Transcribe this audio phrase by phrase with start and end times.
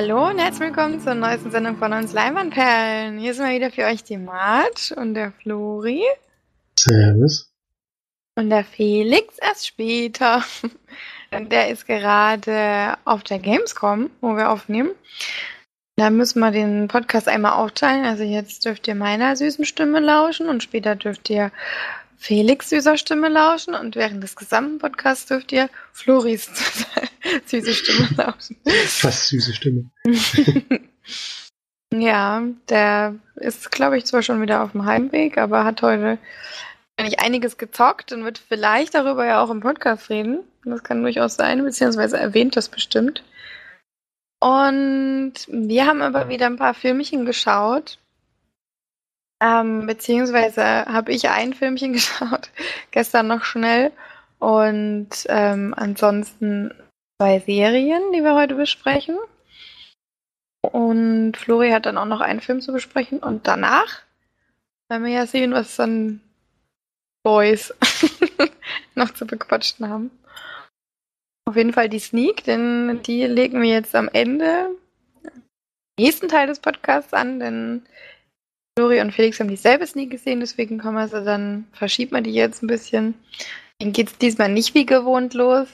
[0.00, 3.18] Hallo und herzlich willkommen zur neuesten Sendung von uns Leinwandperlen.
[3.18, 6.04] Hier sind wir wieder für euch die Marge und der Flori.
[6.78, 7.52] Servus.
[8.36, 10.44] Und der Felix erst später.
[11.32, 14.92] Der ist gerade auf der Gamescom, wo wir aufnehmen.
[15.96, 18.04] Da müssen wir den Podcast einmal aufteilen.
[18.04, 21.50] Also jetzt dürft ihr meiner süßen Stimme lauschen und später dürft ihr
[22.18, 26.50] Felix süßer Stimme lauschen und während des gesamten Podcasts dürft ihr Floris
[27.46, 28.56] süße Stimme lauschen.
[28.86, 29.90] Fast süße Stimme.
[31.94, 36.18] ja, der ist, glaube ich, zwar schon wieder auf dem Heimweg, aber hat heute
[36.96, 40.40] eigentlich einiges gezockt und wird vielleicht darüber ja auch im Podcast reden.
[40.64, 43.22] Das kann durchaus sein, beziehungsweise erwähnt das bestimmt.
[44.40, 47.98] Und wir haben aber wieder ein paar Filmchen geschaut.
[49.40, 52.50] Ähm, beziehungsweise habe ich ein Filmchen geschaut,
[52.90, 53.92] gestern noch schnell.
[54.38, 56.72] Und ähm, ansonsten
[57.20, 59.16] zwei Serien, die wir heute besprechen.
[60.62, 63.20] Und Flori hat dann auch noch einen Film zu besprechen.
[63.20, 64.02] Und danach
[64.88, 66.20] werden wir ja sehen, was dann
[67.24, 67.74] Boys
[68.94, 70.10] noch zu bequatschen haben.
[71.48, 74.70] Auf jeden Fall die Sneak, denn die legen wir jetzt am Ende,
[75.98, 77.86] nächsten Teil des Podcasts an, denn
[78.78, 82.32] Flori und Felix haben dieselbe Sneak gesehen, deswegen kommen wir sie dann, verschiebt man die
[82.32, 83.14] jetzt ein bisschen.
[83.80, 85.66] Dann geht es diesmal nicht wie gewohnt los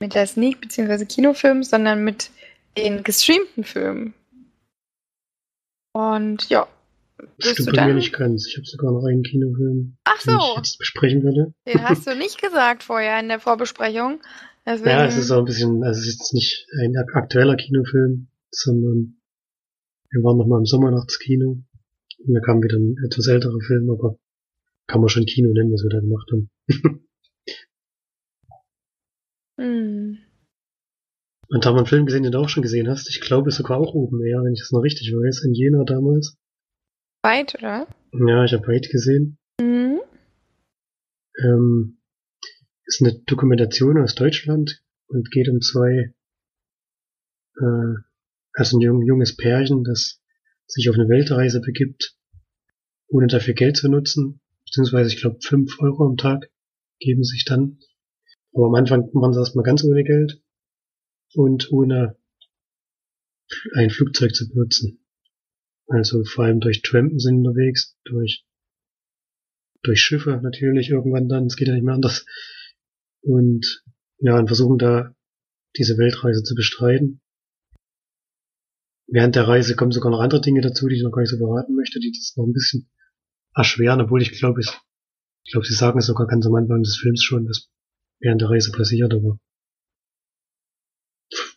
[0.00, 1.04] mit der Sneak bzw.
[1.04, 2.30] Kinofilm, sondern mit
[2.76, 4.14] den gestreamten Filmen.
[5.92, 6.66] Und ja.
[7.38, 8.48] Das stimmt bei mir nicht ganz.
[8.48, 10.32] Ich habe sogar noch einen Kinofilm, Ach so.
[10.32, 11.54] den ich jetzt besprechen würde.
[11.68, 14.18] Den hast du nicht gesagt vorher in der Vorbesprechung.
[14.66, 14.90] Deswegen...
[14.90, 19.20] Ja, es ist auch ein bisschen, also es ist jetzt nicht ein aktueller Kinofilm, sondern
[20.10, 21.62] wir waren noch mal im Sommernachtskino
[22.26, 24.18] und da kam wieder ein etwas älterer Film, aber
[24.86, 26.50] kann man schon Kino nennen, was wir da gemacht haben.
[29.60, 30.18] hm.
[31.48, 33.08] Und da haben wir einen Film gesehen, den du auch schon gesehen hast.
[33.08, 36.36] Ich glaube sogar auch oben eher, wenn ich das noch richtig weiß, in Jena damals.
[37.22, 37.88] Weit, oder?
[38.12, 39.38] Ja, ich habe Weit gesehen.
[39.60, 40.00] Mhm.
[41.42, 41.98] Ähm,
[42.84, 46.14] ist eine Dokumentation aus Deutschland und geht um zwei,
[47.56, 47.94] äh,
[48.52, 50.19] also ein jung, junges Pärchen, das
[50.70, 52.16] sich auf eine Weltreise begibt,
[53.08, 56.50] ohne dafür Geld zu nutzen, beziehungsweise ich glaube fünf Euro am Tag
[56.98, 57.78] geben sich dann.
[58.52, 60.42] Aber am Anfang machen sie erstmal ganz ohne Geld
[61.34, 62.16] und ohne
[63.74, 65.04] ein Flugzeug zu benutzen.
[65.86, 68.44] Also vor allem durch Trampen sind unterwegs, durch,
[69.82, 72.26] durch Schiffe natürlich irgendwann dann, es geht ja nicht mehr anders.
[73.22, 73.82] Und
[74.18, 75.14] ja, und versuchen da
[75.76, 77.20] diese Weltreise zu bestreiten.
[79.12, 81.36] Während der Reise kommen sogar noch andere Dinge dazu, die ich noch gar nicht so
[81.36, 82.88] verraten möchte, die das noch ein bisschen
[83.54, 84.70] erschweren, obwohl ich glaube, ich,
[85.44, 87.68] ich glaube, sie sagen es sogar ganz am Anfang des Films schon, was
[88.20, 89.40] während der Reise passiert, aber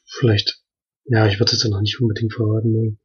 [0.05, 0.63] vielleicht,
[1.05, 2.99] ja, ich würde es ja noch nicht unbedingt verraten wollen.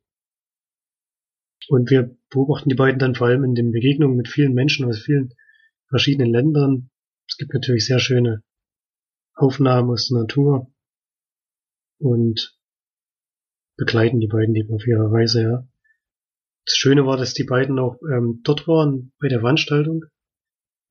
[1.69, 5.00] Und wir beobachten die beiden dann vor allem in den Begegnungen mit vielen Menschen aus
[5.00, 5.34] vielen
[5.88, 6.91] verschiedenen Ländern.
[7.28, 8.42] Es gibt natürlich sehr schöne
[9.34, 10.72] Aufnahmen aus der Natur
[11.98, 12.57] und
[13.78, 15.68] begleiten die beiden eben auf ihrer Reise, ja.
[16.66, 20.04] Das Schöne war, dass die beiden auch ähm, dort waren bei der Veranstaltung,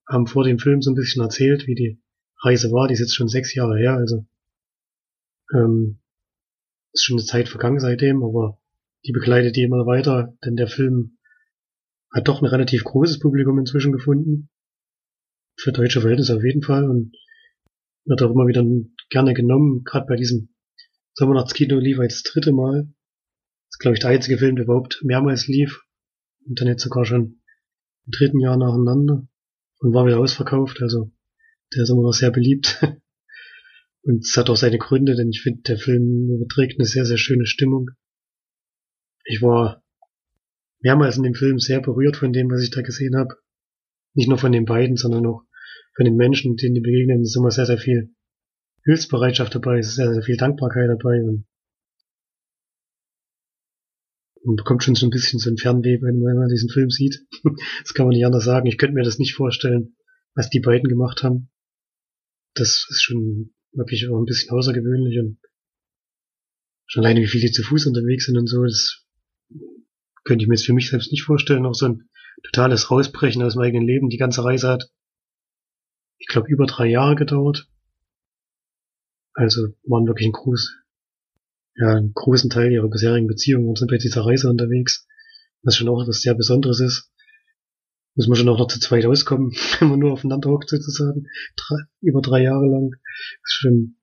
[0.07, 2.01] haben vor dem Film so ein bisschen erzählt, wie die
[2.41, 2.87] Reise war.
[2.87, 4.25] Die ist jetzt schon sechs Jahre her, also
[5.53, 5.99] ähm,
[6.93, 8.57] ist schon eine Zeit vergangen seitdem, aber
[9.05, 11.17] die begleitet die immer weiter, denn der Film
[12.11, 14.49] hat doch ein relativ großes Publikum inzwischen gefunden.
[15.59, 17.15] Für deutsche Verhältnisse auf jeden Fall und
[18.05, 18.65] wird auch immer wieder
[19.09, 19.83] gerne genommen.
[19.83, 20.49] Gerade bei diesem
[21.17, 22.83] Sommernachtskino lief als dritte Mal.
[22.83, 25.81] Das ist, glaube ich, der einzige Film, der überhaupt mehrmals lief.
[26.45, 27.41] Und dann jetzt sogar schon
[28.05, 29.27] im dritten Jahr nacheinander.
[29.79, 31.11] Und war wieder ausverkauft, also
[31.73, 32.81] der ist immer noch sehr beliebt.
[34.03, 37.17] Und es hat auch seine Gründe, denn ich finde, der Film überträgt eine sehr, sehr
[37.17, 37.89] schöne Stimmung.
[39.25, 39.83] Ich war
[40.79, 43.35] mehrmals in dem Film sehr berührt von dem, was ich da gesehen habe.
[44.13, 45.43] Nicht nur von den beiden, sondern auch
[45.95, 47.21] von den Menschen, denen die begegnen.
[47.21, 48.15] Es ist immer sehr, sehr viel
[48.83, 51.45] Hilfsbereitschaft dabei, es ist sehr, sehr viel Dankbarkeit dabei und
[54.43, 57.25] man bekommt schon so ein bisschen so ein Fernweh, wenn man diesen Film sieht.
[57.83, 58.65] das kann man nicht anders sagen.
[58.65, 59.97] Ich könnte mir das nicht vorstellen,
[60.35, 61.49] was die beiden gemacht haben.
[62.53, 65.39] Das ist schon wirklich auch ein bisschen außergewöhnlich und
[66.85, 69.05] schon alleine wie viele zu Fuß unterwegs sind und so, das
[70.23, 71.65] könnte ich mir jetzt für mich selbst nicht vorstellen.
[71.65, 72.09] Auch so ein
[72.43, 74.09] totales Rausbrechen aus dem eigenen Leben.
[74.09, 74.89] Die ganze Reise hat,
[76.17, 77.67] ich glaube, über drei Jahre gedauert.
[79.37, 80.77] Also waren wirklich ein groß,
[81.75, 85.07] ja, einen großen Teil ihrer bisherigen Beziehungen und sind bei dieser Reise unterwegs.
[85.61, 87.11] Was schon auch etwas sehr Besonderes ist.
[88.15, 91.27] Muss man schon auch noch zu zweit auskommen, wenn man nur aufeinander hockt sozusagen.
[91.55, 92.89] Drei, über drei Jahre lang.
[92.89, 93.97] Das ist schon,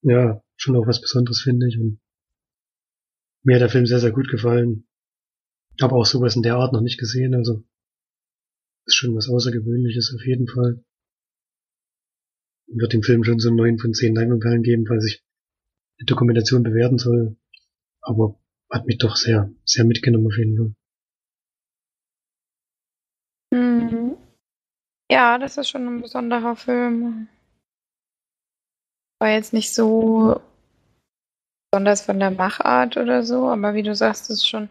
[0.00, 1.78] ja, schon auch was Besonderes, finde ich.
[1.78, 2.00] Und
[3.42, 4.88] mir hat der Film sehr, sehr gut gefallen.
[5.78, 7.62] Aber auch sowas in der Art noch nicht gesehen, also
[8.86, 10.82] ist schon was Außergewöhnliches auf jeden Fall.
[12.68, 15.22] Wird dem Film schon so neun von zehn Leinwandperlen geben, falls ich
[16.00, 17.36] die Dokumentation bewerten soll.
[18.00, 18.38] Aber
[18.70, 20.74] hat mich doch sehr, sehr mitgenommen auf jeden Fall.
[23.52, 24.16] Mhm.
[25.10, 27.28] Ja, das ist schon ein besonderer Film.
[29.20, 30.40] War jetzt nicht so
[31.70, 34.68] besonders von der Machart oder so, aber wie du sagst, ist schon.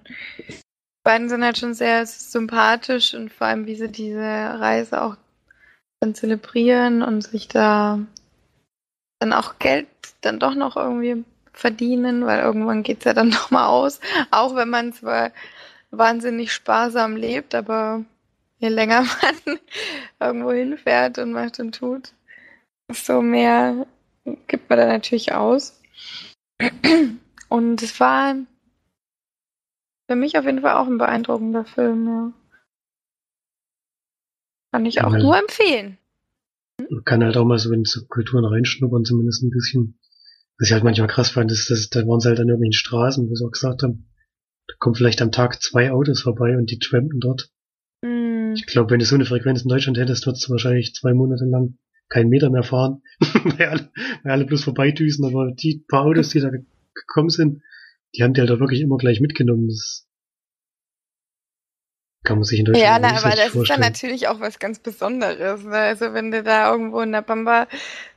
[1.04, 5.18] Beiden sind halt schon sehr sympathisch und vor allem, wie sie diese Reise auch
[6.06, 8.00] dann zelebrieren und sich da
[9.20, 9.88] dann auch Geld
[10.22, 14.00] dann doch noch irgendwie verdienen, weil irgendwann geht es ja dann nochmal aus.
[14.32, 15.32] Auch wenn man zwar
[15.90, 18.06] wahnsinnig sparsam lebt, aber
[18.60, 19.02] je länger
[19.50, 19.60] man
[20.20, 22.14] irgendwo hinfährt und macht und tut,
[22.90, 23.88] desto mehr
[24.48, 25.82] gibt man da natürlich aus.
[27.50, 28.36] Und es war
[30.08, 32.45] für mich auf jeden Fall auch ein beeindruckender Film, ja.
[34.76, 35.98] Kann ich auch ja, nur empfehlen.
[36.90, 39.98] Man kann halt auch mal so in so Kulturen reinschnuppern, zumindest ein bisschen.
[40.60, 43.30] Was ich halt manchmal krass fand, ist, dass da waren sie halt an irgendwelchen Straßen,
[43.30, 44.10] wo sie auch gesagt haben,
[44.68, 47.54] da kommen vielleicht am Tag zwei Autos vorbei und die trampen dort.
[48.02, 48.52] Mm.
[48.58, 51.46] Ich glaube, wenn du so eine Frequenz in Deutschland hättest, würdest du wahrscheinlich zwei Monate
[51.46, 51.78] lang
[52.10, 53.02] keinen Meter mehr fahren,
[53.58, 53.90] weil, alle,
[54.24, 57.62] weil alle bloß vorbeidüsen, aber die paar Autos, die da gekommen sind,
[58.14, 59.70] die haben die halt auch wirklich immer gleich mitgenommen.
[59.70, 60.06] Das
[62.26, 63.62] kann man sich in Deutschland Ja, na, aber das vorstellen.
[63.62, 65.64] ist dann natürlich auch was ganz Besonderes.
[65.64, 65.78] Ne?
[65.78, 67.68] Also wenn du da irgendwo in der Bamba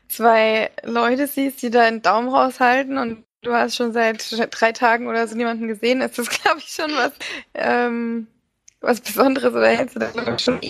[0.09, 5.07] zwei Leute siehst, die da einen Daumen raushalten und du hast schon seit drei Tagen
[5.07, 7.13] oder so niemanden gesehen, ist das, glaube ich, schon was,
[7.55, 8.27] ähm,
[8.81, 10.61] was Besonderes oder hältst du das schon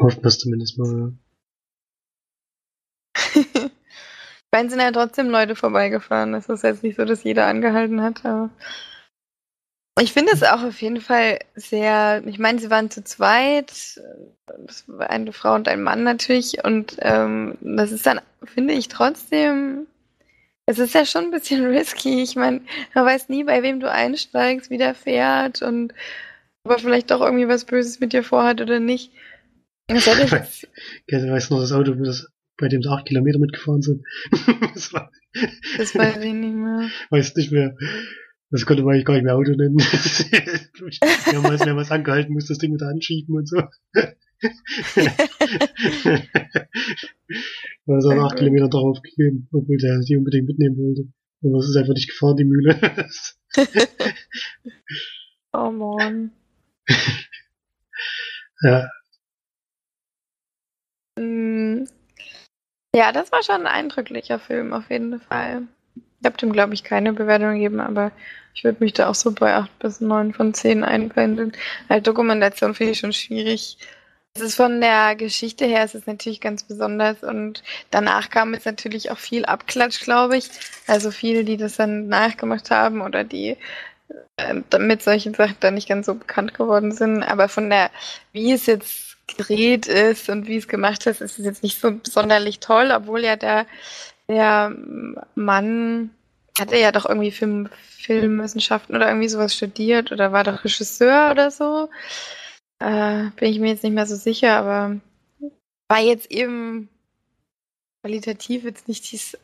[0.00, 1.12] Hofft man zumindest mal.
[4.50, 6.32] Bei sind ja trotzdem Leute vorbeigefahren.
[6.32, 8.48] Es ist jetzt nicht so, dass jeder angehalten hat, aber.
[9.98, 14.00] Ich finde es auch auf jeden Fall sehr, ich meine, sie waren zu zweit,
[14.46, 18.88] das war eine Frau und ein Mann natürlich, und ähm, das ist dann, finde ich,
[18.88, 19.86] trotzdem,
[20.66, 22.22] es ist ja schon ein bisschen risky.
[22.22, 22.60] Ich meine,
[22.94, 25.92] man weiß nie, bei wem du einsteigst, wie der fährt und
[26.64, 29.12] ob er vielleicht doch irgendwie was Böses mit dir vorhat oder nicht.
[29.88, 30.68] Was soll ich jetzt?
[31.08, 34.04] Du noch das Auto, das, bei dem sie acht Kilometer mitgefahren sind?
[34.74, 35.10] das, war,
[35.78, 36.90] das weiß ich nicht mehr.
[37.10, 37.76] Weiß nicht mehr.
[38.50, 39.76] Das konnte man eigentlich gar nicht mehr Auto nennen.
[41.32, 43.58] Mehrmals, mehrmals angehalten, muss das Ding wieder anschieben und so.
[47.86, 51.06] also acht Kilometer darauf gegeben, obwohl der die unbedingt mitnehmen wollte.
[51.44, 52.80] Aber es ist einfach nicht gefahren, die Mühle.
[55.52, 56.32] oh man.
[58.62, 58.88] ja,
[61.20, 61.84] Mm.
[62.94, 65.68] Ja, das war schon ein eindrücklicher Film, auf jeden Fall.
[66.20, 68.12] Ich habe dem, glaube ich, keine Bewertung gegeben, aber
[68.54, 71.52] ich würde mich da auch so bei 8 bis 9 von 10 einpendeln.
[71.88, 73.78] Halt, Dokumentation finde ich schon schwierig.
[74.34, 78.66] Es ist von der Geschichte her, es ist natürlich ganz besonders und danach kam jetzt
[78.66, 80.50] natürlich auch viel Abklatsch, glaube ich.
[80.86, 83.56] Also viele, die das dann nachgemacht haben oder die
[84.36, 87.22] äh, damit solche Sachen dann nicht ganz so bekannt geworden sind.
[87.22, 87.90] Aber von der,
[88.32, 92.00] wie es jetzt gedreht ist und wie es gemacht ist, ist es jetzt nicht so
[92.04, 93.66] sonderlich toll, obwohl ja der,
[94.30, 94.74] der
[95.34, 96.10] Mann
[96.58, 97.68] hatte ja doch irgendwie Film,
[97.98, 101.88] Filmwissenschaften oder irgendwie sowas studiert oder war doch Regisseur oder so.
[102.78, 105.00] Äh, bin ich mir jetzt nicht mehr so sicher, aber
[105.88, 106.88] war jetzt eben
[108.02, 109.36] qualitativ jetzt nicht dies.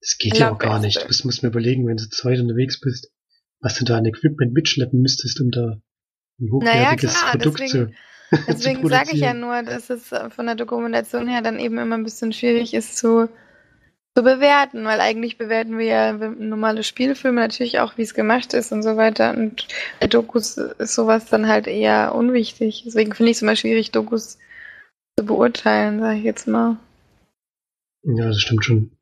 [0.00, 1.00] Das geht ja auch gar nicht.
[1.00, 3.10] Du musst, mir überlegen, wenn du zu zweit unterwegs bist,
[3.60, 5.80] was du da an Equipment mitschleppen müsstest, um da
[6.40, 7.94] ein hochwertiges naja, klar, Produkt deswegen, zu
[8.48, 12.04] Deswegen sage ich ja nur, dass es von der Dokumentation her dann eben immer ein
[12.04, 13.28] bisschen schwierig ist zu,
[14.14, 18.72] zu bewerten, weil eigentlich bewerten wir ja normale Spielfilme natürlich auch, wie es gemacht ist
[18.72, 19.34] und so weiter.
[19.34, 19.66] Und
[20.00, 22.82] bei Dokus ist sowas dann halt eher unwichtig.
[22.84, 24.38] Deswegen finde ich es immer schwierig, Dokus
[25.18, 26.76] zu beurteilen, sage ich jetzt mal.
[28.04, 28.96] Ja, das stimmt schon.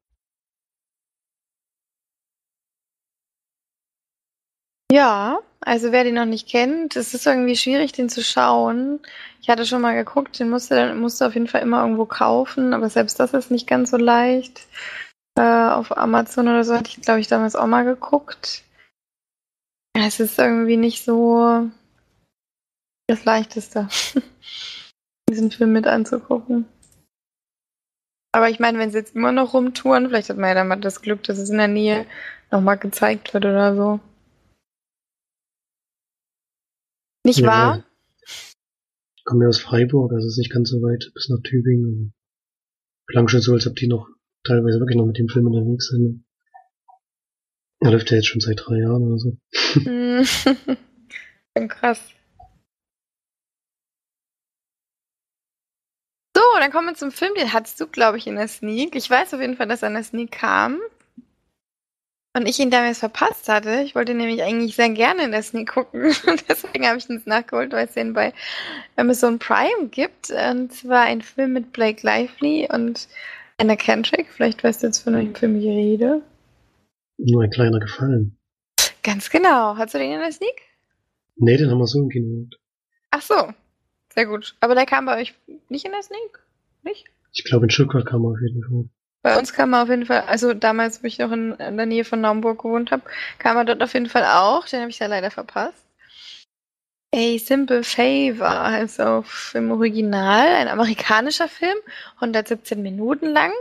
[4.92, 9.00] Ja, also wer den noch nicht kennt, es ist irgendwie schwierig, den zu schauen.
[9.42, 12.88] Ich hatte schon mal geguckt, den musste, musste auf jeden Fall immer irgendwo kaufen, aber
[12.88, 14.60] selbst das ist nicht ganz so leicht.
[15.38, 18.64] Äh, auf Amazon oder so hatte ich, glaube ich, damals auch mal geguckt.
[19.94, 21.70] Es ist irgendwie nicht so
[23.06, 23.88] das Leichteste,
[25.28, 26.66] diesen Film mit anzugucken.
[28.32, 30.76] Aber ich meine, wenn sie jetzt immer noch rumtouren, vielleicht hat man ja dann mal
[30.76, 32.06] das Glück, dass es in der Nähe
[32.50, 34.00] nochmal gezeigt wird oder so.
[37.24, 37.84] Nicht ja, wahr?
[39.16, 42.14] Ich komme ja aus Freiburg, also ist nicht ganz so weit bis nach Tübingen.
[43.06, 44.08] Klang schon so, als ob die noch
[44.44, 46.24] teilweise wirklich noch mit dem Film unterwegs sind.
[47.80, 49.36] Er läuft ja jetzt schon seit drei Jahren oder so.
[49.82, 50.24] Hm.
[51.68, 52.00] Krass.
[56.36, 57.34] So, dann kommen wir zum Film.
[57.34, 58.94] Den hattest du, glaube ich, in der Sneak.
[58.96, 60.78] Ich weiß auf jeden Fall, dass er in der Sneak kam.
[62.40, 63.82] Und ich ihn damals verpasst hatte.
[63.84, 66.04] Ich wollte nämlich eigentlich sehr gerne in der Sneak gucken.
[66.26, 68.32] Und deswegen habe ich ihn nachgeholt, weil es den bei
[68.96, 70.30] Amazon Prime gibt.
[70.30, 73.08] Und zwar ein Film mit Blake Lively und
[73.58, 74.28] Anna Kendrick.
[74.30, 76.22] Vielleicht weißt du jetzt, von welchem Film ich rede.
[77.18, 78.38] Nur ein kleiner Gefallen.
[79.02, 79.76] Ganz genau.
[79.76, 80.62] Hast du den in der Sneak?
[81.36, 82.46] Nee, den haben wir so im Kino.
[83.10, 83.52] Ach so.
[84.14, 84.56] Sehr gut.
[84.60, 85.34] Aber der kam bei euch
[85.68, 86.42] nicht in der Sneak?
[86.84, 87.04] Nicht?
[87.34, 88.88] Ich glaube, in Stuttgart kam er auf jeden Fall.
[89.22, 91.86] Bei uns kam er auf jeden Fall, also damals, wo ich noch in, in der
[91.86, 93.02] Nähe von Naumburg gewohnt habe,
[93.38, 94.66] kam er dort auf jeden Fall auch.
[94.66, 95.84] Den habe ich ja leider verpasst.
[97.14, 101.76] A Simple Favor heißt auf im Original, ein amerikanischer Film,
[102.14, 103.52] 117 Minuten lang.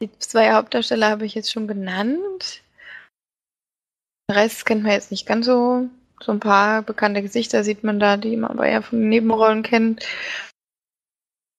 [0.00, 2.62] Die zwei Hauptdarsteller habe ich jetzt schon genannt.
[4.28, 5.88] Den Rest kennt man jetzt nicht ganz so.
[6.22, 10.04] So ein paar bekannte Gesichter sieht man da, die man aber eher von Nebenrollen kennt.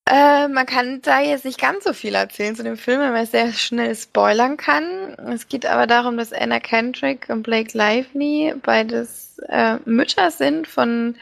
[0.07, 3.25] Äh, man kann da jetzt nicht ganz so viel erzählen zu dem Film, weil man
[3.25, 5.15] sehr schnell spoilern kann.
[5.33, 11.15] Es geht aber darum, dass Anna Kendrick und Blake Lively beides äh, Mütter sind von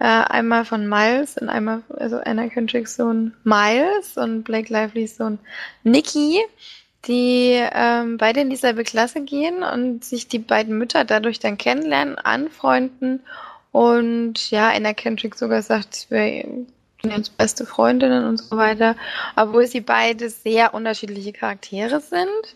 [0.00, 5.38] äh, einmal von Miles und einmal, also Anna Kendricks Sohn Miles und Blake Livelys Sohn
[5.84, 6.40] Nicky,
[7.06, 12.18] die ähm, beide in dieselbe Klasse gehen und sich die beiden Mütter dadurch dann kennenlernen,
[12.18, 13.20] anfreunden
[13.70, 16.08] und ja, Anna Kendrick sogar sagt,
[17.10, 18.96] jetzt beste Freundinnen und so weiter,
[19.36, 22.54] obwohl sie beide sehr unterschiedliche Charaktere sind.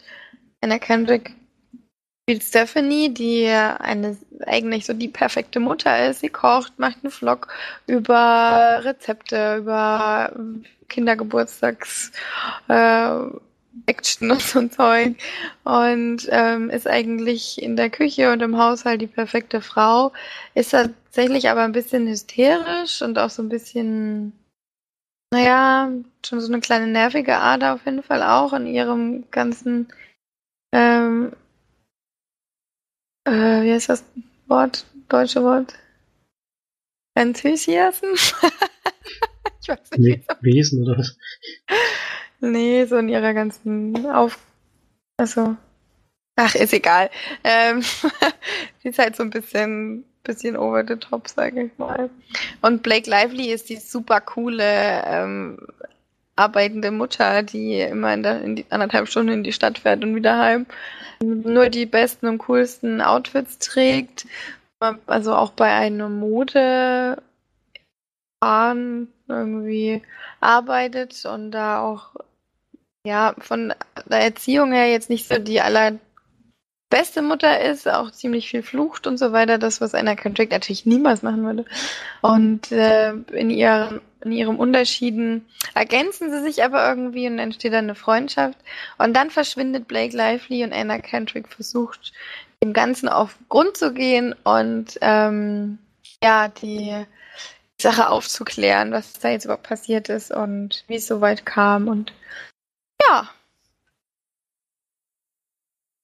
[0.60, 1.34] Anna Kendrick
[2.28, 6.20] spielt Stephanie, die eine eigentlich so die perfekte Mutter ist.
[6.20, 7.48] Sie kocht, macht einen Vlog
[7.86, 10.32] über Rezepte, über
[10.88, 12.12] Kindergeburtstags
[12.68, 13.10] äh,
[13.86, 15.16] Action und so ein Zeug
[15.64, 20.12] und ähm, ist eigentlich in der Küche und im Haushalt die perfekte Frau,
[20.54, 24.32] ist tatsächlich aber ein bisschen hysterisch und auch so ein bisschen
[25.30, 25.92] naja,
[26.24, 29.92] schon so eine kleine nervige Ader auf jeden Fall auch in ihrem ganzen,
[30.72, 31.32] ähm,
[33.24, 34.04] äh, wie heißt das
[34.46, 35.74] Wort, deutsche Wort?
[37.14, 38.06] Enthusiasm?
[39.60, 40.24] ich weiß nicht.
[40.40, 41.18] Wesen oder was?
[42.40, 44.38] Nee, so in ihrer ganzen Auf...
[45.16, 45.56] Also,
[46.36, 47.10] ach, ist egal.
[47.42, 47.82] Ähm,
[48.82, 52.10] die ist halt so ein bisschen bisschen over the top, sage ich mal.
[52.62, 55.58] Und Blake Lively ist die super coole ähm,
[56.36, 60.14] arbeitende Mutter, die immer in, der, in die anderthalb Stunden in die Stadt fährt und
[60.14, 60.66] wieder heim.
[61.20, 64.26] Nur die besten und coolsten Outfits trägt.
[65.06, 67.20] Also auch bei einem Mode
[68.40, 70.00] irgendwie
[70.40, 72.14] arbeitet und da auch
[73.04, 73.74] ja von
[74.06, 75.98] der Erziehung her jetzt nicht so die aller
[76.90, 80.86] beste Mutter ist, auch ziemlich viel flucht und so weiter, das, was Anna Kendrick natürlich
[80.86, 81.64] niemals machen würde.
[82.22, 87.84] Und äh, in, ihren, in ihrem Unterschieden ergänzen sie sich aber irgendwie und entsteht dann
[87.84, 88.58] eine Freundschaft.
[88.96, 92.12] Und dann verschwindet Blake Lively und Anna Kendrick versucht,
[92.62, 95.78] dem Ganzen auf den Grund zu gehen und ähm,
[96.22, 97.04] ja, die
[97.80, 101.86] Sache aufzuklären, was da jetzt überhaupt passiert ist und wie es so weit kam.
[101.86, 102.12] Und
[103.08, 103.28] ja,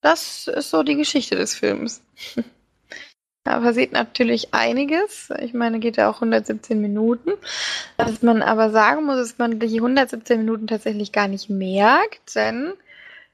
[0.00, 2.02] das ist so die Geschichte des Films.
[3.46, 5.30] Da passiert natürlich einiges.
[5.40, 7.32] Ich meine, geht ja auch 117 Minuten.
[7.98, 12.72] Was man aber sagen muss, ist, man die 117 Minuten tatsächlich gar nicht merkt, denn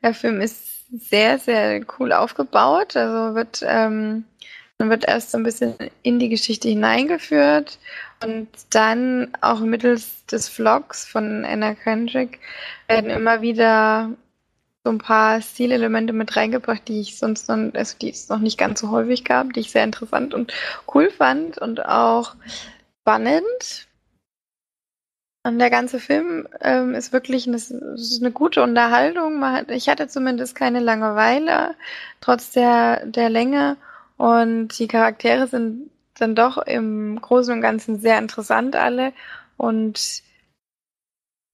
[0.02, 2.96] der Film ist sehr, sehr cool aufgebaut.
[2.96, 4.24] Also wird, ähm,
[4.78, 7.78] man wird erst so ein bisschen in die Geschichte hineingeführt
[8.22, 12.38] und dann auch mittels des Vlogs von Anna Kendrick
[12.86, 14.10] werden immer wieder
[14.84, 18.58] so ein paar Stilelemente mit reingebracht, die ich sonst noch, also die es noch nicht
[18.58, 20.52] ganz so häufig gab, die ich sehr interessant und
[20.94, 22.34] cool fand und auch
[23.02, 23.88] spannend.
[25.42, 29.42] Und der ganze Film ähm, ist wirklich eine, ist eine gute Unterhaltung.
[29.42, 31.74] Hat, ich hatte zumindest keine Langeweile,
[32.20, 33.78] trotz der, der Länge.
[34.18, 35.89] Und die Charaktere sind
[36.20, 39.12] dann doch im Großen und Ganzen sehr interessant alle
[39.56, 40.22] und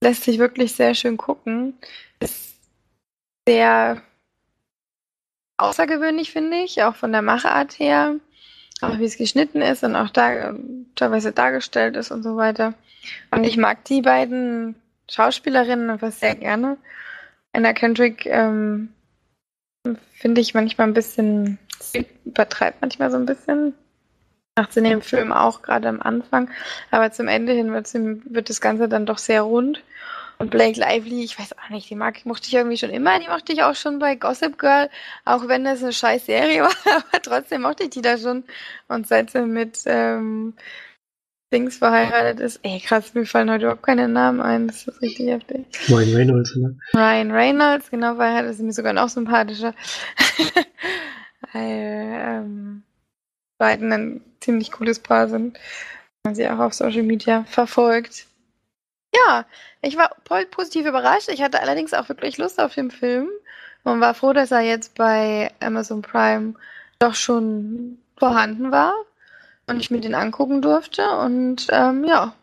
[0.02, 1.74] lässt sich wirklich sehr schön gucken.
[2.20, 2.54] Ist
[3.48, 4.02] sehr
[5.56, 8.16] außergewöhnlich, finde ich, auch von der Machart her.
[8.82, 10.54] Auch wie es geschnitten ist und auch da
[10.96, 12.74] teilweise dargestellt ist und so weiter.
[13.30, 14.74] Und ich mag die beiden
[15.10, 16.76] Schauspielerinnen einfach sehr gerne.
[17.52, 18.92] Anna Kendrick ähm,
[20.12, 21.58] finde ich manchmal ein bisschen,
[22.26, 23.72] übertreibt manchmal so ein bisschen.
[24.56, 26.50] Macht sie in dem Film auch, gerade am Anfang.
[26.90, 29.82] Aber zum Ende hin wird, das Ganze dann doch sehr rund.
[30.38, 33.28] Und Blake Lively, ich weiß auch nicht, die mag, mochte ich irgendwie schon immer, die
[33.28, 34.90] mochte ich auch schon bei Gossip Girl,
[35.24, 38.44] auch wenn das eine scheiß Serie war, aber trotzdem mochte ich die da schon.
[38.88, 40.54] Und seit sie mit ähm,
[41.52, 45.28] Dings verheiratet ist, ey krass, mir fallen heute überhaupt keine Namen ein, das ist richtig
[45.28, 45.66] heftig.
[45.88, 46.78] Ryan Reynolds, ne?
[46.94, 49.74] Ryan Reynolds, genau, verheiratet ist mir sogar noch sympathischer.
[51.52, 52.82] Weil ähm,
[53.58, 55.58] beiden ein ziemlich cooles Paar sind,
[56.24, 58.26] man sie auch auf Social Media verfolgt.
[59.14, 59.46] Ja,
[59.80, 60.10] ich war
[60.50, 61.28] positiv überrascht.
[61.28, 63.28] Ich hatte allerdings auch wirklich Lust auf den Film
[63.84, 66.54] und war froh, dass er jetzt bei Amazon Prime
[66.98, 68.94] doch schon vorhanden war
[69.66, 71.08] und ich mir den angucken durfte.
[71.18, 72.34] Und ähm, ja,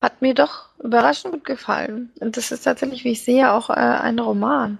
[0.00, 2.10] hat mir doch überraschend gut gefallen.
[2.20, 4.78] Und das ist tatsächlich, wie ich sehe, auch äh, ein Roman.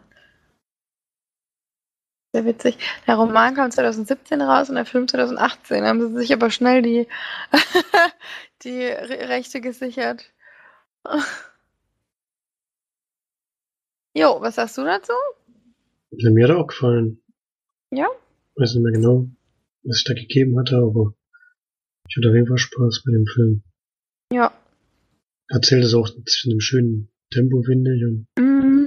[2.33, 2.79] Sehr witzig.
[3.07, 5.83] Der Roman kam 2017 raus und der Film 2018.
[5.83, 7.07] Da haben sie sich aber schnell die,
[8.63, 10.33] die Rechte gesichert.
[14.15, 15.13] Jo, was sagst du dazu?
[16.11, 17.21] Ja, mir hat auch gefallen.
[17.91, 18.07] Ja?
[18.57, 19.27] Weiß nicht mehr genau,
[19.83, 21.15] was ich da gegeben hatte, aber
[22.09, 23.63] ich hatte auf jeden Fall Spaß bei dem Film.
[24.33, 24.53] Ja.
[25.49, 28.05] Erzählt es auch in einem schönen Tempo, finde ich.
[28.05, 28.82] Und Mhm.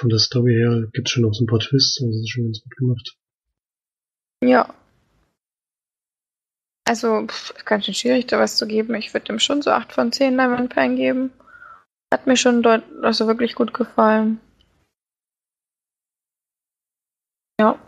[0.00, 2.44] Von der Story her gibt's schon auch so ein paar Twists, also das ist schon
[2.44, 3.16] ganz gut gemacht.
[4.42, 4.74] Ja.
[6.88, 8.94] Also, pff, ganz schön schwierig, da was zu geben.
[8.94, 11.30] Ich würde dem schon so 8 von 10 Diamond Pen geben.
[12.12, 14.40] Hat mir schon also wirklich gut gefallen.
[17.60, 17.78] Ja.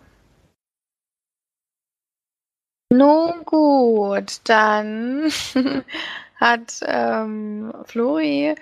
[2.92, 5.32] Nun gut, dann
[6.36, 8.54] hat ähm, Flori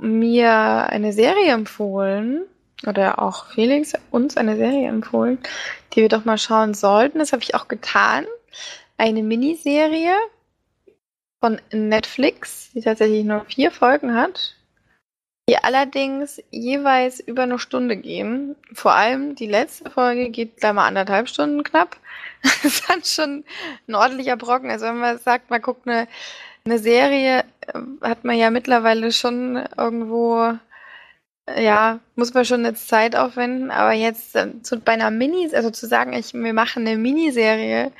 [0.00, 0.50] mir
[0.90, 2.46] eine Serie empfohlen,
[2.86, 5.38] oder auch Felix uns eine Serie empfohlen,
[5.92, 7.18] die wir doch mal schauen sollten.
[7.18, 8.24] Das habe ich auch getan.
[8.96, 10.14] Eine Miniserie
[11.40, 14.54] von Netflix, die tatsächlich nur vier Folgen hat,
[15.48, 18.56] die allerdings jeweils über eine Stunde gehen.
[18.72, 21.96] Vor allem die letzte Folge geht gleich mal anderthalb Stunden knapp.
[22.42, 23.44] Das ist dann schon
[23.86, 24.70] ein ordentlicher Brocken.
[24.70, 26.08] Also wenn man sagt, man guckt eine,
[26.64, 30.58] eine Serie, äh, hat man ja mittlerweile schon irgendwo,
[31.46, 33.70] äh, ja, muss man schon jetzt Zeit aufwenden.
[33.70, 37.92] Aber jetzt äh, zu, bei einer Mini, also zu sagen, ich, wir machen eine Miniserie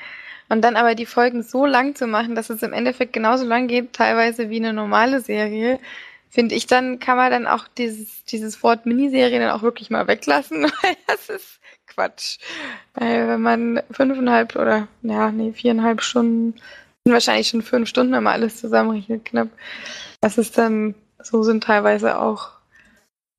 [0.49, 3.69] und dann aber die Folgen so lang zu machen, dass es im Endeffekt genauso lang
[3.69, 5.79] geht, teilweise wie eine normale Serie,
[6.29, 10.09] finde ich, dann kann man dann auch dieses, dieses Wort Miniserie dann auch wirklich mal
[10.09, 12.39] weglassen, weil das ist Quatsch.
[12.95, 16.55] Weil wenn man fünfeinhalb oder, ja, nee, viereinhalb Stunden,
[17.11, 19.49] sind wahrscheinlich schon fünf Stunden, wenn man alles zusammenrechnet, knapp.
[20.21, 22.53] Das ist dann, so sind teilweise auch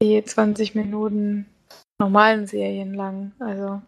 [0.02, 1.46] die 20 Minuten
[2.00, 3.32] normalen Serien lang.
[3.40, 3.82] Also,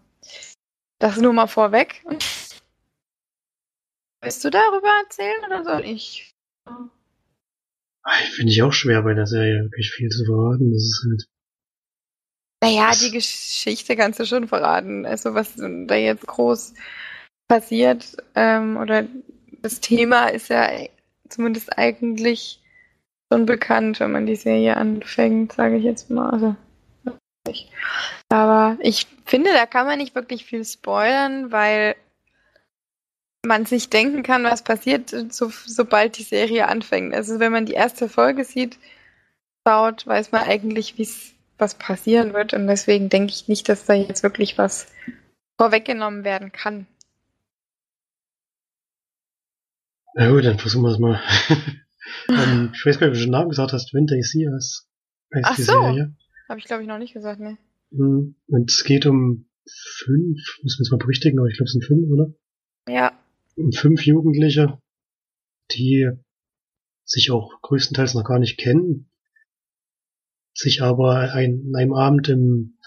[1.00, 2.02] das nur mal vorweg.
[4.22, 6.32] Willst du darüber erzählen oder soll ich?
[6.65, 10.72] Ah, Finde ich auch schwer bei der Serie, wirklich viel zu verraten.
[10.72, 11.26] Das ist halt,
[12.63, 15.06] Naja, die Geschichte kannst du schon verraten.
[15.06, 16.74] Also was da jetzt groß
[17.50, 19.06] passiert ähm, oder
[19.63, 20.69] das Thema ist ja
[21.30, 22.62] zumindest eigentlich
[23.32, 26.30] schon bekannt, wenn man die Serie anfängt, sage ich jetzt mal.
[26.30, 26.56] Also.
[28.30, 31.95] Aber ich finde, da kann man nicht wirklich viel spoilern, weil
[33.45, 37.13] man sich denken kann, was passiert, so, sobald die Serie anfängt.
[37.13, 38.78] Also wenn man die erste Folge sieht,
[39.67, 40.95] schaut, weiß man eigentlich,
[41.58, 42.54] was passieren wird.
[42.54, 44.88] Und deswegen denke ich nicht, dass da jetzt wirklich was
[45.60, 46.88] vorweggenommen werden kann.
[50.15, 51.19] Na gut, dann versuchen wir es mal.
[52.30, 54.54] ähm, ich weiß gar nicht, ob du schon den Namen gesagt hast, Winter is Here
[54.54, 54.88] heißt
[55.34, 55.71] heißt Ach die so.
[55.71, 56.15] Serie.
[56.49, 57.58] Habe ich, glaube ich, noch nicht gesagt, ne?
[57.91, 58.36] Mhm.
[58.47, 61.86] Und es geht um fünf, muss man jetzt mal berichtigen, aber ich glaube es sind
[61.86, 62.34] fünf, oder?
[62.88, 63.17] Ja.
[63.56, 64.80] Um fünf Jugendliche,
[65.71, 66.10] die
[67.06, 69.10] sich auch größtenteils noch gar nicht kennen,
[70.54, 72.78] sich aber ein, an einem Abend im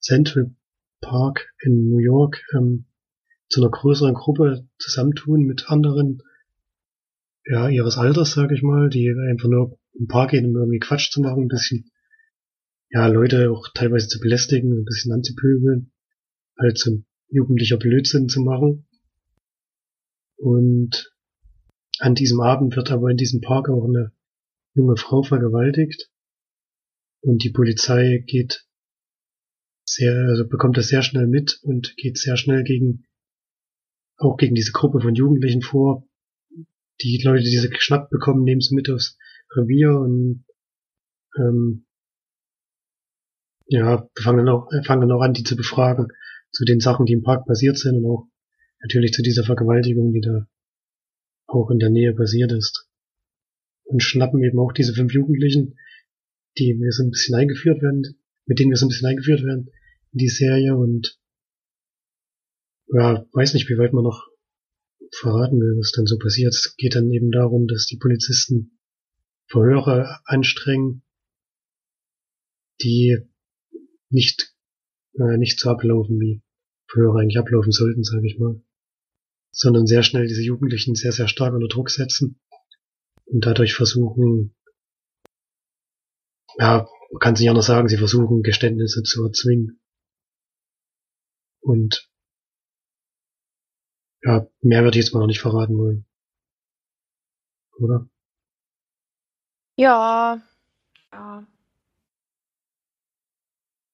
[0.00, 0.54] Central
[1.00, 2.86] Park in New York ähm,
[3.48, 6.22] zu einer größeren Gruppe zusammentun mit anderen
[7.50, 11.10] ja, ihres Alters, sag ich mal, die einfach nur im Park gehen, um irgendwie Quatsch
[11.10, 11.90] zu machen, ein bisschen,
[12.90, 15.90] ja, Leute auch teilweise zu belästigen, ein bisschen anzupöbeln,
[16.56, 18.86] halt so ein jugendlicher Blödsinn zu machen.
[20.36, 21.12] Und
[21.98, 24.12] an diesem Abend wird aber in diesem Park auch eine
[24.74, 26.08] junge Frau vergewaltigt.
[27.20, 28.64] Und die Polizei geht
[29.84, 33.06] sehr, also bekommt das sehr schnell mit und geht sehr schnell gegen,
[34.18, 36.06] auch gegen diese Gruppe von Jugendlichen vor.
[37.02, 39.16] Die Leute, die sie geschnappt bekommen, nehmen sie mit aufs
[39.56, 40.44] Revier und
[41.38, 41.86] ähm,
[43.66, 46.08] ja, fangen dann auch, fangen dann auch an, die zu befragen
[46.52, 48.28] zu den Sachen, die im Park passiert sind und auch
[48.82, 50.46] natürlich zu dieser Vergewaltigung, die da
[51.46, 52.88] auch in der Nähe passiert ist.
[53.84, 55.76] und schnappen eben auch diese fünf Jugendlichen,
[56.58, 58.02] die wir so ein bisschen eingeführt werden,
[58.46, 59.70] mit denen wir so ein bisschen eingeführt werden
[60.12, 61.18] in die Serie und
[62.92, 64.29] ja, weiß nicht, wie weit man noch
[65.12, 66.54] verraten will, was dann so passiert.
[66.54, 68.78] Es geht dann eben darum, dass die Polizisten
[69.46, 71.02] Verhöre anstrengen,
[72.82, 73.18] die
[74.08, 74.54] nicht,
[75.14, 76.42] äh, nicht so ablaufen, wie
[76.86, 78.62] Verhöre eigentlich ablaufen sollten, sage ich mal,
[79.50, 82.40] sondern sehr schnell diese Jugendlichen sehr, sehr stark unter Druck setzen
[83.24, 84.54] und dadurch versuchen,
[86.58, 89.80] ja, man kann sich ja noch sagen, sie versuchen Geständnisse zu erzwingen.
[91.60, 92.09] Und
[94.22, 96.06] ja, mehr würde ich jetzt mal noch nicht verraten wollen.
[97.78, 98.08] Oder?
[99.76, 100.42] Ja.
[101.12, 101.46] Ja.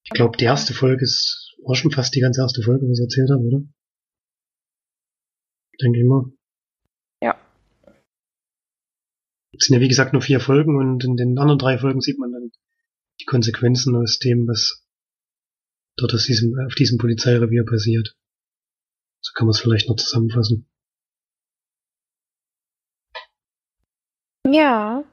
[0.04, 3.04] Ich glaube, die erste Folge ist, war schon fast die ganze erste Folge, was ich
[3.04, 3.62] erzählt habe, oder?
[5.80, 6.32] Denke ich mal.
[7.20, 7.38] Ja.
[9.52, 12.18] Es sind ja wie gesagt nur vier Folgen und in den anderen drei Folgen sieht
[12.18, 12.50] man dann
[13.20, 14.84] die Konsequenzen aus dem, was
[15.96, 18.16] dort aus diesem, auf diesem Polizeirevier passiert.
[19.26, 20.68] So kann man es vielleicht noch zusammenfassen.
[24.46, 25.04] Ja.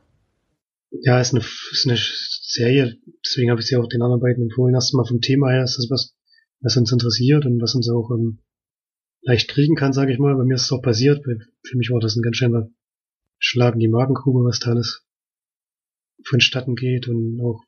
[0.92, 4.76] Ja, ist eine, ist eine Serie, deswegen habe ich sie auch den anderen beiden empfohlen.
[4.76, 6.16] Erstmal vom Thema her ist das was,
[6.62, 8.44] was uns interessiert und was uns auch ähm,
[9.24, 10.36] leicht kriegen kann, sage ich mal.
[10.36, 11.26] Bei mir ist es auch passiert.
[11.26, 12.70] Für mich war das ein ganz schöner
[13.40, 15.08] Schlag in die Magengrube, was da alles
[16.24, 17.64] vonstatten geht und auch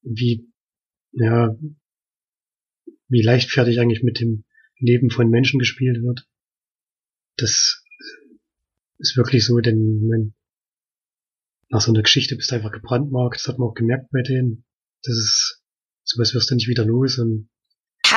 [0.00, 0.50] wie,
[1.12, 1.54] ja,
[3.12, 4.44] wie leichtfertig eigentlich mit dem
[4.78, 6.26] Leben von Menschen gespielt wird.
[7.36, 7.84] Das
[8.98, 10.34] ist wirklich so, denn mein,
[11.68, 14.64] nach so einer Geschichte bist du einfach gebrandmarkt, das hat man auch gemerkt bei denen.
[15.02, 15.62] Das ist,
[16.04, 17.48] sowas wirst du nicht wieder los und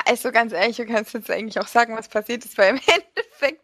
[0.05, 3.61] also ganz ehrlich, du kannst jetzt eigentlich auch sagen, was passiert ist, weil im Endeffekt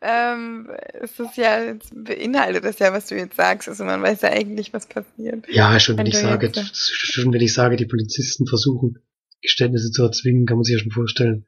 [0.00, 0.70] ähm,
[1.02, 3.68] ist es ja, beinhaltet das ja, was du jetzt sagst.
[3.68, 5.46] Also man weiß ja eigentlich, was passiert.
[5.48, 8.98] Ja, schon wenn, wenn ich sage, schon wenn ich sage, die Polizisten versuchen,
[9.42, 11.46] Geständnisse zu erzwingen, kann man sich ja schon vorstellen.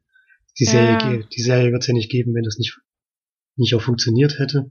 [0.59, 1.23] Die Serie, ja.
[1.23, 2.79] die Serie wird es ja nicht geben, wenn das nicht,
[3.57, 4.71] nicht auch funktioniert hätte.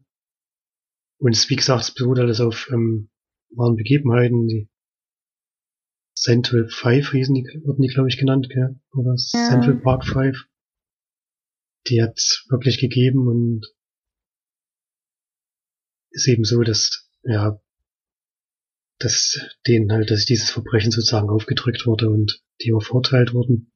[1.20, 3.10] Und es, wie gesagt, es beruht alles auf ähm,
[3.50, 4.48] wahren Begebenheiten.
[4.48, 4.70] Die
[6.16, 8.80] Central Five hießen die, wurden die, glaube ich, genannt, gell?
[8.92, 9.50] oder ja.
[9.50, 10.46] Central Park Five.
[11.88, 13.66] Die hat wirklich gegeben und
[16.12, 17.62] ist eben so, dass, ja,
[19.00, 23.72] dass denen halt, dass dieses Verbrechen sozusagen aufgedrückt wurde und die auch verurteilt wurden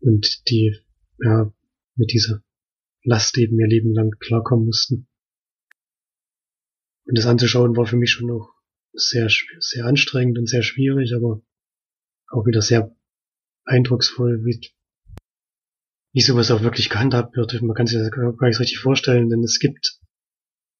[0.00, 0.76] und die,
[1.18, 1.52] ja,
[1.96, 2.42] mit dieser
[3.02, 5.08] Last eben ihr Leben lang klarkommen mussten.
[7.04, 8.54] Und das anzuschauen war für mich schon noch
[8.92, 11.42] sehr, sehr anstrengend und sehr schwierig, aber
[12.28, 12.94] auch wieder sehr
[13.64, 14.60] eindrucksvoll, wie,
[16.12, 17.60] wie sowas auch wirklich gehandhabt wird.
[17.62, 19.98] Man kann sich das gar nicht so richtig vorstellen, denn es gibt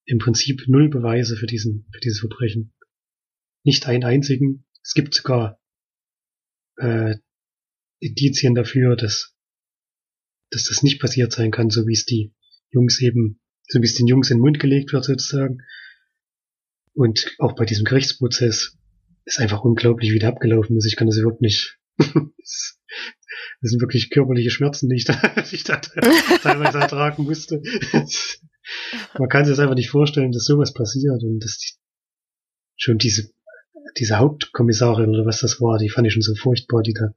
[0.05, 2.73] im Prinzip null Beweise für diesen, für dieses Verbrechen.
[3.63, 4.67] Nicht einen einzigen.
[4.83, 5.60] Es gibt sogar
[6.81, 7.17] äh,
[8.01, 9.35] Indizien dafür, dass,
[10.51, 12.35] dass das nicht passiert sein kann, so wie es die
[12.71, 15.59] Jungs eben, so wie es den Jungs in den Mund gelegt wird sozusagen.
[16.95, 18.77] Und auch bei diesem Gerichtsprozess
[19.25, 20.87] ist einfach unglaublich, wie der abgelaufen ist.
[20.87, 21.79] Ich kann das überhaupt nicht.
[21.99, 22.79] das
[23.61, 27.63] sind wirklich körperliche Schmerzen, die ich da, die ich da teilweise ertragen musste.
[29.19, 31.75] Man kann sich das einfach nicht vorstellen, dass sowas passiert und dass die,
[32.77, 33.31] schon diese,
[33.99, 37.15] diese Hauptkommissarin oder was das war, die fand ich schon so furchtbar, die da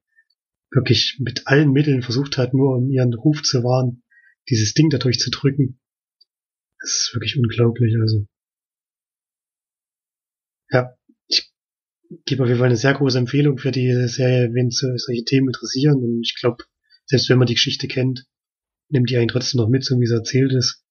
[0.71, 4.03] wirklich mit allen Mitteln versucht hat, nur um ihren Ruf zu wahren,
[4.49, 5.79] dieses Ding dadurch zu drücken.
[6.79, 8.27] Das ist wirklich unglaublich, also.
[10.69, 11.53] Ja, ich
[12.25, 15.49] gebe auf jeden Fall eine sehr große Empfehlung für die Serie, wenn so, solche Themen
[15.49, 16.03] interessieren.
[16.03, 16.63] Und ich glaube,
[17.05, 18.25] selbst wenn man die Geschichte kennt,
[18.89, 20.83] nimmt die einen trotzdem noch mit, so wie es erzählt ist.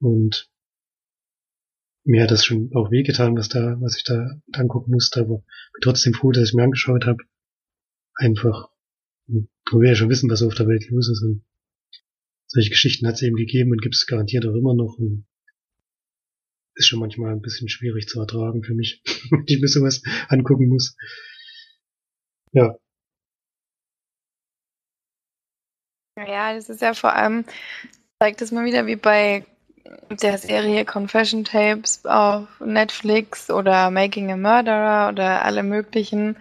[0.00, 0.50] Und
[2.04, 5.42] mir hat das schon auch wehgetan, was da, was ich da angucken musste, aber
[5.82, 7.24] trotzdem froh, dass ich mir angeschaut habe.
[8.14, 8.68] Einfach,
[9.26, 11.22] man will ja schon wissen, was auf der Welt los ist.
[11.22, 11.44] Und
[12.46, 14.98] solche Geschichten hat es eben gegeben und gibt es garantiert auch immer noch.
[14.98, 15.26] Und
[16.74, 20.68] ist schon manchmal ein bisschen schwierig zu ertragen für mich, wenn ich mir sowas angucken
[20.68, 20.96] muss.
[22.52, 22.76] Ja.
[26.16, 27.44] Ja, das ist ja vor allem,
[28.20, 29.44] zeigt es mal wieder wie bei
[30.10, 36.36] der Serie Confession Tapes auf Netflix oder Making a Murderer oder alle möglichen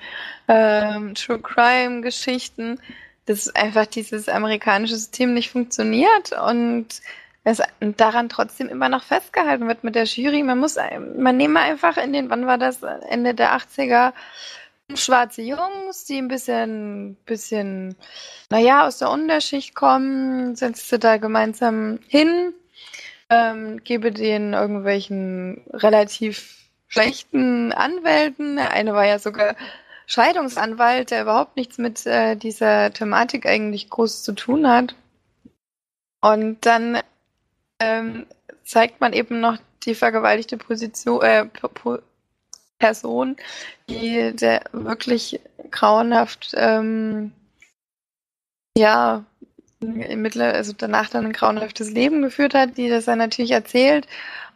[0.48, 2.80] ähm, True Crime Geschichten,
[3.26, 6.88] dass einfach dieses amerikanische System nicht funktioniert und
[7.46, 10.44] es daran trotzdem immer noch festgehalten wird mit der Jury.
[10.44, 10.78] Man muss,
[11.18, 14.14] man nehme einfach in den, wann war das, Ende der 80er,
[14.96, 17.96] schwarze Jungs, die ein bisschen, bisschen,
[18.50, 22.54] naja, aus der Unterschicht kommen, setzt du da gemeinsam hin
[23.30, 28.60] ähm, gebe den irgendwelchen relativ schlechten Anwälten.
[28.60, 29.56] Eine war ja sogar
[30.06, 34.96] Scheidungsanwalt, der überhaupt nichts mit äh, dieser Thematik eigentlich groß zu tun hat.
[36.22, 37.00] Und dann
[37.80, 38.26] ähm,
[38.64, 41.46] zeigt man eben noch die vergewaltigte Position, äh,
[42.80, 43.38] Person,
[43.90, 45.40] die der wirklich
[45.72, 47.32] grauenhaft, ähm,
[48.78, 49.24] ja,
[49.84, 54.08] mittler, also danach dann ein grauenhaftes Leben geführt hat, die das dann natürlich erzählt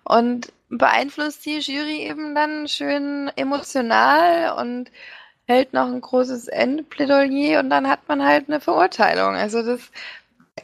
[0.04, 4.92] und beeinflusst die Jury eben dann schön emotional und
[5.48, 9.36] hält noch ein großes Endplädoyer und dann hat man halt eine Verurteilung.
[9.36, 9.80] Also das,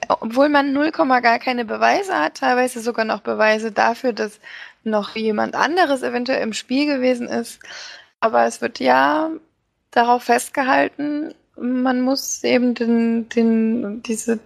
[0.10, 4.40] obwohl man 0, gar keine Beweise hat, teilweise sogar noch Beweise dafür, dass
[4.84, 7.60] noch jemand anderes eventuell im Spiel gewesen ist.
[8.20, 9.32] Aber es wird ja
[9.92, 14.40] darauf festgehalten, man muss eben den, den, diese,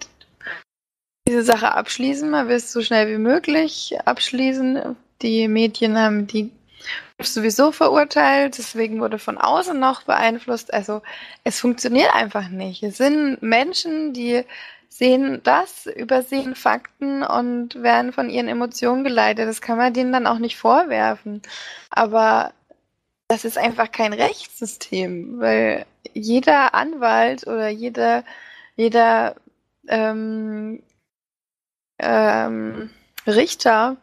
[1.28, 2.30] diese Sache abschließen.
[2.30, 4.96] Man will es so schnell wie möglich abschließen.
[5.22, 6.52] Die Medien haben die
[7.20, 10.74] sowieso verurteilt, deswegen wurde von außen noch beeinflusst.
[10.74, 11.02] Also
[11.44, 12.84] es funktioniert einfach nicht.
[12.84, 14.44] Es sind Menschen, die
[14.90, 19.48] sehen das, übersehen Fakten und werden von ihren Emotionen geleitet.
[19.48, 21.42] Das kann man denen dann auch nicht vorwerfen.
[21.90, 22.54] Aber
[23.28, 28.24] das ist einfach kein Rechtssystem, weil jeder Anwalt oder jeder,
[28.76, 29.36] jeder
[29.88, 30.82] ähm,
[32.00, 32.90] ähm,
[33.26, 33.98] Richter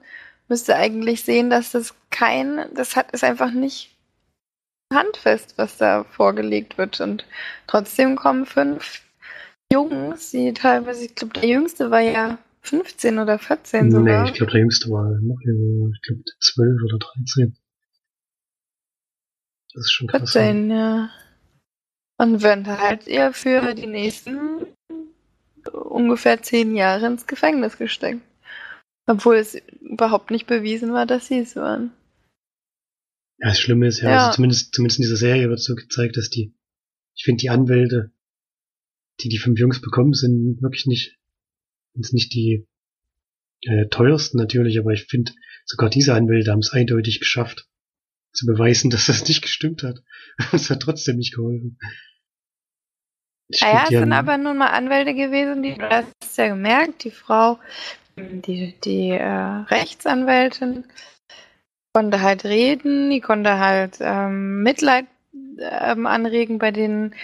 [0.49, 3.97] müsste eigentlich sehen, dass das kein, das hat ist einfach nicht
[4.93, 7.01] handfest, was da vorgelegt wird.
[7.01, 7.27] Und
[7.67, 9.03] trotzdem kommen fünf
[9.73, 14.23] Jungs, die teilweise, ich glaube, der jüngste war ja 15 oder 14 sogar.
[14.23, 17.57] Nee, ich glaube, der jüngste war noch jünger, ich glaube 12 oder 13.
[19.75, 20.33] Das ist schon krass.
[20.33, 21.11] 14, ja.
[22.17, 24.67] Und werden halt eher für die nächsten
[25.73, 28.21] ungefähr 10 Jahre ins Gefängnis gesteckt.
[29.07, 31.93] Obwohl es überhaupt nicht bewiesen war, dass sie es waren.
[33.39, 34.19] Ja, das Schlimme ist ja, ja.
[34.27, 36.55] Also zumindest, zumindest in dieser Serie wird so gezeigt, dass die,
[37.15, 38.15] ich finde, die Anwälte
[39.21, 41.19] die die fünf Jungs bekommen, sind wirklich nicht,
[41.95, 42.67] sind nicht die
[43.63, 45.33] äh, teuersten natürlich, aber ich finde,
[45.65, 47.69] sogar diese Anwälte haben es eindeutig geschafft,
[48.35, 50.03] zu beweisen, dass das nicht gestimmt hat.
[50.53, 51.79] Es hat trotzdem nicht geholfen.
[53.61, 57.11] naja, ah es sind aber nun mal Anwälte gewesen, die, du hast ja gemerkt, die
[57.11, 57.59] Frau,
[58.17, 60.85] die, die äh, Rechtsanwältin,
[61.93, 65.07] konnte halt reden, die konnte halt ähm, Mitleid
[65.61, 67.15] ähm, anregen bei den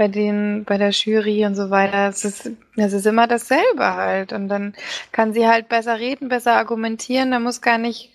[0.00, 2.08] bei den, bei der Jury und so weiter.
[2.08, 4.32] Es ist, es ist immer dasselbe halt.
[4.32, 4.74] Und dann
[5.12, 7.32] kann sie halt besser reden, besser argumentieren.
[7.32, 8.10] Da muss gar nicht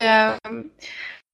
[0.00, 0.38] der,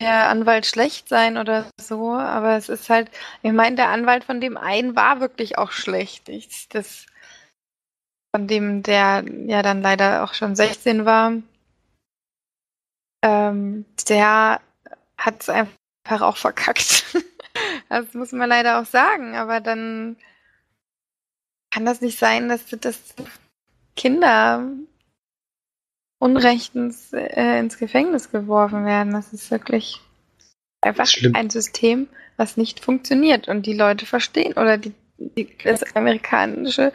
[0.02, 2.12] der Anwalt schlecht sein oder so.
[2.12, 3.10] Aber es ist halt,
[3.42, 6.28] ich meine, der Anwalt von dem einen war wirklich auch schlecht.
[6.28, 7.06] Ich, das,
[8.34, 11.32] von dem, der ja dann leider auch schon 16 war,
[13.24, 14.60] ähm, der
[15.16, 17.04] hat es einfach auch verkackt.
[17.90, 20.16] Das muss man leider auch sagen, aber dann
[21.70, 23.14] kann das nicht sein, dass, dass
[23.94, 24.70] Kinder
[26.22, 29.12] unrechtens äh, ins Gefängnis geworfen werden.
[29.12, 30.00] Das ist wirklich
[30.80, 36.92] einfach ein System, was nicht funktioniert und die Leute verstehen oder die, die, das amerikanische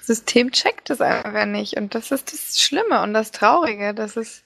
[0.00, 1.76] System checkt es einfach nicht.
[1.76, 4.42] Und das ist das Schlimme und das Traurige, dass es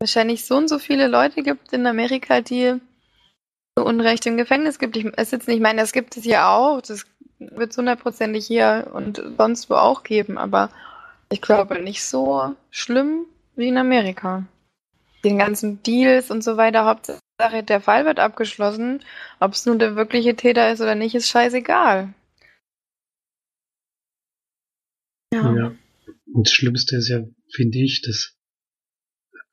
[0.00, 2.80] wahrscheinlich so und so viele Leute gibt in Amerika, die
[3.76, 4.96] Unrecht im Gefängnis gibt.
[4.96, 6.80] Ich, es jetzt nicht, ich meine, das gibt es hier auch.
[6.80, 7.04] Das
[7.38, 10.70] wird es hundertprozentig hier und sonst wo auch geben, aber
[11.30, 14.46] ich glaube nicht so schlimm wie in Amerika.
[15.24, 19.02] Den ganzen Deals und so weiter, Hauptsache der Fall wird abgeschlossen.
[19.40, 22.14] Ob es nun der wirkliche Täter ist oder nicht, ist scheißegal.
[25.32, 25.54] Ja.
[25.54, 25.76] ja.
[26.32, 28.36] Und das Schlimmste ist ja, finde ich, dass,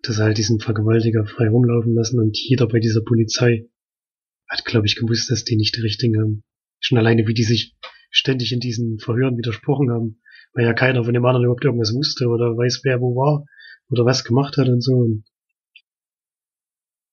[0.02, 3.68] dass halt diesen Vergewaltiger frei rumlaufen lassen und jeder bei dieser Polizei
[4.48, 6.44] hat, glaube ich, gewusst, dass die nicht die richtigen haben.
[6.80, 7.76] Schon alleine, wie die sich
[8.12, 10.22] ständig in diesen Verhören widersprochen haben,
[10.56, 13.46] weil ja keiner von dem anderen überhaupt irgendwas wusste oder weiß, wer wo war
[13.90, 14.94] oder was gemacht hat und so.
[14.94, 15.26] Und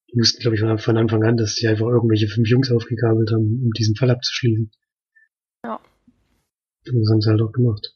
[0.09, 3.62] die wussten, glaube ich, von Anfang an, dass die einfach irgendwelche fünf Jungs aufgegabelt haben,
[3.64, 4.70] um diesen Fall abzuschließen.
[5.64, 5.81] Ja.
[6.87, 7.94] Und das haben sie halt auch gemacht.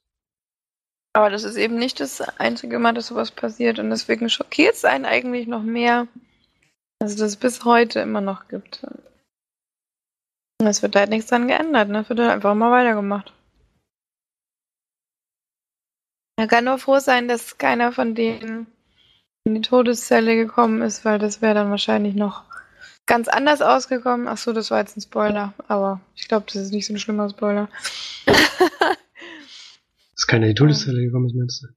[1.12, 4.84] Aber das ist eben nicht das einzige Mal, dass sowas passiert und deswegen schockiert es
[4.84, 6.08] einen eigentlich noch mehr,
[6.98, 8.86] dass es das bis heute immer noch gibt.
[10.62, 12.00] Es wird halt nichts dran geändert, ne?
[12.00, 13.32] Es wird halt einfach immer weitergemacht.
[16.36, 18.66] Er kann nur froh sein, dass keiner von denen
[19.44, 22.44] in die Todeszelle gekommen ist, weil das wäre dann wahrscheinlich noch
[23.06, 24.28] ganz anders ausgekommen.
[24.28, 27.30] Achso, das war jetzt ein Spoiler, aber ich glaube, das ist nicht so ein schlimmer
[27.30, 27.68] Spoiler.
[28.26, 31.68] dass keiner in die Todeszelle gekommen ist, meinst du?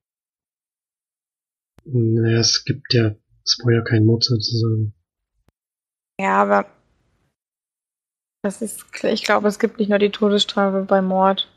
[1.86, 4.94] Naja, es gibt ja, es war ja kein Mord sozusagen.
[6.20, 6.66] Ja, aber
[8.42, 11.48] das ist, ich glaube, es gibt nicht nur die Todesstrafe bei Mord.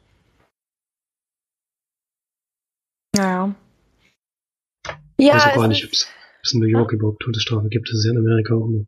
[3.15, 3.55] Naja.
[5.19, 6.09] Ja, ich weiß auch gar nicht, ob es
[6.53, 7.89] in New York überhaupt Todesstrafe gibt.
[7.89, 8.87] Das ist ja in Amerika auch nur.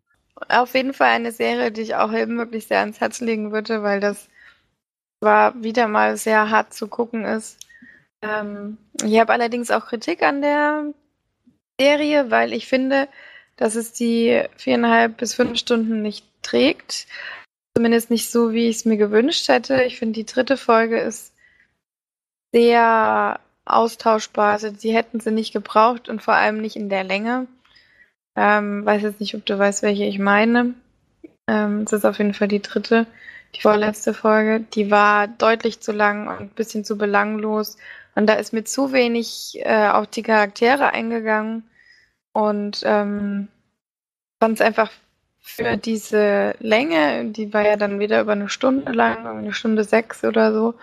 [0.48, 3.82] Auf jeden Fall eine Serie, die ich auch eben wirklich sehr ans Herz legen würde,
[3.82, 4.28] weil das
[5.20, 7.58] war wieder mal sehr hart zu gucken ist.
[8.22, 10.92] Ähm, ich habe allerdings auch Kritik an der
[11.80, 13.08] Serie, weil ich finde,
[13.56, 17.06] dass es die viereinhalb bis fünf Stunden nicht trägt.
[17.76, 19.82] Zumindest nicht so, wie ich es mir gewünscht hätte.
[19.82, 21.32] Ich finde, die dritte Folge ist
[22.52, 24.52] sehr austauschbar.
[24.52, 27.46] Also die hätten sie nicht gebraucht und vor allem nicht in der Länge.
[28.36, 30.74] Ähm, weiß jetzt nicht, ob du weißt, welche ich meine.
[31.46, 33.06] Ähm, es ist auf jeden Fall die dritte,
[33.54, 34.60] die vorletzte Folge.
[34.60, 37.76] Die war deutlich zu lang und ein bisschen zu belanglos.
[38.14, 41.64] Und da ist mir zu wenig äh, auf die Charaktere eingegangen.
[42.32, 43.48] Und ähm,
[44.40, 44.90] fand es einfach
[45.44, 50.24] für diese Länge, die war ja dann wieder über eine Stunde lang, eine Stunde sechs
[50.24, 50.74] oder so,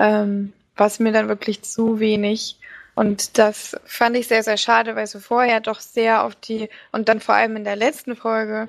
[0.00, 2.56] ähm, war es mir dann wirklich zu wenig.
[2.94, 7.08] Und das fand ich sehr, sehr schade, weil sie vorher doch sehr auf die, und
[7.08, 8.68] dann vor allem in der letzten Folge,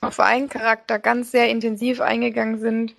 [0.00, 2.94] auf einen Charakter ganz sehr intensiv eingegangen sind.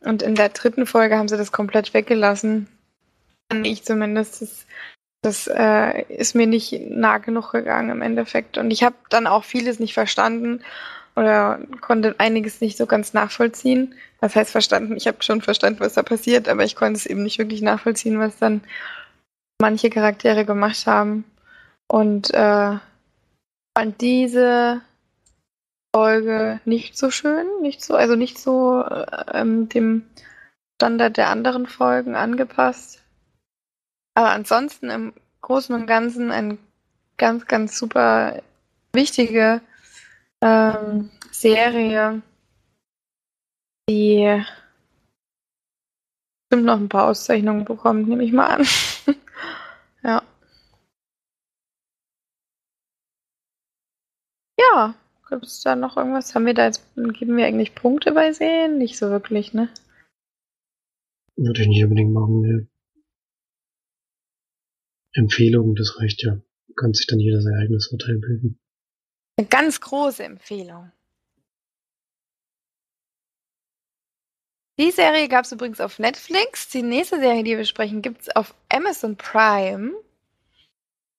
[0.00, 2.68] Und in der dritten Folge haben sie das komplett weggelassen.
[3.62, 4.40] Ich zumindest.
[4.40, 4.66] Das,
[5.22, 8.56] das äh, ist mir nicht nah genug gegangen im Endeffekt.
[8.56, 10.62] Und ich habe dann auch vieles nicht verstanden
[11.16, 13.94] oder konnte einiges nicht so ganz nachvollziehen.
[14.20, 14.96] Was heißt verstanden?
[14.96, 18.18] Ich habe schon verstanden, was da passiert, aber ich konnte es eben nicht wirklich nachvollziehen,
[18.18, 18.60] was dann
[19.60, 21.24] manche Charaktere gemacht haben.
[21.88, 22.78] Und äh,
[23.76, 24.82] fand diese
[25.94, 30.04] Folge nicht so schön, nicht so, also nicht so äh, dem
[30.78, 33.02] Standard der anderen Folgen angepasst.
[34.14, 36.58] Aber ansonsten im Großen und Ganzen eine
[37.16, 38.42] ganz, ganz super
[38.92, 39.62] wichtige
[40.42, 42.22] ähm, Serie,
[43.88, 44.42] die
[46.48, 48.66] bestimmt noch ein paar Auszeichnungen bekommt, nehme ich mal an.
[50.02, 50.22] ja.
[54.58, 54.94] Ja,
[55.28, 56.34] gibt es da noch irgendwas?
[56.34, 58.78] Haben wir da jetzt, geben wir eigentlich Punkte bei Sehen?
[58.78, 59.68] Nicht so wirklich, ne?
[61.36, 62.68] Würde ich nicht unbedingt machen, ne.
[65.12, 66.40] Empfehlungen, das reicht ja.
[66.76, 68.58] Kann sich dann jeder sein eigenes Urteil bilden.
[69.38, 70.92] Eine ganz große Empfehlung.
[74.78, 76.68] Die Serie gab es übrigens auf Netflix.
[76.68, 79.92] Die nächste Serie, die wir besprechen, gibt es auf Amazon Prime.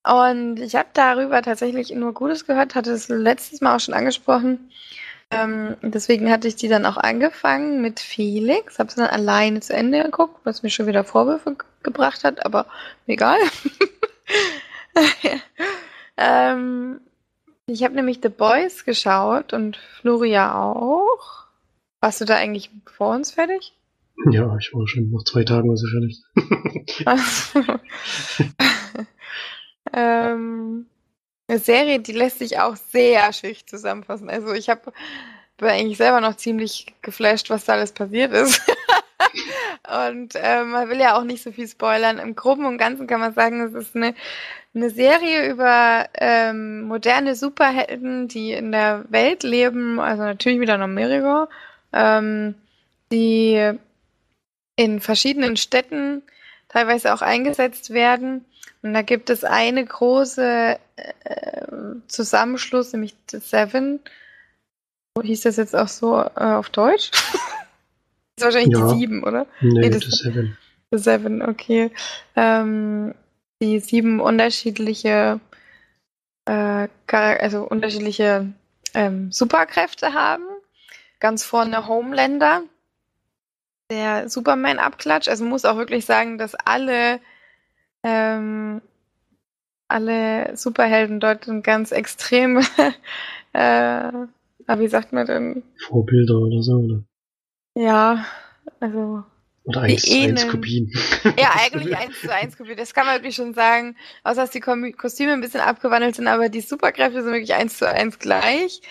[0.04, 4.70] Und ich habe darüber tatsächlich nur Gutes gehört, hatte es letztes Mal auch schon angesprochen.
[5.30, 9.74] Ähm, deswegen hatte ich die dann auch angefangen mit Felix, habe sie dann alleine zu
[9.74, 12.66] Ende geguckt, was mir schon wieder Vorwürfe gebracht hat, aber
[13.06, 13.38] egal.
[16.16, 17.00] ähm,
[17.68, 21.46] ich habe nämlich The Boys geschaut und Floria auch.
[22.00, 23.74] Warst du da eigentlich vor uns fertig?
[24.30, 26.22] Ja, ich war schon nach zwei Tagen also fertig.
[29.92, 30.86] ähm,
[31.46, 34.28] eine Serie, die lässt sich auch sehr schwierig zusammenfassen.
[34.28, 34.92] Also ich habe
[35.60, 38.60] eigentlich selber noch ziemlich geflasht, was da alles passiert ist.
[39.86, 42.18] und äh, man will ja auch nicht so viel spoilern.
[42.18, 44.14] Im Groben und Ganzen kann man sagen, es ist eine,
[44.74, 50.82] eine Serie über ähm, moderne Superhelden, die in der Welt leben, also natürlich wieder in
[50.82, 51.48] Amerika,
[51.92, 52.54] ähm,
[53.12, 53.72] die
[54.76, 56.22] in verschiedenen Städten
[56.68, 58.44] teilweise auch eingesetzt werden.
[58.82, 61.66] Und da gibt es eine große äh,
[62.06, 64.00] Zusammenschluss, nämlich The Seven,
[65.22, 67.10] Hieß das jetzt auch so äh, auf Deutsch?
[68.38, 68.92] das ist wahrscheinlich ja.
[68.92, 69.46] die sieben, oder?
[69.60, 70.56] Nee, nee das ist Seven.
[70.90, 71.90] The Seven, okay.
[72.36, 73.14] Ähm,
[73.60, 75.40] die sieben unterschiedliche,
[76.46, 78.52] äh, also unterschiedliche
[78.94, 80.44] ähm, Superkräfte haben.
[81.20, 82.62] Ganz vorne Homelander,
[83.90, 85.28] der Superman abklatscht.
[85.28, 87.20] Also muss auch wirklich sagen, dass alle
[88.04, 88.80] ähm,
[89.88, 92.60] alle Superhelden dort ganz extrem
[93.52, 94.12] äh,
[94.68, 95.62] aber wie sagt man denn?
[95.88, 97.02] Vorbilder oder so, oder?
[97.78, 98.26] Ja,
[98.80, 99.22] also.
[99.62, 100.90] Oder 1 zu 1 Kopien.
[101.38, 102.76] Ja, eigentlich 1 zu 1 Kopien.
[102.76, 103.96] Das kann man wirklich schon sagen.
[104.24, 107.88] Außer dass die Kostüme ein bisschen abgewandelt sind, aber die Superkräfte sind wirklich 1 zu
[107.88, 108.82] 1 gleich.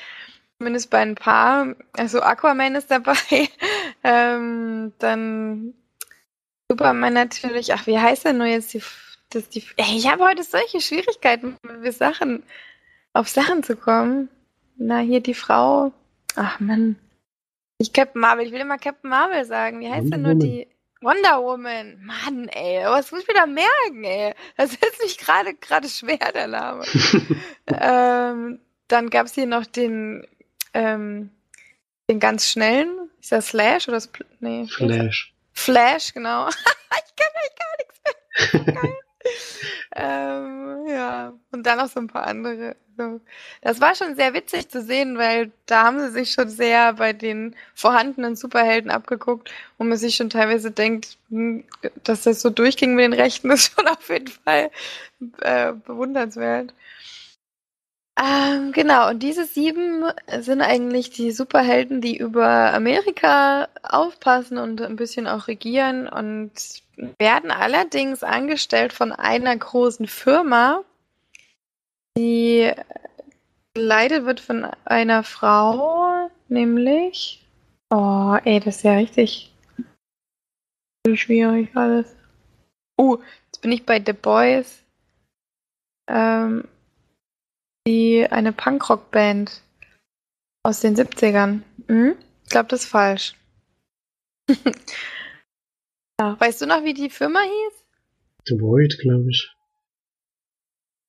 [0.57, 1.75] Zumindest bei ein paar.
[1.97, 3.17] Also Aquaman ist dabei.
[4.05, 5.73] ähm, dann
[6.71, 7.73] Superman natürlich.
[7.73, 8.73] Ach, wie heißt der nur jetzt?
[8.73, 8.81] Die,
[9.31, 12.41] das, die, ey, ich habe heute solche Schwierigkeiten, mit Sachen,
[13.11, 14.29] auf Sachen zu kommen.
[14.77, 15.91] Na, hier die Frau.
[16.37, 16.95] Ach Mann.
[17.79, 19.79] Ich Captain Marvel, ich will immer Captain Marvel sagen.
[19.79, 20.67] Wie heißt denn nur die.
[21.01, 22.03] Wonder Woman.
[22.03, 24.33] Mann, ey, was muss ich mir da merken, ey?
[24.55, 26.83] Das ist nicht gerade gerade schwer, der Name.
[27.67, 30.25] ähm, dann gab's hier noch den,
[30.73, 31.29] ähm,
[32.09, 33.11] den ganz schnellen.
[33.21, 34.09] Ist das Slash oder das,
[34.39, 34.65] nee.
[34.67, 35.35] Flash.
[35.53, 36.47] Flash, genau.
[36.49, 38.73] ich kann eigentlich gar nichts mehr.
[38.81, 38.97] Geil.
[39.95, 42.75] Ähm, ja, und dann noch so ein paar andere.
[43.61, 47.13] Das war schon sehr witzig zu sehen, weil da haben sie sich schon sehr bei
[47.13, 51.63] den vorhandenen Superhelden abgeguckt und man sich schon teilweise denkt, hm,
[52.03, 54.71] dass das so durchging mit den Rechten, ist schon auf jeden Fall
[55.41, 56.73] äh, bewundernswert.
[58.19, 60.03] Ähm, genau, und diese sieben
[60.39, 66.51] sind eigentlich die Superhelden, die über Amerika aufpassen und ein bisschen auch regieren und
[67.19, 70.83] werden allerdings angestellt von einer großen Firma,
[72.17, 72.71] die
[73.75, 77.45] geleitet wird von einer Frau, nämlich.
[77.91, 79.53] Oh, ey, das ist ja richtig
[81.15, 82.15] schwierig alles.
[82.99, 84.83] Uh, jetzt bin ich bei The Boys.
[86.09, 86.67] Ähm,
[87.87, 89.63] die eine Punkrock-Band
[90.63, 91.61] aus den 70ern.
[91.87, 92.15] Hm?
[92.43, 93.35] Ich glaube, das ist falsch.
[96.19, 97.85] ja, weißt du noch, wie die Firma hieß?
[98.45, 99.49] The Void, glaube ich.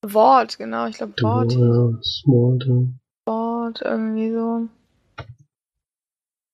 [0.03, 1.53] Wort, genau, ich glaube Wort.
[1.53, 1.99] Ja.
[3.27, 4.69] Wort, irgendwie so.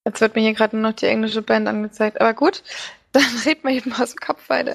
[0.06, 2.20] Jetzt wird mir hier gerade nur noch die englische Band angezeigt.
[2.20, 2.62] Aber gut,
[3.12, 4.74] dann reden wir eben aus dem Kopf weiter.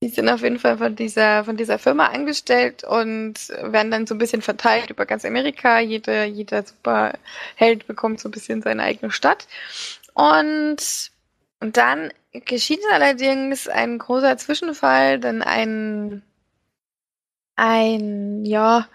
[0.00, 4.14] Die sind auf jeden Fall von dieser, von dieser Firma angestellt und werden dann so
[4.14, 5.80] ein bisschen verteilt über ganz Amerika.
[5.80, 9.48] Jede, jeder Superheld bekommt so ein bisschen seine eigene Stadt.
[10.14, 11.10] Und,
[11.60, 16.22] und dann geschieht allerdings ein großer Zwischenfall, denn ein,
[17.56, 18.86] ein, ja,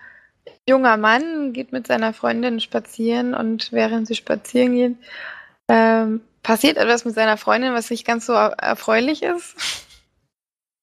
[0.67, 4.99] junger Mann geht mit seiner Freundin spazieren und während sie spazieren gehen,
[5.67, 9.55] ähm, passiert etwas mit seiner Freundin, was nicht ganz so erfreulich ist.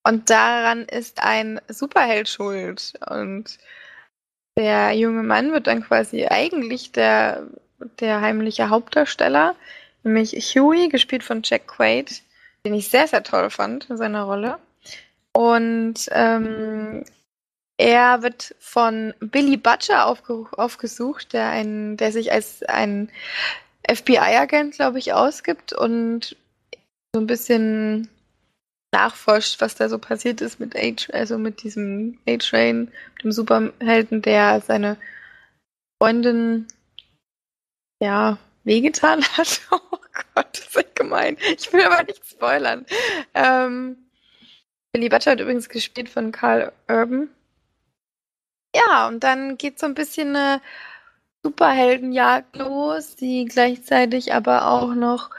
[0.02, 2.94] Und daran ist ein Superheld schuld.
[3.08, 3.58] Und
[4.56, 7.46] der junge Mann wird dann quasi eigentlich der,
[8.00, 9.54] der heimliche Hauptdarsteller,
[10.02, 12.22] nämlich Huey, gespielt von Jack Quaid,
[12.64, 14.58] den ich sehr, sehr toll fand in seiner Rolle.
[15.32, 17.04] Und ähm,
[17.76, 23.10] er wird von Billy Butcher aufge aufgesucht, der, ein, der sich als ein
[23.88, 26.36] FBI-Agent, glaube ich, ausgibt und
[27.14, 28.10] so ein bisschen
[28.92, 32.90] nachforscht, was da so passiert ist mit H, also mit diesem A-Train,
[33.22, 34.96] dem Superhelden, der seine
[36.00, 36.66] Freundin
[38.02, 39.60] ja wehgetan hat.
[39.70, 39.98] Oh
[40.34, 41.36] Gott, das ist gemein.
[41.56, 42.86] Ich will aber nicht spoilern.
[43.34, 43.96] Ähm,
[44.92, 47.28] Billy Butcher hat übrigens gespielt von Carl Urban.
[48.74, 50.60] Ja, und dann geht so ein bisschen eine
[51.42, 55.30] Superheldenjagd los, die gleichzeitig aber auch noch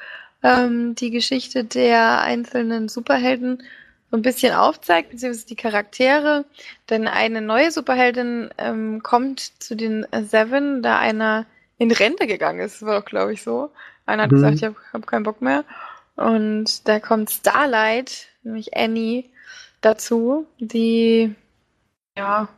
[0.44, 3.64] ähm, die Geschichte der einzelnen Superhelden
[4.10, 6.46] so ein bisschen aufzeigt, beziehungsweise die Charaktere.
[6.89, 11.46] Denn eine neue Superheldin ähm, kommt zu den Seven, da einer
[11.78, 13.72] in Rente gegangen ist, war doch, glaube ich, so.
[14.06, 14.36] Einer hat mhm.
[14.36, 15.64] gesagt, ich habe hab keinen Bock mehr.
[16.16, 19.26] Und da kommt Starlight, nämlich Annie,
[19.80, 21.34] dazu, die,
[22.18, 22.50] ja,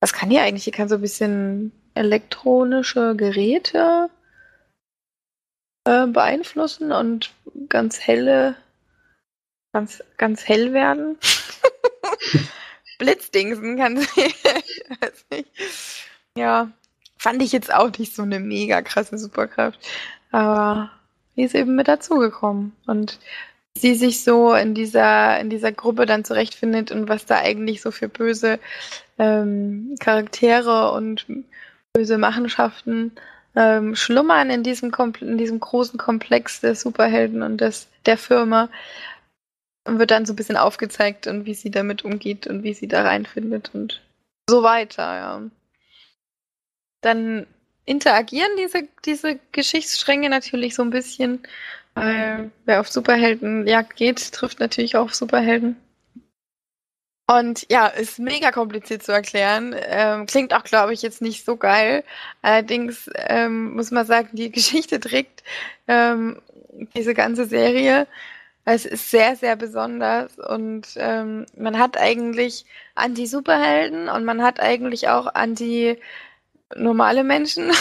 [0.00, 0.64] was kann die eigentlich?
[0.64, 4.08] Die kann so ein bisschen elektronische Geräte
[5.84, 7.32] äh, beeinflussen und
[7.68, 8.56] ganz helle,
[9.72, 11.18] ganz, ganz hell werden.
[12.98, 14.06] Blitzdingsen kann sie.
[15.00, 15.50] weiß nicht.
[16.36, 16.70] Ja,
[17.18, 19.78] fand ich jetzt auch nicht so eine mega krasse Superkraft.
[20.30, 20.90] Aber
[21.36, 22.72] die ist eben mit dazugekommen.
[22.86, 23.18] Und
[23.76, 27.90] sie sich so in dieser, in dieser Gruppe dann zurechtfindet und was da eigentlich so
[27.90, 28.58] für böse
[29.18, 31.26] ähm, Charaktere und
[31.92, 33.12] böse Machenschaften
[33.54, 38.68] ähm, schlummern in diesem, in diesem großen Komplex der Superhelden und des, der Firma.
[39.84, 42.86] Und wird dann so ein bisschen aufgezeigt und wie sie damit umgeht und wie sie
[42.86, 44.00] da reinfindet und
[44.48, 45.42] so weiter, ja.
[47.00, 47.46] Dann
[47.84, 51.42] interagieren diese, diese Geschichtsstränge natürlich so ein bisschen.
[51.94, 55.76] Weil wer auf Superheldenjagd geht, trifft natürlich auch auf Superhelden.
[57.38, 59.74] Und ja, ist mega kompliziert zu erklären.
[59.78, 62.04] Ähm, klingt auch, glaube ich, jetzt nicht so geil.
[62.42, 65.42] Allerdings ähm, muss man sagen, die Geschichte trägt
[65.88, 66.40] ähm,
[66.94, 68.06] diese ganze Serie.
[68.64, 72.64] Es ist sehr, sehr besonders und ähm, man hat eigentlich
[72.94, 75.98] Anti-Superhelden und man hat eigentlich auch anti
[76.76, 77.72] normale Menschen.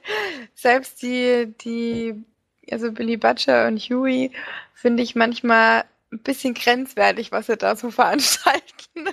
[0.54, 2.22] Selbst die, die,
[2.70, 4.30] also Billy Butcher und Huey
[4.74, 9.08] finde ich manchmal ein bisschen grenzwertig, was sie da so veranstalten.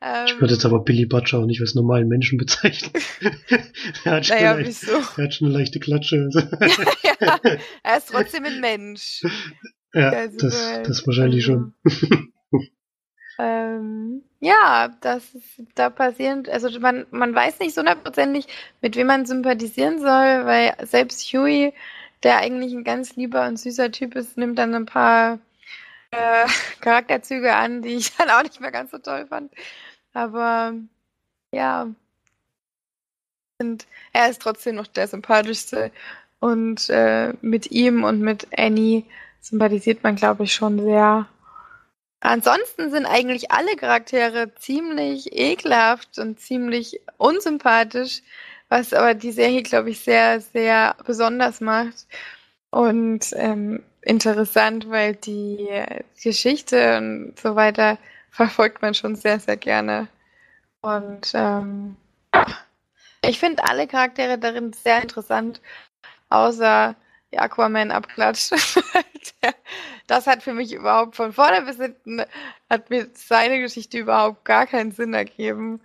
[0.00, 2.92] Ähm, ich würde jetzt aber Billy Butcher auch nicht als normalen Menschen bezeichnen.
[4.04, 6.28] er, hat naja, eine, er hat schon eine leichte Klatsche.
[7.02, 7.40] ja,
[7.82, 9.22] er ist trotzdem ein Mensch.
[9.92, 12.32] Ja, das, das wahrscheinlich also, schon.
[13.38, 18.46] ähm, ja, das ist, da passieren, also man, man weiß nicht so hundertprozentig,
[18.82, 21.72] mit wem man sympathisieren soll, weil selbst Huey,
[22.24, 25.38] der eigentlich ein ganz lieber und süßer Typ ist, nimmt dann ein paar
[26.14, 26.46] äh,
[26.80, 29.52] Charakterzüge an, die ich dann auch nicht mehr ganz so toll fand.
[30.12, 30.74] Aber
[31.52, 31.88] ja,
[33.58, 35.90] und er ist trotzdem noch der sympathischste.
[36.40, 39.04] Und äh, mit ihm und mit Annie
[39.40, 41.26] sympathisiert man, glaube ich, schon sehr.
[42.20, 48.22] Ansonsten sind eigentlich alle Charaktere ziemlich ekelhaft und ziemlich unsympathisch,
[48.68, 52.06] was aber die Serie, glaube ich, sehr, sehr besonders macht.
[52.70, 55.68] Und ähm, interessant, weil die
[56.22, 57.98] Geschichte und so weiter
[58.30, 60.08] verfolgt man schon sehr, sehr gerne.
[60.80, 61.96] Und ähm,
[63.22, 65.60] ich finde alle Charaktere darin sehr interessant,
[66.28, 66.94] außer
[67.32, 68.50] die Aquaman-Abklatsch.
[70.06, 72.22] das hat für mich überhaupt von vorne bis hinten,
[72.68, 75.80] hat mir seine Geschichte überhaupt gar keinen Sinn ergeben.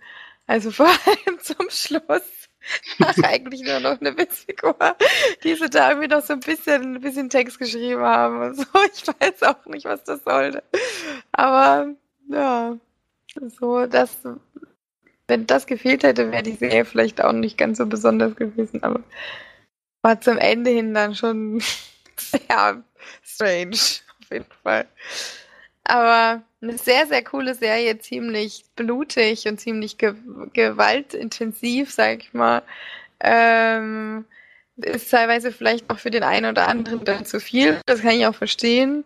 [0.46, 2.39] Also vor allem zum Schluss.
[3.22, 4.76] Eigentlich nur noch eine Witzfigur,
[5.42, 8.64] die sie da irgendwie noch so ein bisschen, ein bisschen Text geschrieben haben und so.
[8.92, 10.62] Ich weiß auch nicht, was das sollte.
[11.32, 11.94] Aber
[12.28, 12.76] ja,
[13.58, 14.18] so, das
[15.30, 19.00] wenn das gefehlt hätte, wäre die Serie vielleicht auch nicht ganz so besonders gewesen, aber
[20.02, 21.60] war zum Ende hin dann schon
[22.16, 22.82] sehr
[23.22, 24.86] strange, auf jeden Fall.
[25.84, 30.14] Aber eine sehr, sehr coole Serie, ziemlich blutig und ziemlich ge
[30.52, 32.62] gewaltintensiv, sag ich mal.
[33.20, 34.24] Ähm,
[34.76, 38.26] ist teilweise vielleicht auch für den einen oder anderen dann zu viel, das kann ich
[38.26, 39.04] auch verstehen.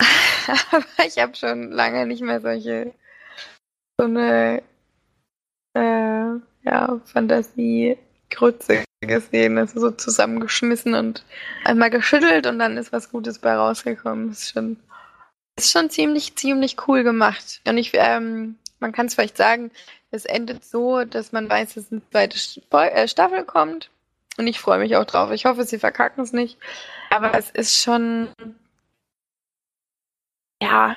[0.72, 2.92] Aber ich habe schon lange nicht mehr solche
[3.98, 4.62] so eine
[5.74, 9.58] äh, ja, Fantasie-Grütze gesehen.
[9.58, 11.24] Also so zusammengeschmissen und
[11.64, 14.30] einmal geschüttelt und dann ist was Gutes bei rausgekommen.
[14.30, 14.76] Ist schon,
[15.56, 17.60] ist schon ziemlich, ziemlich cool gemacht.
[17.66, 19.70] Und ich, ähm, man kann es vielleicht sagen,
[20.10, 22.38] es endet so, dass man weiß, dass eine zweite
[22.70, 23.90] äh, Staffel kommt.
[24.36, 25.30] Und ich freue mich auch drauf.
[25.30, 26.58] Ich hoffe, sie verkacken es nicht.
[27.10, 28.28] Aber es ist schon.
[30.60, 30.96] Ja,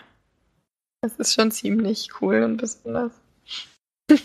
[1.02, 3.12] das ist schon ziemlich cool und besonders.
[4.08, 4.24] das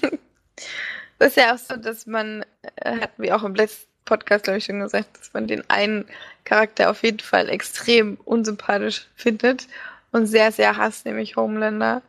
[1.19, 2.45] ist ja auch so, dass man,
[2.77, 6.07] äh, hatten wir auch im letzten Podcast, glaube ich, schon gesagt, dass man den einen
[6.45, 9.69] Charakter auf jeden Fall extrem unsympathisch findet
[10.13, 12.03] und sehr, sehr hasst, nämlich Homelander.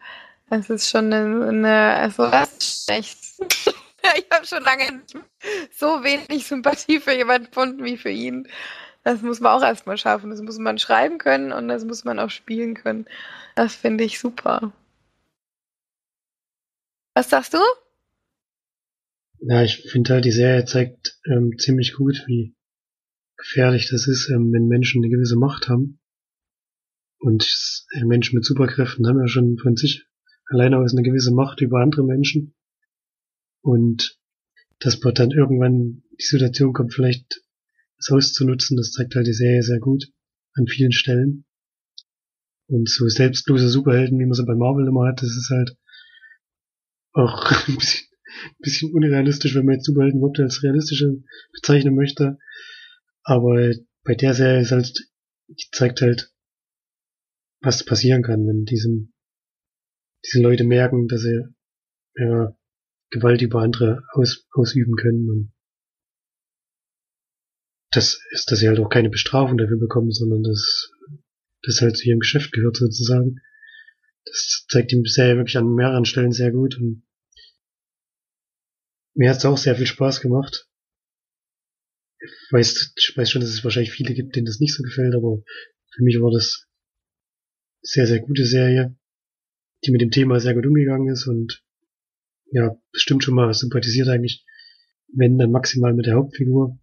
[0.50, 3.18] Das ist schon eine, eine also das ist schlecht.
[4.18, 5.02] ich habe schon lange
[5.72, 8.48] so wenig Sympathie für jemanden gefunden wie für ihn.
[9.04, 10.30] Das muss man auch erstmal schaffen.
[10.30, 13.06] Das muss man schreiben können und das muss man auch spielen können.
[13.56, 14.72] Das finde ich super.
[17.16, 17.60] Was sagst du?
[19.40, 22.56] Ja, ich finde halt, die Serie zeigt ähm, ziemlich gut, wie
[23.38, 26.00] gefährlich das ist, ähm, wenn Menschen eine gewisse Macht haben.
[27.24, 30.06] Und äh, Menschen mit Superkräften haben ja schon von sich
[30.48, 32.54] alleine aus eine gewisse Macht über andere Menschen.
[33.62, 34.20] Und
[34.80, 37.42] dass man dann irgendwann die Situation kommt, vielleicht
[37.96, 40.12] das auszunutzen, das zeigt halt die Serie sehr gut
[40.54, 41.46] an vielen Stellen.
[42.68, 45.78] Und so selbstlose Superhelden, wie man sie bei Marvel immer hat, das ist halt
[47.14, 48.10] auch ein bisschen,
[48.48, 51.06] ein bisschen unrealistisch, wenn man jetzt Superhelden überhaupt als realistisch
[51.54, 52.38] bezeichnen möchte.
[53.24, 53.72] Aber
[54.04, 55.08] bei der Serie ist halt,
[55.48, 56.33] die zeigt halt,
[57.64, 59.14] was passieren kann, wenn diesem,
[60.26, 61.42] diese Leute merken, dass sie
[62.16, 62.56] ja,
[63.10, 65.54] Gewalt über andere aus, ausüben können und
[67.92, 70.92] das ist, dass sie halt auch keine Bestrafung dafür bekommen, sondern dass
[71.62, 73.40] das halt zu ihrem Geschäft gehört sozusagen.
[74.26, 77.04] Das zeigt ihm bisher wirklich an mehreren Stellen sehr gut und
[79.16, 80.68] mir hat es auch sehr viel Spaß gemacht.
[82.20, 85.14] Ich weiß, ich weiß schon, dass es wahrscheinlich viele gibt, denen das nicht so gefällt,
[85.14, 85.44] aber
[85.94, 86.68] für mich war das
[87.84, 88.96] sehr, sehr gute Serie,
[89.86, 91.64] die mit dem Thema sehr gut umgegangen ist und
[92.52, 94.46] ja, bestimmt schon mal sympathisiert eigentlich,
[95.14, 96.80] wenn dann maximal mit der Hauptfigur.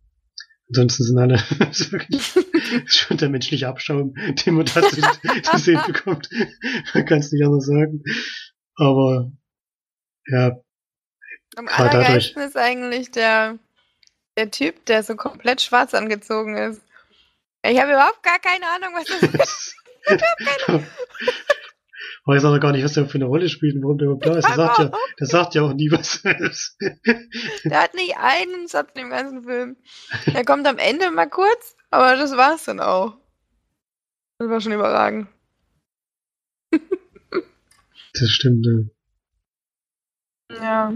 [0.68, 1.38] Ansonsten sind alle
[2.86, 5.00] schon der menschliche Abschaum, den man da zu,
[5.42, 6.28] zu sehen bekommt.
[6.94, 8.02] Man kann es nicht anders sagen.
[8.76, 9.32] Aber
[10.26, 10.60] ja.
[11.56, 13.58] Am allergeilsten ist eigentlich der,
[14.36, 16.80] der Typ, der so komplett schwarz angezogen ist.
[17.64, 19.79] Ich habe überhaupt gar keine Ahnung, was das ist.
[20.06, 20.16] Ich
[22.24, 24.36] weiß auch gar nicht, was der für eine Rolle spielt und warum der überhaupt da
[24.36, 24.48] ist.
[24.48, 26.22] Der sagt ja, der sagt ja auch nie was.
[26.22, 29.76] der hat nicht einen Satz im ganzen Film.
[30.32, 33.16] Er kommt am Ende mal kurz, aber das war's dann auch.
[34.38, 35.28] Das war schon überragend.
[36.70, 38.72] das stimmt, ja.
[40.60, 40.92] Ja.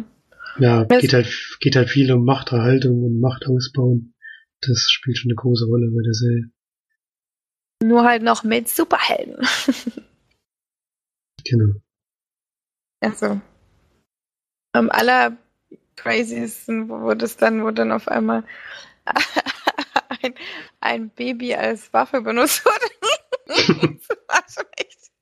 [0.59, 4.15] Ja, geht halt, geht halt viel um Machterhaltung und Machtausbauen.
[4.61, 6.51] Das spielt schon eine große Rolle bei der Serie.
[7.85, 9.47] Nur halt noch mit Superhelden.
[11.45, 11.75] Genau.
[13.01, 13.39] Also.
[14.73, 15.37] Am aller
[15.95, 18.45] craziesten, wo das dann, wo dann auf einmal
[20.23, 20.35] ein,
[20.81, 22.87] ein Baby als Waffe benutzt wurde.
[24.09, 25.13] das war schon echt.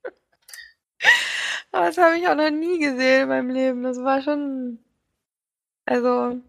[1.73, 3.83] Aber das habe ich auch noch nie gesehen in meinem Leben.
[3.83, 4.79] Das war schon.
[5.85, 6.41] Also,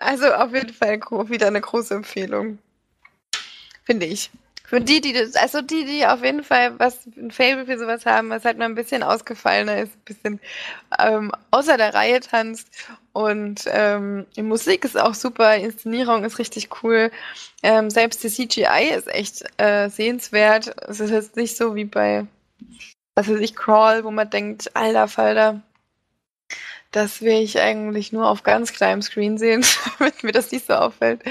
[0.00, 2.58] also auf jeden Fall wieder eine große Empfehlung.
[3.84, 4.30] Finde ich.
[4.64, 8.06] Für die, die das, also die, die auf jeden Fall was, ein Fable für sowas
[8.06, 10.40] haben, was halt mal ein bisschen ausgefallener ist, ein bisschen
[10.96, 12.68] ähm, außer der Reihe tanzt.
[13.12, 17.10] Und ähm, die Musik ist auch super, Inszenierung ist richtig cool.
[17.64, 20.72] Ähm, selbst die CGI ist echt äh, sehenswert.
[20.88, 22.26] Es ist jetzt nicht so wie bei,
[23.16, 25.62] was weiß ich, Crawl, wo man denkt, alter Falter,
[26.90, 29.64] das will ich eigentlich nur auf ganz kleinem Screen sehen,
[29.98, 31.22] damit mir das nicht so auffällt.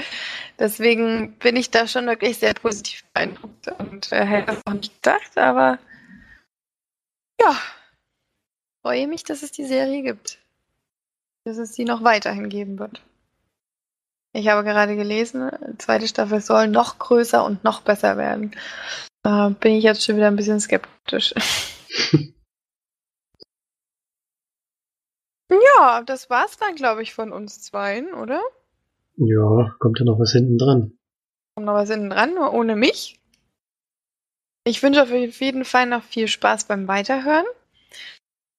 [0.58, 4.94] Deswegen bin ich da schon wirklich sehr positiv beeindruckt und äh, hätte das auch nicht
[5.02, 5.78] gedacht, aber
[7.40, 7.56] ja,
[8.82, 10.38] freue mich, dass es die Serie gibt.
[11.44, 13.02] Dass es sie noch weiterhin geben wird.
[14.32, 18.52] Ich habe gerade gelesen, zweite Staffel soll noch größer und noch besser werden.
[19.22, 21.34] Da bin ich jetzt schon wieder ein bisschen skeptisch.
[25.50, 28.40] Ja, das war's dann, glaube ich, von uns zweien, oder?
[29.16, 30.92] Ja, kommt ja noch was hinten dran.
[31.54, 33.20] Kommt noch was hinten dran, nur ohne mich.
[34.64, 37.46] Ich wünsche auf jeden Fall noch viel Spaß beim Weiterhören.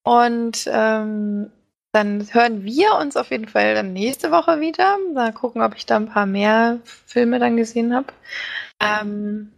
[0.04, 1.52] Und ähm,
[1.94, 4.98] dann hören wir uns auf jeden Fall dann nächste Woche wieder.
[5.14, 8.08] Mal gucken, ob ich da ein paar mehr Filme dann gesehen habe.
[8.80, 9.52] Ähm,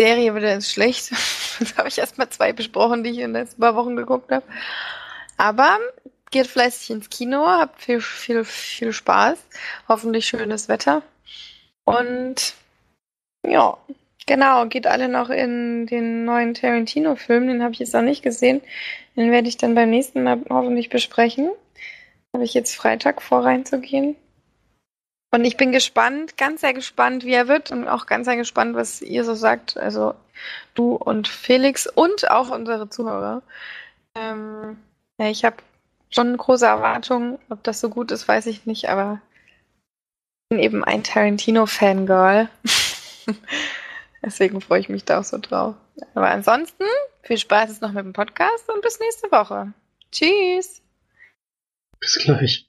[0.00, 1.10] Serie wieder ist schlecht.
[1.60, 4.30] Jetzt habe ich erst mal zwei besprochen, die ich in den letzten paar Wochen geguckt
[4.30, 4.44] habe.
[5.36, 5.78] Aber
[6.30, 9.38] geht fleißig ins Kino, habt viel, viel, viel Spaß.
[9.88, 11.02] Hoffentlich schönes Wetter.
[11.84, 12.54] Und
[13.46, 13.76] ja,
[14.26, 17.46] genau, geht alle noch in den neuen Tarantino-Film.
[17.46, 18.60] Den habe ich jetzt noch nicht gesehen.
[19.16, 21.50] Den werde ich dann beim nächsten Mal hoffentlich besprechen.
[22.34, 24.16] Habe ich jetzt Freitag vor reinzugehen.
[25.32, 28.74] Und ich bin gespannt, ganz sehr gespannt, wie er wird und auch ganz sehr gespannt,
[28.74, 29.76] was ihr so sagt.
[29.76, 30.14] Also
[30.74, 33.42] du und Felix und auch unsere Zuhörer.
[34.14, 34.78] Ähm,
[35.18, 35.56] ja, ich habe
[36.10, 37.38] schon große Erwartungen.
[37.48, 39.20] Ob das so gut ist, weiß ich nicht, aber
[40.44, 42.48] ich bin eben ein Tarantino-Fangirl.
[44.22, 45.74] Deswegen freue ich mich da auch so drauf.
[46.14, 46.84] Aber ansonsten,
[47.22, 49.72] viel Spaß jetzt noch mit dem Podcast und bis nächste Woche.
[50.12, 50.82] Tschüss.
[52.00, 52.68] Bis gleich.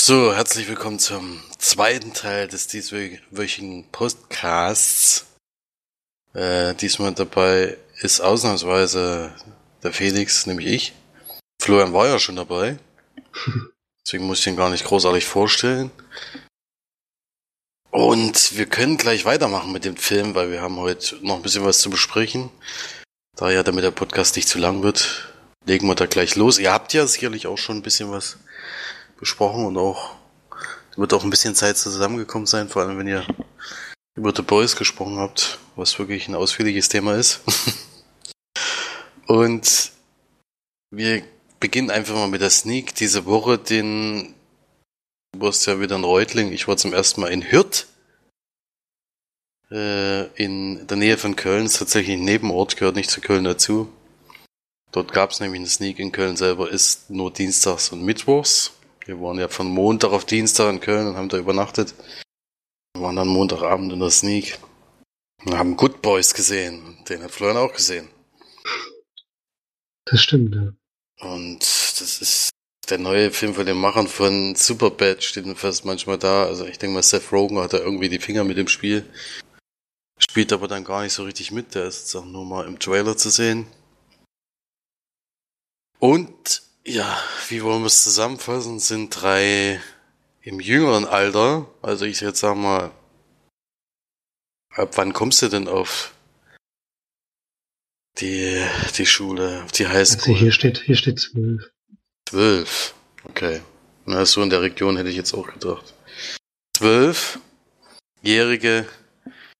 [0.00, 5.26] So, herzlich willkommen zum zweiten Teil des dieswöchigen Podcasts.
[6.34, 9.32] Äh, diesmal dabei ist ausnahmsweise
[9.82, 10.92] der Felix, nämlich ich.
[11.60, 12.78] Florian war ja schon dabei.
[14.04, 15.90] Deswegen muss ich ihn gar nicht großartig vorstellen.
[17.90, 21.64] Und wir können gleich weitermachen mit dem Film, weil wir haben heute noch ein bisschen
[21.64, 22.50] was zu besprechen.
[23.36, 25.32] Da ja, damit der Podcast nicht zu lang wird,
[25.66, 26.58] legen wir da gleich los.
[26.58, 28.38] Ihr habt ja sicherlich auch schon ein bisschen was
[29.18, 30.16] besprochen und auch
[30.96, 33.26] wird auch ein bisschen Zeit zusammengekommen sein, vor allem wenn ihr
[34.14, 37.40] über The Boys gesprochen habt, was wirklich ein ausführliches Thema ist.
[39.26, 39.92] Und
[40.90, 41.22] wir
[41.60, 42.94] beginnen einfach mal mit der Sneak.
[42.94, 44.34] Diese Woche, den,
[45.32, 47.86] du warst ja wieder in Reutling, ich war zum ersten Mal in Hürth.
[49.70, 53.88] Äh, in der Nähe von Köln, ist tatsächlich ein Nebenort, gehört nicht zu Köln dazu.
[54.90, 58.72] Dort gab es nämlich eine Sneak in Köln selber, ist nur dienstags und mittwochs.
[59.06, 61.94] Wir waren ja von Montag auf Dienstag in Köln und haben da übernachtet.
[62.94, 64.58] Wir waren dann Montagabend in der Sneak
[65.46, 66.98] und haben Good Boys gesehen.
[67.08, 68.08] Den hat Florian auch gesehen.
[70.12, 70.74] Das stimmt, ja.
[71.26, 72.50] Und das ist
[72.90, 76.44] der neue Film von den Machern von Superbad, steht fast manchmal da.
[76.44, 79.06] Also ich denke mal, Seth Rogen hat da irgendwie die Finger mit dem Spiel.
[80.18, 81.74] Spielt aber dann gar nicht so richtig mit.
[81.74, 83.66] Der ist jetzt auch nur mal im Trailer zu sehen.
[85.98, 88.80] Und ja, wie wollen wir es zusammenfassen?
[88.80, 89.80] Sind drei
[90.42, 91.70] im jüngeren Alter.
[91.80, 92.90] Also ich jetzt sag mal,
[94.74, 96.12] ab wann kommst du denn auf
[98.18, 98.62] die,
[98.96, 100.34] die Schule, die Highschool.
[100.34, 101.70] Also hier steht, hier steht zwölf.
[102.28, 102.94] Zwölf.
[103.24, 103.60] Okay.
[104.04, 105.94] Na, so in der Region hätte ich jetzt auch gedacht.
[106.76, 108.86] Zwölfjährige,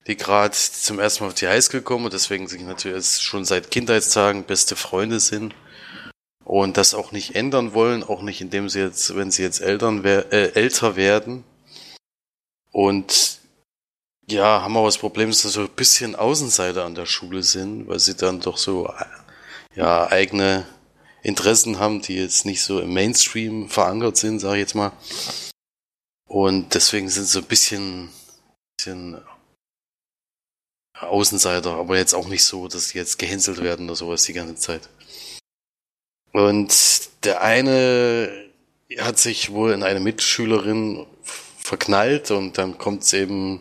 [0.06, 3.70] die gerade zum ersten Mal auf die Highschool kommen und deswegen sich natürlich schon seit
[3.70, 5.54] Kindheitstagen beste Freunde sind
[6.44, 10.04] und das auch nicht ändern wollen, auch nicht indem sie jetzt, wenn sie jetzt Eltern
[10.04, 11.44] äh, älter werden
[12.72, 13.38] und
[14.32, 17.88] ja, haben aber das Problem, dass sie so ein bisschen Außenseiter an der Schule sind,
[17.88, 18.92] weil sie dann doch so
[19.74, 20.66] ja, eigene
[21.22, 24.92] Interessen haben, die jetzt nicht so im Mainstream verankert sind, sage ich jetzt mal.
[26.28, 28.10] Und deswegen sind sie so ein bisschen,
[28.76, 29.20] bisschen
[30.98, 34.56] Außenseiter, aber jetzt auch nicht so, dass sie jetzt gehänselt werden oder sowas die ganze
[34.56, 34.88] Zeit.
[36.32, 36.74] Und
[37.24, 38.50] der eine
[38.98, 43.60] hat sich wohl in eine Mitschülerin verknallt und dann kommt es eben,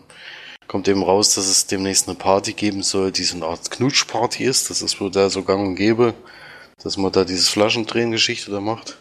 [0.71, 4.45] kommt eben raus, dass es demnächst eine Party geben soll, die so eine Art Knutschparty
[4.45, 4.69] ist.
[4.69, 6.13] Das ist wohl da so gang und gäbe,
[6.81, 8.97] dass man da dieses Flaschendrehen-Geschichte da macht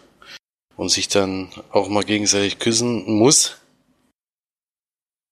[0.74, 3.58] und sich dann auch mal gegenseitig küssen muss.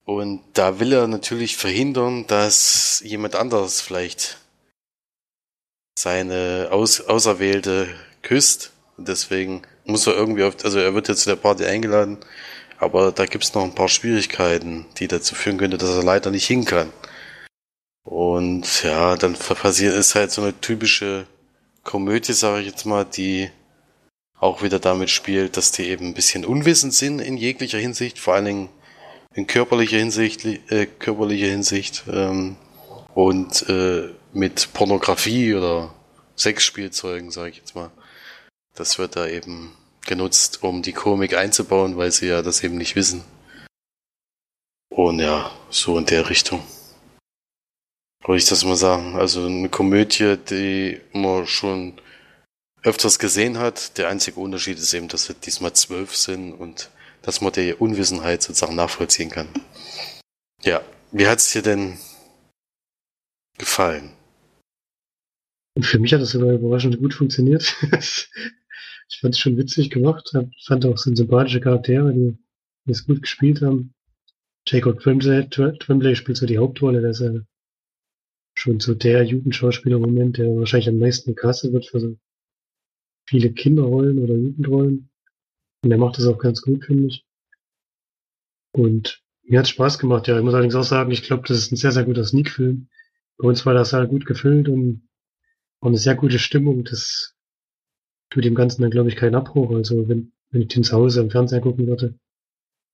[0.05, 4.39] Und da will er natürlich verhindern, dass jemand anderes vielleicht
[5.99, 7.89] seine Aus Auserwählte
[8.23, 8.71] küsst.
[8.97, 12.19] Und deswegen muss er irgendwie auf, also er wird jetzt zu der Party eingeladen,
[12.79, 16.47] aber da gibt's noch ein paar Schwierigkeiten, die dazu führen könnte, dass er leider nicht
[16.47, 16.93] hin kann.
[18.05, 21.27] Und ja, dann passiert ist halt so eine typische
[21.85, 23.51] Komödie, sage ich jetzt mal, die
[24.39, 28.35] auch wieder damit spielt, dass die eben ein bisschen unwissend sind in jeglicher Hinsicht, vor
[28.35, 28.69] allen Dingen
[29.35, 32.57] in körperlicher Hinsicht, äh, körperlicher Hinsicht ähm,
[33.15, 35.95] und äh, mit Pornografie oder
[36.37, 37.91] Sexspielzeugen, sage ich jetzt mal.
[38.75, 39.77] Das wird da eben
[40.09, 43.23] genutzt, um die Komik einzubauen, weil sie ja das eben nicht wissen.
[44.91, 46.61] Und ja, so in der Richtung.
[48.25, 49.15] Wollte ich das mal sagen.
[49.15, 52.01] Also eine Komödie, die man schon
[52.83, 53.97] öfters gesehen hat.
[53.99, 56.91] Der einzige Unterschied ist eben, dass wir diesmal zwölf sind und
[57.23, 59.49] dass man die Unwissenheit sozusagen nachvollziehen kann.
[60.63, 60.83] Ja,
[61.13, 61.99] wie hat es dir denn
[63.57, 64.13] gefallen?
[65.81, 67.77] Für mich hat das sogar überraschend gut funktioniert.
[69.09, 70.33] ich fand es schon witzig gemacht,
[70.65, 72.39] fand auch so sympathische Charaktere, die,
[72.87, 73.95] die es gut gespielt haben.
[74.67, 77.33] Jacob Tremblay, Tremblay spielt so die Hauptrolle, der ist ja
[78.55, 82.17] schon so der Jugendschauspieler im Moment, der wahrscheinlich am meisten gecastet wird für so
[83.27, 85.11] viele Kinderrollen oder Jugendrollen.
[85.83, 87.25] Und er macht das auch ganz gut, finde ich.
[88.73, 90.37] Und mir hat Spaß gemacht, ja.
[90.37, 92.89] Ich muss allerdings auch sagen, ich glaube, das ist ein sehr, sehr guter Sneak-Film.
[93.39, 95.09] Bei uns war das halt gut gefüllt und
[95.81, 96.85] auch eine sehr gute Stimmung.
[96.85, 97.38] Das
[98.31, 99.71] tut dem Ganzen dann, glaube ich, keinen Abbruch.
[99.71, 102.15] Also wenn, wenn ich den zu Hause im Fernseher gucken würde,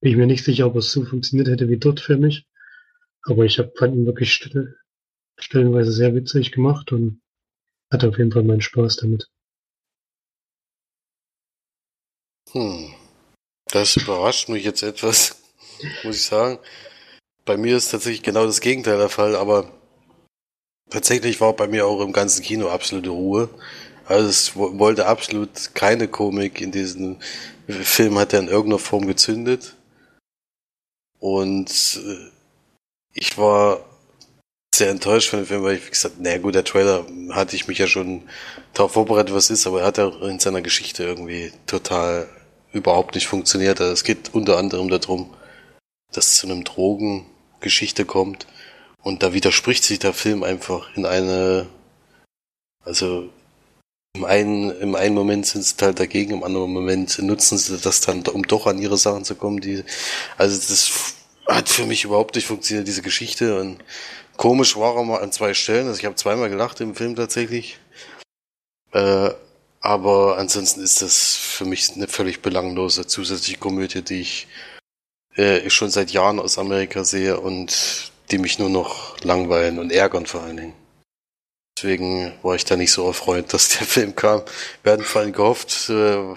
[0.01, 2.47] bin ich mir nicht sicher, ob es so funktioniert hätte wie dort für mich.
[3.26, 4.76] Aber ich hab, fand ihn wirklich still,
[5.39, 7.20] stellenweise sehr witzig gemacht und
[7.91, 9.28] hatte auf jeden Fall meinen Spaß damit.
[12.53, 12.95] Hm.
[13.66, 15.43] Das überrascht mich jetzt etwas,
[16.05, 16.59] muss ich sagen.
[17.45, 19.72] Bei mir ist tatsächlich genau das Gegenteil der Fall, aber
[20.91, 23.49] tatsächlich war bei mir auch im ganzen Kino absolute Ruhe.
[24.07, 27.18] Also es wollte absolut keine Komik in diesem
[27.68, 29.74] Film hat er in irgendeiner Form gezündet.
[31.18, 32.30] Und äh,
[33.14, 33.84] ich war
[34.74, 37.78] sehr enttäuscht von dem Film, weil ich gesagt, naja gut, der Trailer hatte ich mich
[37.78, 38.28] ja schon
[38.74, 42.28] darauf vorbereitet, was ist, aber er hat ja in seiner Geschichte irgendwie total
[42.72, 43.80] überhaupt nicht funktioniert.
[43.80, 45.32] Also es geht unter anderem darum,
[46.12, 48.46] dass es zu einem Drogengeschichte kommt
[49.02, 51.68] und da widerspricht sich der Film einfach in eine,
[52.84, 53.30] also
[54.14, 58.00] im einen, im einen Moment sind sie halt dagegen, im anderen Moment nutzen sie das
[58.00, 59.60] dann, um doch an ihre Sachen zu kommen.
[59.60, 59.84] Die,
[60.38, 61.14] also das
[61.46, 63.58] hat für mich überhaupt nicht funktioniert, diese Geschichte.
[63.58, 63.82] Und
[64.36, 65.88] komisch war er mal an zwei Stellen.
[65.88, 67.78] Also ich habe zweimal gelacht im Film tatsächlich.
[68.92, 69.30] Äh,
[69.80, 74.46] aber ansonsten ist das für mich eine völlig belanglose zusätzliche Komödie, die ich
[75.34, 80.24] äh, schon seit Jahren aus Amerika sehe und die mich nur noch langweilen und ärgern
[80.24, 80.84] vor allen Dingen.
[81.76, 84.42] Deswegen war ich da nicht so erfreut, dass der Film kam.
[84.82, 86.34] Wir hatten vor allem gehofft, äh,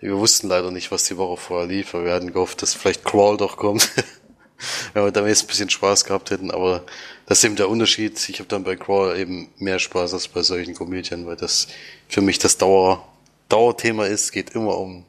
[0.00, 3.04] wir wussten leider nicht, was die Woche vorher lief, aber wir hatten gehofft, dass vielleicht
[3.04, 3.90] Crawl doch kommt.
[4.92, 6.84] Wenn wir damit jetzt ein bisschen Spaß gehabt hätten, aber
[7.26, 8.28] das ist eben der Unterschied.
[8.28, 11.68] Ich habe dann bei Crawl eben mehr Spaß als bei solchen Komödien, weil das
[12.08, 13.06] für mich das Dauer,
[13.48, 14.32] Dauerthema ist.
[14.32, 15.04] Geht immer um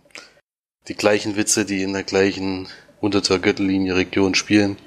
[0.87, 2.69] die gleichen Witze, die in der gleichen
[3.01, 4.77] unter der Gürtellinie Region spielen.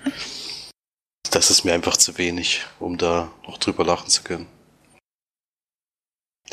[1.31, 4.47] Das ist mir einfach zu wenig, um da noch drüber lachen zu können.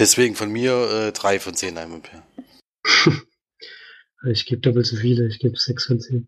[0.01, 2.23] Deswegen von mir äh, drei von zehn Heimampere.
[4.31, 6.27] ich gebe doppelt so viele, ich gebe sechs von zehn.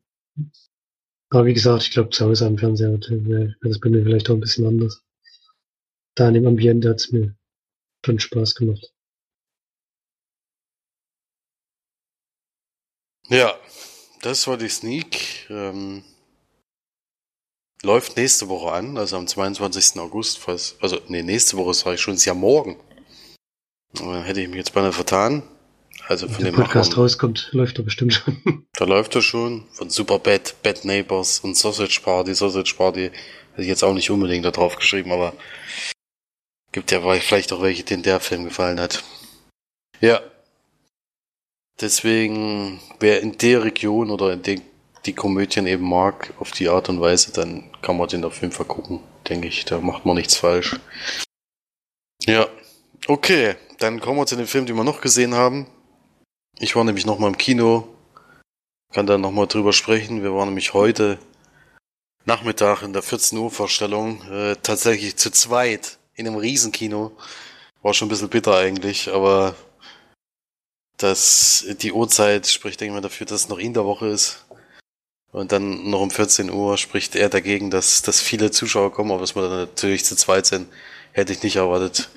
[1.31, 4.35] Aber wie gesagt, ich glaube, zu Hause am Fernseher wäre das bei mir vielleicht auch
[4.35, 5.01] ein bisschen anders.
[6.13, 7.35] Da in dem Ambiente hat es mir
[8.05, 8.93] schon Spaß gemacht.
[13.29, 13.59] Ja,
[14.21, 15.49] das war die Sneak.
[15.49, 16.03] Ähm,
[17.81, 19.99] läuft nächste Woche an, also am 22.
[19.99, 20.37] August.
[20.37, 22.79] Fast, also, nee, nächste Woche sage ich schon, ist ja morgen.
[23.99, 25.43] Hätte ich mich jetzt beinahe vertan.
[26.07, 28.65] Also von Wenn der Podcast Machern, rauskommt, läuft er bestimmt schon.
[28.73, 29.65] Da läuft er schon.
[29.71, 32.33] Von Superbad, Bad Neighbors und Sausage Party.
[32.33, 33.11] Sausage Party
[33.51, 35.33] hätte ich jetzt auch nicht unbedingt da drauf geschrieben, aber
[36.71, 39.03] gibt ja vielleicht auch welche, denen der Film gefallen hat.
[40.01, 40.21] Ja,
[41.81, 44.61] Deswegen, wer in der Region oder in den
[45.05, 48.53] die Komödien eben mag, auf die Art und Weise, dann kann man den auf jeden
[48.53, 49.65] Fall gucken, denke ich.
[49.65, 50.77] Da macht man nichts falsch.
[52.25, 52.47] Ja,
[53.07, 53.55] okay.
[53.79, 55.67] Dann kommen wir zu den Filmen, die wir noch gesehen haben.
[56.59, 57.87] Ich war nämlich nochmal im Kino.
[58.93, 60.23] Kann da nochmal drüber sprechen.
[60.23, 61.19] Wir waren nämlich heute
[62.25, 67.11] Nachmittag in der 14 Uhr Vorstellung äh, tatsächlich zu zweit in einem Riesenkino.
[67.81, 69.55] War schon ein bisschen bitter eigentlich, aber
[70.97, 74.45] das, die Uhrzeit spricht, denke ich mal, dafür, dass es noch in der Woche ist.
[75.31, 79.21] Und dann noch um 14 Uhr spricht er dagegen, dass, dass viele Zuschauer kommen, aber
[79.21, 80.71] dass wir dann natürlich zu zweit sind,
[81.11, 82.09] hätte ich nicht erwartet.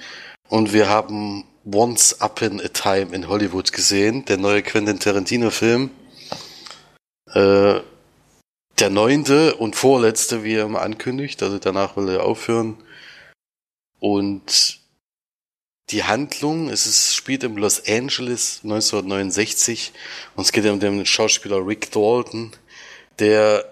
[0.48, 5.90] Und wir haben Once Upon a Time in Hollywood gesehen, der neue Quentin Tarantino-Film.
[7.32, 7.80] Äh,
[8.78, 12.76] der neunte und vorletzte, wie er immer ankündigt, also danach will er aufhören.
[13.98, 14.80] Und
[15.90, 19.92] die Handlung, es ist, spielt im Los Angeles 1969
[20.34, 22.52] und es geht um den Schauspieler Rick Dalton,
[23.18, 23.64] der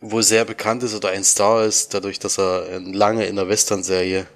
[0.00, 4.26] wohl sehr bekannt ist oder ein Star ist, dadurch, dass er lange in der Western-Serie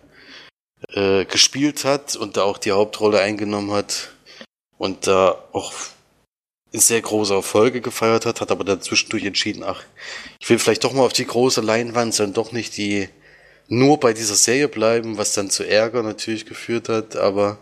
[0.91, 4.11] äh, gespielt hat und da auch die Hauptrolle eingenommen hat
[4.79, 5.73] und da auch
[6.73, 9.83] sehr große Erfolge gefeiert hat, hat aber dann zwischendurch entschieden, ach,
[10.41, 13.09] ich will vielleicht doch mal auf die große Leinwand, sondern doch nicht die
[13.69, 17.59] nur bei dieser Serie bleiben, was dann zu Ärger natürlich geführt hat, aber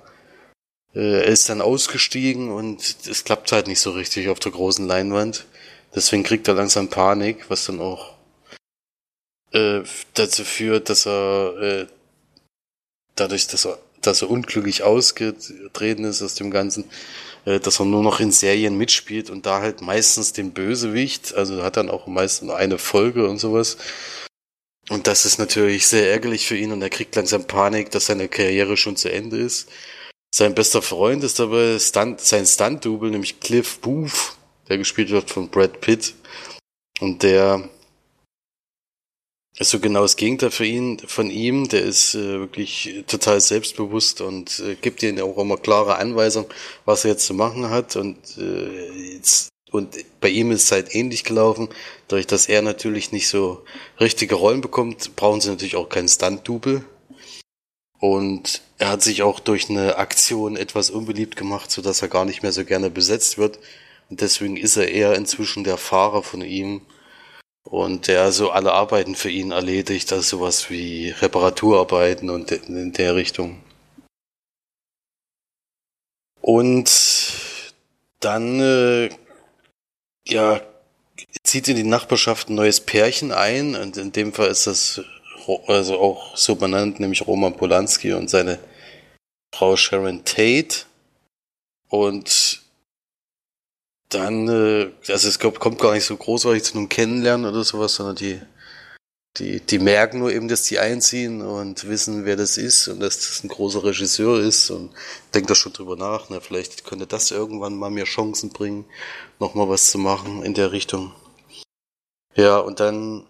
[0.95, 4.87] äh, er ist dann ausgestiegen und es klappt halt nicht so richtig auf der großen
[4.87, 5.47] Leinwand.
[5.95, 8.15] Deswegen kriegt er langsam Panik, was dann auch
[9.53, 9.83] äh,
[10.15, 11.87] dazu führt, dass er äh,
[13.15, 16.85] dadurch, dass er, dass er unglücklich ausgetreten ist aus dem Ganzen,
[17.45, 21.63] äh, dass er nur noch in Serien mitspielt und da halt meistens den Bösewicht, also
[21.63, 23.77] hat dann auch meistens eine Folge und sowas.
[24.91, 28.29] Und das ist natürlich sehr ärgerlich für ihn und er kriegt langsam Panik, dass seine
[28.29, 29.69] Karriere schon zu Ende ist.
[30.35, 34.37] Sein bester Freund ist dabei Stunt, sein Stunt-Double, nämlich Cliff Booth,
[34.69, 36.15] der gespielt wird von Brad Pitt.
[37.01, 37.69] Und der
[39.59, 41.69] ist so genau das Gegenteil für ihn, von ihm.
[41.69, 46.49] Der ist äh, wirklich total selbstbewusst und äh, gibt ihm auch immer klare Anweisungen,
[46.85, 47.95] was er jetzt zu machen hat.
[47.97, 51.69] Und, äh, jetzt, und bei ihm ist es halt ähnlich gelaufen.
[52.09, 53.65] Dadurch, dass er natürlich nicht so
[54.01, 56.85] richtige Rollen bekommt, brauchen sie natürlich auch keinen Stunt-Double.
[58.01, 62.25] Und er hat sich auch durch eine Aktion etwas unbeliebt gemacht, so dass er gar
[62.25, 63.61] nicht mehr so gerne besetzt wird.
[64.11, 66.83] Und deswegen ist er eher inzwischen der Fahrer von ihm
[67.65, 73.17] und der so alle Arbeiten für ihn erledigt, also sowas wie Reparaturarbeiten und in der
[73.17, 73.61] Richtung.
[76.41, 76.91] Und
[78.21, 79.11] dann, äh,
[80.27, 80.61] ja,
[81.43, 85.01] zieht in die Nachbarschaft ein neues Pärchen ein und in dem Fall ist das
[85.67, 88.59] also auch so benannt, nämlich Roman Polanski und seine
[89.55, 90.87] Frau Sharon Tate.
[91.89, 92.64] Und
[94.15, 97.95] dann, äh, also es kommt, kommt gar nicht so großartig zu einem Kennenlernen oder sowas,
[97.95, 98.41] sondern die,
[99.37, 103.19] die, die merken nur eben, dass die einziehen und wissen, wer das ist und dass
[103.19, 104.93] das ein großer Regisseur ist und
[105.35, 106.27] denkt da schon drüber nach.
[106.31, 108.85] Na, vielleicht könnte das irgendwann mal mir Chancen bringen,
[109.41, 111.13] nochmal was zu machen in der Richtung.
[112.37, 113.27] Ja, und dann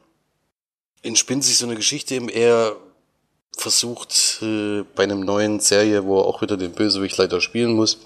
[1.03, 2.77] entspinnt sich so eine Geschichte eben er
[3.57, 7.99] versucht äh, bei einem neuen Serie, wo er auch wieder den Bösewicht leider spielen muss,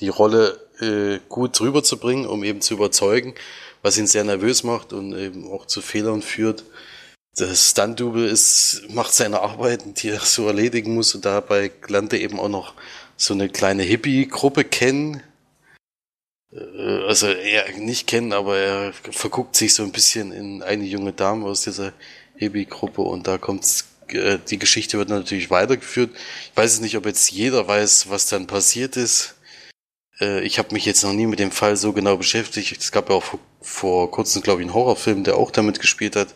[0.00, 3.34] die Rolle äh, gut rüberzubringen, um eben zu überzeugen,
[3.82, 6.64] was ihn sehr nervös macht und eben auch zu Fehlern führt.
[7.36, 12.20] Das Stunt-Double ist, macht seine Arbeiten, die er so erledigen muss und dabei lernt er
[12.20, 12.74] eben auch noch
[13.16, 15.22] so eine kleine Hippie-Gruppe kennen.
[16.52, 21.12] Äh, also er nicht kennen, aber er verguckt sich so ein bisschen in eine junge
[21.12, 21.92] Dame aus dieser
[22.36, 26.10] Hippie-Gruppe und da kommt's äh, die Geschichte wird natürlich weitergeführt.
[26.50, 29.34] Ich weiß es nicht, ob jetzt jeder weiß, was dann passiert ist.
[30.20, 32.76] Äh, ich habe mich jetzt noch nie mit dem Fall so genau beschäftigt.
[32.78, 36.16] Es gab ja auch vor, vor kurzem, glaube ich, einen Horrorfilm, der auch damit gespielt
[36.16, 36.34] hat.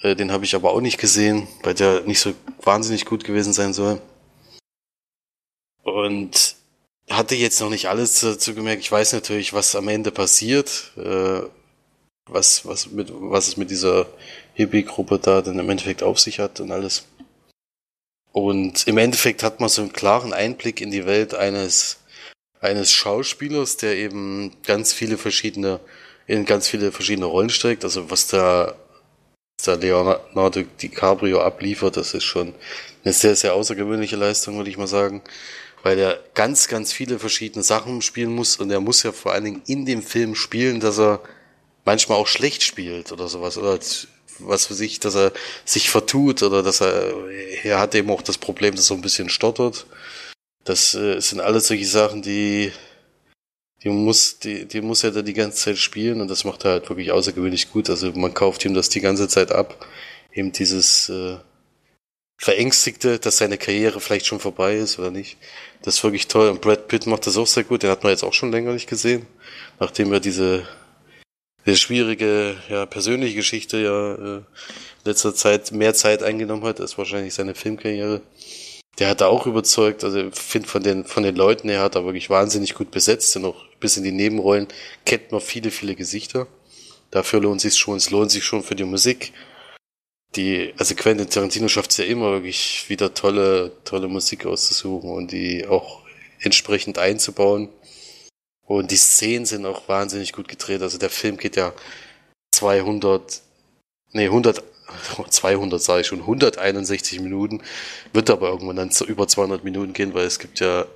[0.00, 3.52] Äh, den habe ich aber auch nicht gesehen, weil der nicht so wahnsinnig gut gewesen
[3.52, 4.00] sein soll.
[5.82, 6.56] Und
[7.10, 8.82] hatte jetzt noch nicht alles dazu gemerkt.
[8.82, 11.42] Ich weiß natürlich, was am Ende passiert, äh,
[12.26, 14.06] was, was, mit, was es mit dieser
[14.54, 17.04] Hippie-Gruppe da dann im Endeffekt auf sich hat und alles.
[18.32, 21.98] Und im Endeffekt hat man so einen klaren Einblick in die Welt eines
[22.64, 25.80] eines Schauspielers, der eben ganz viele verschiedene,
[26.26, 27.84] in ganz viele verschiedene Rollen steckt.
[27.84, 28.74] Also was da,
[29.58, 32.54] was da Leonardo DiCaprio abliefert, das ist schon
[33.04, 35.22] eine sehr, sehr außergewöhnliche Leistung, würde ich mal sagen.
[35.82, 39.44] Weil er ganz, ganz viele verschiedene Sachen spielen muss und er muss ja vor allen
[39.44, 41.20] Dingen in dem Film spielen, dass er
[41.84, 43.58] manchmal auch schlecht spielt oder sowas.
[43.58, 43.78] Oder
[44.38, 45.32] was für sich, dass er
[45.66, 47.12] sich vertut oder dass er,
[47.62, 49.84] er hat eben auch das Problem, dass er so ein bisschen stottert
[50.64, 52.72] das äh, sind alles solche Sachen, die
[53.84, 56.72] die muss, die, die muss er da die ganze Zeit spielen und das macht er
[56.72, 57.90] halt wirklich außergewöhnlich gut.
[57.90, 59.86] Also man kauft ihm das die ganze Zeit ab.
[60.32, 61.36] Eben dieses äh,
[62.38, 65.36] Verängstigte, dass seine Karriere vielleicht schon vorbei ist oder nicht.
[65.82, 66.48] Das ist wirklich toll.
[66.48, 67.82] Und Brad Pitt macht das auch sehr gut.
[67.82, 69.26] Den hat man jetzt auch schon länger nicht gesehen.
[69.78, 70.66] Nachdem er diese,
[71.66, 74.42] diese schwierige, ja, persönliche Geschichte ja äh,
[75.04, 78.22] letzter Zeit mehr Zeit eingenommen hat, als wahrscheinlich seine Filmkarriere.
[78.98, 81.96] Der hat da auch überzeugt, also ich finde von den, von den Leuten her hat
[81.96, 84.68] er wirklich wahnsinnig gut besetzt, denn auch bis in die Nebenrollen
[85.04, 86.46] kennt man viele, viele Gesichter.
[87.10, 89.32] Dafür lohnt sich schon, es lohnt sich schon für die Musik.
[90.36, 95.32] Die, also Quentin Tarantino schafft es ja immer wirklich wieder tolle, tolle Musik auszusuchen und
[95.32, 96.02] die auch
[96.40, 97.68] entsprechend einzubauen.
[98.66, 100.82] Und die Szenen sind auch wahnsinnig gut gedreht.
[100.82, 101.72] Also der Film geht ja
[102.52, 103.42] 200,
[104.12, 104.62] nee, 100,
[105.28, 107.62] 200 sage ich schon, 161 Minuten,
[108.12, 110.86] wird aber irgendwann dann zu über 200 Minuten gehen, weil es gibt ja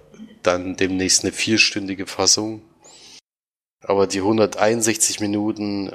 [0.43, 2.63] dann demnächst eine vierstündige Fassung.
[3.85, 5.93] Aber die 161 Minuten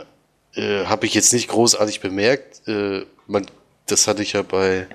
[0.56, 2.68] äh, habe ich jetzt nicht großartig bemerkt.
[2.68, 3.46] Äh, man,
[3.88, 4.88] das hatte ich ja bei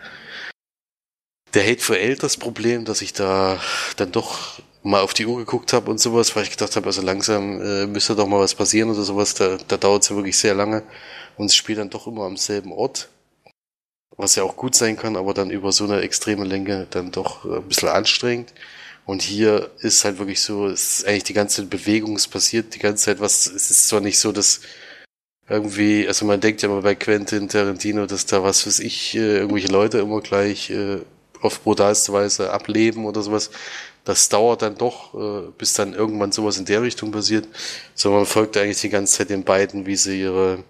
[1.55, 3.61] der Hate for Eight das Problem, dass ich da
[3.97, 7.03] dann doch mal auf die Uhr geguckt habe und sowas, weil ich gedacht habe, also
[7.03, 9.35] langsam äh, müsste doch mal was passieren oder sowas.
[9.35, 10.83] Da, da dauert es ja wirklich sehr lange
[11.39, 13.09] und es spielt dann doch immer am selben Ort.
[14.17, 17.45] Was ja auch gut sein kann, aber dann über so eine extreme Länge dann doch
[17.45, 18.53] ein bisschen anstrengend.
[19.07, 22.81] Und hier ist halt wirklich so, es ist eigentlich die ganze Bewegung, es passiert die
[22.81, 23.47] ganze Zeit was.
[23.47, 24.61] Es ist zwar nicht so, dass
[25.49, 29.39] irgendwie, also man denkt ja mal bei Quentin Tarantino, dass da was weiß ich, äh,
[29.39, 30.99] irgendwelche Leute immer gleich äh,
[31.41, 33.51] auf brutalste Weise ableben oder sowas.
[34.05, 37.47] Das dauert dann doch, äh, bis dann irgendwann sowas in der Richtung passiert.
[37.95, 40.65] Sondern man folgt eigentlich die ganze Zeit den beiden, wie sie ihre,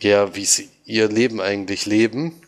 [0.00, 2.40] ja, wie sie ihr Leben eigentlich leben.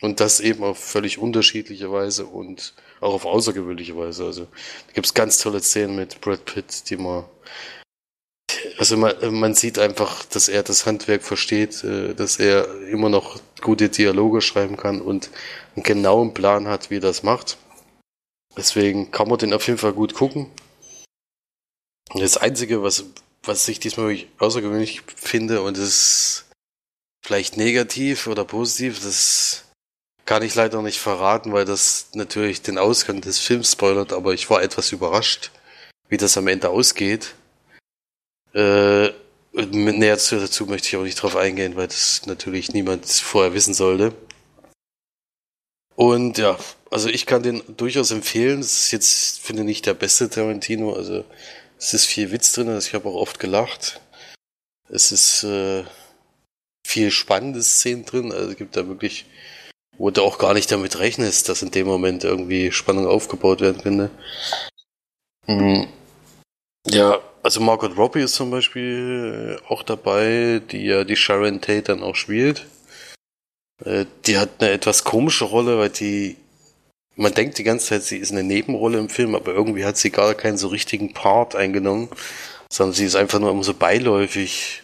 [0.00, 4.24] Und das eben auf völlig unterschiedliche Weise und auch auf außergewöhnliche Weise.
[4.26, 7.24] Also da gibt's ganz tolle Szenen mit Brad Pitt, die man
[8.78, 13.40] also man, man sieht einfach, dass er das Handwerk versteht, äh, dass er immer noch
[13.60, 15.30] gute Dialoge schreiben kann und
[15.74, 17.58] einen genauen Plan hat, wie er das macht.
[18.56, 20.46] Deswegen kann man den auf jeden Fall gut gucken.
[22.10, 23.04] Und das Einzige, was,
[23.42, 26.46] was ich diesmal wirklich außergewöhnlich finde, und das
[27.22, 29.64] vielleicht negativ oder positiv, das
[30.24, 34.50] kann ich leider nicht verraten, weil das natürlich den Ausgang des Films spoilert, aber ich
[34.50, 35.50] war etwas überrascht,
[36.08, 37.34] wie das am Ende ausgeht.
[38.54, 39.08] Äh,
[39.52, 44.14] näher dazu möchte ich auch nicht drauf eingehen, weil das natürlich niemand vorher wissen sollte.
[45.96, 46.56] Und ja,
[46.90, 48.60] also ich kann den durchaus empfehlen.
[48.60, 50.92] Es ist jetzt, finde ich, nicht der beste Tarantino.
[50.92, 51.24] Also
[51.76, 52.68] es ist viel Witz drin.
[52.68, 54.00] Also ich habe auch oft gelacht.
[54.88, 55.84] Es ist äh,
[56.88, 58.32] viel spannende Szenen drin.
[58.32, 59.26] Also es gibt da wirklich,
[59.98, 63.82] wo du auch gar nicht damit rechnest, dass in dem Moment irgendwie Spannung aufgebaut werden
[63.82, 64.10] könnte.
[65.46, 65.86] Mhm.
[66.86, 72.02] Ja, also Margot Robbie ist zum Beispiel auch dabei, die ja die Sharon Tate dann
[72.02, 72.66] auch spielt.
[73.84, 76.36] Äh, die hat eine etwas komische Rolle, weil die,
[77.16, 80.10] man denkt die ganze Zeit, sie ist eine Nebenrolle im Film, aber irgendwie hat sie
[80.10, 82.08] gar keinen so richtigen Part eingenommen,
[82.72, 84.82] sondern sie ist einfach nur immer so beiläufig.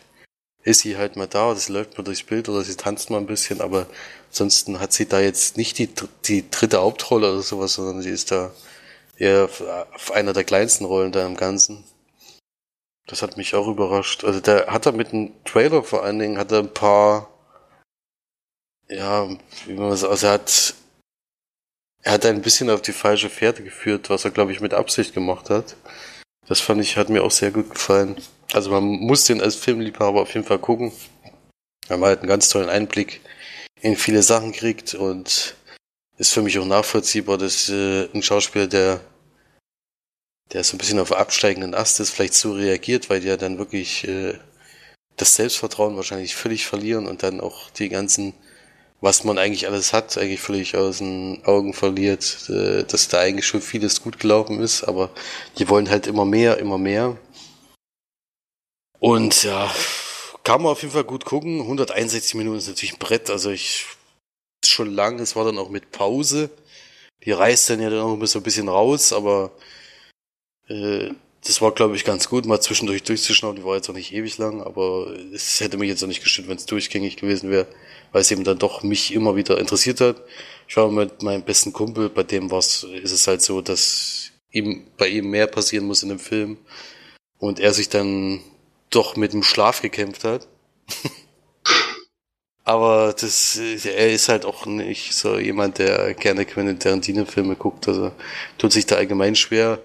[0.65, 3.19] Ist sie halt mal da, oder sie läuft mal durchs Bild oder sie tanzt mal
[3.19, 3.87] ein bisschen, aber
[4.31, 5.89] ansonsten hat sie da jetzt nicht die,
[6.25, 8.51] die dritte Hauptrolle oder sowas, sondern sie ist da
[9.17, 9.49] eher
[9.95, 11.85] auf einer der kleinsten Rollen da im Ganzen.
[13.07, 14.25] Das hat mich auch überrascht.
[14.25, 17.29] Also der hat er mit dem Trailer vor allen Dingen hat er ein paar
[18.89, 19.29] ja,
[19.67, 20.75] wie man das, also er hat,
[22.03, 25.15] er hat ein bisschen auf die falsche Fährte geführt, was er, glaube ich, mit Absicht
[25.15, 25.77] gemacht hat.
[26.47, 28.17] Das fand ich, hat mir auch sehr gut gefallen.
[28.53, 30.93] Also man muss den als Filmliebhaber auf jeden Fall gucken.
[31.89, 33.21] Weil man halt einen ganz tollen Einblick
[33.81, 35.55] in viele Sachen kriegt und
[36.17, 39.01] ist für mich auch nachvollziehbar, dass äh, ein Schauspieler, der
[40.53, 43.59] der so ein bisschen auf absteigenden Ast ist, vielleicht so reagiert, weil die ja dann
[43.59, 44.39] wirklich äh,
[45.17, 48.35] das Selbstvertrauen wahrscheinlich völlig verlieren und dann auch die ganzen
[49.05, 53.47] was man eigentlich alles hat, eigentlich völlig aus den Augen verliert, äh, dass da eigentlich
[53.47, 55.11] schon vieles gut gelaufen ist, aber
[55.59, 57.19] die wollen halt immer mehr, immer mehr.
[59.05, 59.71] Und ja,
[60.45, 61.61] kann man auf jeden Fall gut gucken.
[61.61, 63.87] 161 Minuten ist natürlich ein Brett, also ich
[64.65, 66.49] schon lang, es war dann auch mit Pause.
[67.25, 69.53] Die reißt dann ja dann auch so ein bisschen raus, aber
[70.69, 71.11] äh,
[71.45, 73.57] das war, glaube ich, ganz gut, mal zwischendurch durchzuschauen.
[73.57, 76.49] Die war jetzt auch nicht ewig lang, aber es hätte mich jetzt auch nicht gestört,
[76.49, 77.67] wenn es durchgängig gewesen wäre
[78.15, 80.23] weil es eben dann doch mich immer wieder interessiert hat.
[80.69, 84.87] Ich war mit meinem besten Kumpel, bei dem war's, ist es halt so, dass ihm,
[84.97, 86.59] bei ihm mehr passieren muss in dem Film
[87.39, 88.41] und er sich dann
[88.95, 90.49] doch mit dem Schlaf gekämpft hat.
[92.65, 97.87] Aber das, er ist halt auch nicht so jemand, der gerne Quentin Tarantino Filme guckt.
[97.89, 98.13] Also
[98.57, 99.81] tut sich da allgemein schwer.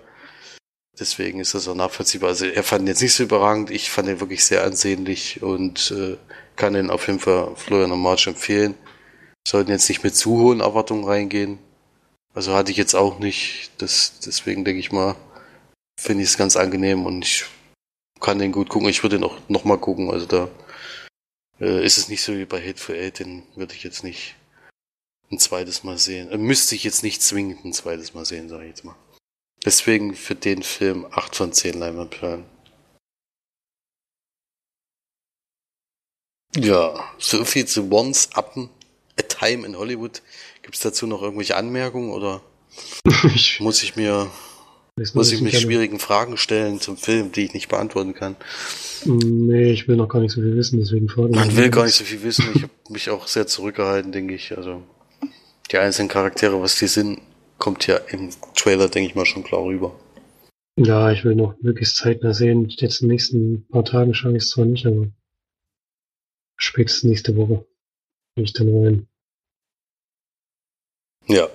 [0.97, 2.30] Deswegen ist das auch nachvollziehbar.
[2.30, 5.91] Also er fand ihn jetzt nicht so überragend, ich fand ihn wirklich sehr ansehnlich und
[5.91, 6.18] äh,
[6.55, 8.76] kann ihn auf jeden Fall Florian und March empfehlen.
[9.47, 11.60] Sollten jetzt nicht mit zu hohen Erwartungen reingehen.
[12.34, 13.72] Also hatte ich jetzt auch nicht.
[13.78, 15.16] Das, deswegen denke ich mal,
[15.99, 17.45] finde ich es ganz angenehm und ich
[18.20, 18.90] kann den gut gucken.
[18.90, 20.12] Ich würde ihn auch nochmal gucken.
[20.12, 20.50] Also da
[21.60, 24.36] äh, ist es nicht so wie bei Hate for Eight, den würde ich jetzt nicht
[25.32, 26.32] ein zweites Mal sehen.
[26.32, 28.96] Äh, müsste ich jetzt nicht zwingend ein zweites Mal sehen, sage ich jetzt mal.
[29.66, 32.46] Deswegen für den Film 8 von 10 Leinwandperlen.
[36.56, 38.70] Ja, so viel zu Once Upon
[39.20, 40.22] a Time in Hollywood.
[40.62, 42.42] Gibt es dazu noch irgendwelche Anmerkungen oder
[43.60, 44.32] muss ich mir
[45.14, 48.36] muss ich mir schwierigen Fragen stellen zum Film, die ich nicht beantworten kann?
[49.06, 51.95] Nee, ich will noch gar nicht so viel wissen, deswegen fragen Man will gar nicht
[51.95, 52.45] so viel wissen.
[52.56, 54.56] Ich habe mich auch sehr zurückgehalten, denke ich.
[54.58, 54.84] Also
[55.72, 57.22] die einzelnen Charaktere, was die sind,
[57.58, 59.97] kommt ja im Trailer, denke ich mal, schon klar rüber.
[60.78, 62.68] Ja, ich will noch möglichst zeitnah sehen.
[62.70, 65.08] Jetzt in den nächsten paar Tagen schaue ich es zwar nicht, aber
[66.56, 67.66] spätestens nächste Woche
[68.36, 69.08] bin ich dann rein.
[71.28, 71.47] Ja.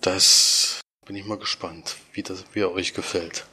[0.00, 0.80] Das
[1.12, 3.44] bin ich mal gespannt, wie, das, wie er euch gefällt.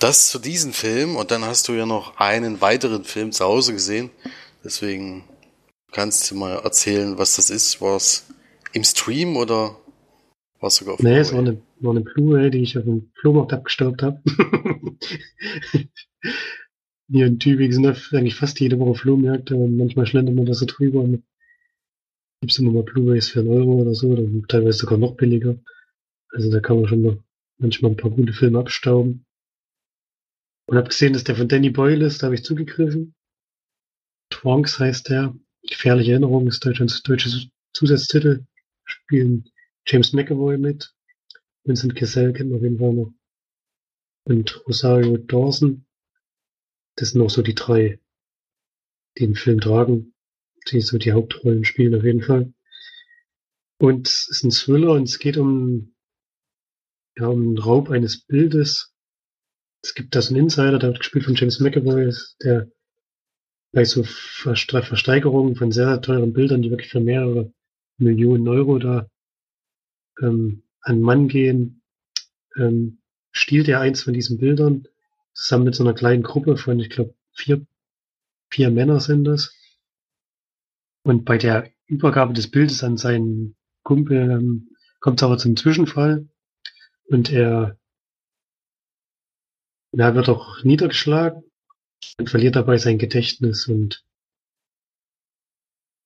[0.00, 3.72] Das zu diesem Film und dann hast du ja noch einen weiteren Film zu Hause
[3.72, 4.10] gesehen.
[4.64, 5.22] Deswegen
[5.92, 7.80] kannst du mal erzählen, was das ist.
[7.80, 8.26] War es
[8.72, 9.76] im Stream oder
[10.58, 13.12] war es sogar auf Nee, es war eine, war eine Blu-ray, die ich auf dem
[13.14, 14.20] Flohmarkt abgestaubt habe.
[17.08, 20.66] Hier in Tübingen sind eigentlich fast jede Woche Flohmärkte und manchmal schlendert man da so
[20.66, 21.22] drüber und
[22.40, 25.60] gibt es immer mal Blu-rays für einen Euro oder so, oder teilweise sogar noch billiger.
[26.36, 27.16] Also da kann man schon noch
[27.56, 29.24] manchmal ein paar gute Filme abstauben.
[30.66, 33.14] Und habe gesehen, dass der von Danny Boyle ist, da habe ich zugegriffen.
[34.28, 35.34] Twonks heißt der.
[35.66, 38.44] Gefährliche Erinnerung ist Deutschlands deutsche Zusatztitel.
[38.84, 39.48] Spielen
[39.86, 40.92] James McAvoy mit.
[41.64, 43.14] Vincent Cassell kennt man auf jeden Fall noch.
[44.24, 45.86] Und Rosario Dawson.
[46.96, 47.98] Das sind auch so die drei,
[49.16, 50.12] die den Film tragen.
[50.70, 52.52] Die so die Hauptrollen spielen auf jeden Fall.
[53.78, 55.95] Und es ist ein Thriller und es geht um
[57.16, 58.92] ja, um den Raub eines Bildes.
[59.82, 62.12] Es gibt da so einen Insider, der wird gespielt von James McAvoy,
[62.42, 62.68] der
[63.72, 67.52] bei so Versteigerungen von sehr, sehr teuren Bildern, die wirklich für mehrere
[67.98, 69.08] Millionen Euro da
[70.20, 71.82] ähm, an Mann gehen,
[72.56, 72.98] ähm,
[73.32, 74.86] stiehlt er eins von diesen Bildern
[75.34, 77.66] zusammen mit so einer kleinen Gruppe von, ich glaube, vier,
[78.50, 79.54] vier Männer sind das.
[81.02, 86.26] Und bei der Übergabe des Bildes an seinen Kumpel ähm, kommt es aber zum Zwischenfall.
[87.08, 87.78] Und er,
[89.92, 91.44] er wird auch niedergeschlagen
[92.18, 93.68] und verliert dabei sein Gedächtnis.
[93.68, 94.04] Und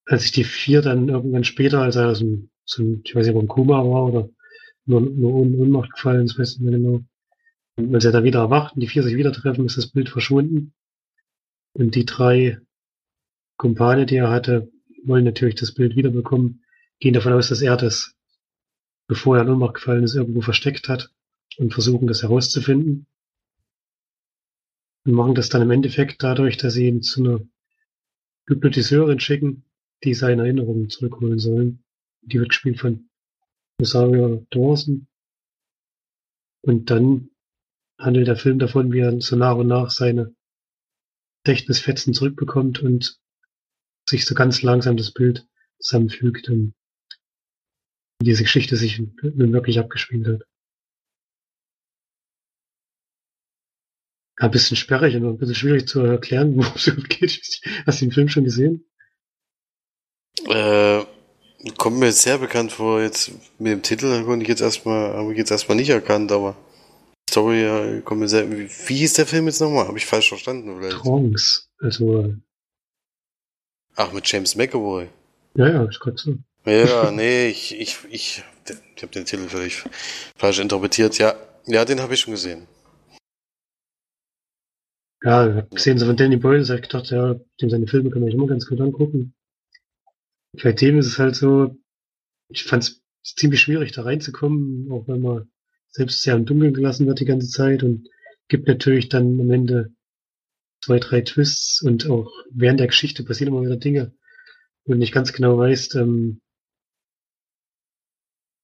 [0.06, 3.34] als ich die vier dann irgendwann später, als er ein, so ein ich weiß nicht,
[3.34, 4.28] ob er im Koma war oder
[4.84, 7.04] nur, nur in Ohnmacht gefallen, das weiß ich nicht mehr genau.
[7.76, 10.08] Und als er da wieder erwacht und die vier sich wieder treffen, ist das Bild
[10.08, 10.74] verschwunden.
[11.72, 12.58] Und die drei
[13.56, 14.70] Kumpane, die er hatte,
[15.04, 16.64] wollen natürlich das Bild wiederbekommen,
[16.98, 18.14] gehen davon aus, dass er das
[19.10, 21.12] bevor er in Ohnmacht gefallen ist, irgendwo versteckt hat
[21.58, 23.08] und versuchen, das herauszufinden.
[25.04, 27.40] Und machen das dann im Endeffekt dadurch, dass sie ihn zu einer
[28.46, 29.64] Hypnotiseurin schicken,
[30.04, 31.82] die seine Erinnerungen zurückholen sollen.
[32.20, 33.10] Die wird gespielt von
[33.80, 35.08] Rosario Dawson.
[36.62, 37.30] Und dann
[37.98, 40.32] handelt der Film davon, wie er so nach und nach seine
[41.42, 43.18] Gedächtnisfetzen zurückbekommt und
[44.08, 45.48] sich so ganz langsam das Bild
[45.80, 46.48] zusammenfügt.
[46.48, 46.74] Und
[48.20, 50.42] wie diese Geschichte sich nun wirklich abgespielt hat.
[54.38, 57.60] Ja, ein bisschen sperrig und ein bisschen schwierig zu erklären, worum es geht.
[57.86, 58.86] Hast du den Film schon gesehen?
[60.46, 61.04] Äh,
[61.76, 65.38] kommt mir sehr bekannt vor, jetzt mit dem Titel konnte ich jetzt erstmal, habe ich
[65.38, 66.56] jetzt erstmal nicht erkannt, aber
[67.28, 69.86] Story ja, kommt mir sehr, wie, wie hieß der Film jetzt nochmal?
[69.86, 70.98] Habe ich falsch verstanden vielleicht?
[70.98, 72.34] Trance, also.
[73.96, 75.08] Ach, mit James McAvoy.
[75.54, 76.38] Ja, ja, ist gerade so.
[76.64, 78.44] Ja, nee, ich, ich, ich,
[78.96, 79.82] ich habe den Titel völlig
[80.36, 81.18] falsch interpretiert.
[81.18, 81.34] Ja,
[81.66, 82.66] ja, den habe ich schon gesehen.
[85.22, 88.20] Ja, ich habe gesehen, so von Danny Boyle, ich gedacht, ja, dem seine Filme kann
[88.20, 89.34] man sich immer ganz gut angucken.
[90.62, 91.76] Bei dem ist es halt so,
[92.48, 95.50] ich fand es ziemlich schwierig, da reinzukommen, auch wenn man
[95.88, 98.08] selbst sehr im Dunkeln gelassen wird die ganze Zeit und
[98.48, 99.92] gibt natürlich dann am Ende
[100.82, 104.12] zwei, drei Twists und auch während der Geschichte passieren immer wieder Dinge,
[104.84, 106.40] wo du nicht ganz genau weißt, ähm,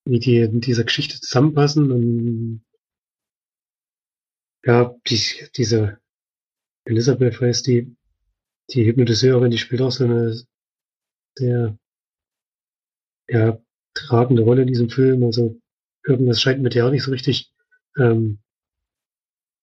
[0.06, 2.64] wie die in dieser Geschichte zusammenpassen und
[4.64, 5.20] ja, die,
[5.56, 5.98] diese
[6.84, 7.96] Elisabeth heißt die,
[8.70, 10.40] die Hypnotiseurin, die spielt auch so eine
[11.36, 11.78] sehr
[13.28, 13.58] ja,
[13.94, 15.24] tragende Rolle in diesem Film.
[15.24, 15.60] Also
[16.04, 17.52] irgendwas scheint mit der auch nicht so richtig
[17.96, 18.38] ähm,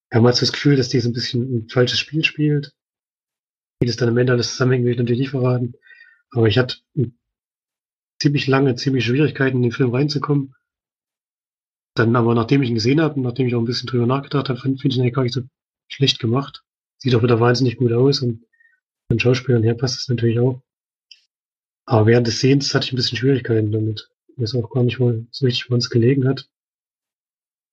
[0.10, 2.74] Wir haben halt so das Gefühl, dass die so ein bisschen ein falsches Spiel spielt.
[3.80, 5.74] Wie das dann am Ende alles zusammenhängt, will ich natürlich nicht verraten.
[6.32, 6.78] Aber ich hatte
[8.24, 10.56] ziemlich lange, ziemlich Schwierigkeiten, in den Film reinzukommen.
[11.94, 14.48] Dann aber, nachdem ich ihn gesehen habe und nachdem ich auch ein bisschen drüber nachgedacht
[14.48, 15.42] habe, finde ich ihn eigentlich gar nicht so
[15.90, 16.64] schlecht gemacht.
[16.98, 18.46] Sieht auch wieder wahnsinnig gut aus und
[19.10, 20.62] von Schauspielern her passt es natürlich auch.
[21.86, 24.10] Aber während des Sehens hatte ich ein bisschen Schwierigkeiten damit.
[24.30, 26.50] Ich weiß auch gar nicht, wo so richtig wo uns gelegen hat.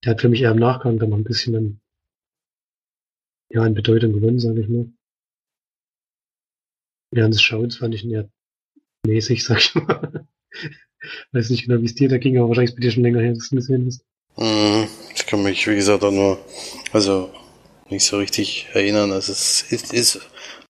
[0.05, 1.81] Der hat für mich eher im Nachgang dann noch ein bisschen an,
[3.51, 4.93] ja, an Bedeutung gewonnen, sage ich mal.
[7.13, 8.29] Während des Schauens fand ich ihn eher
[9.07, 10.20] mäßig, sag ich mal.
[11.33, 13.21] Weiß nicht genau, wie es dir da ging, aber wahrscheinlich ist bei dir schon länger
[13.21, 14.05] her, dass du gesehen hast.
[14.37, 14.89] Mhm.
[15.15, 16.39] Ich kann mich, wie gesagt, auch nur,
[16.93, 17.33] also
[17.89, 19.13] nicht so richtig erinnern.
[19.13, 20.17] Also es ist, ist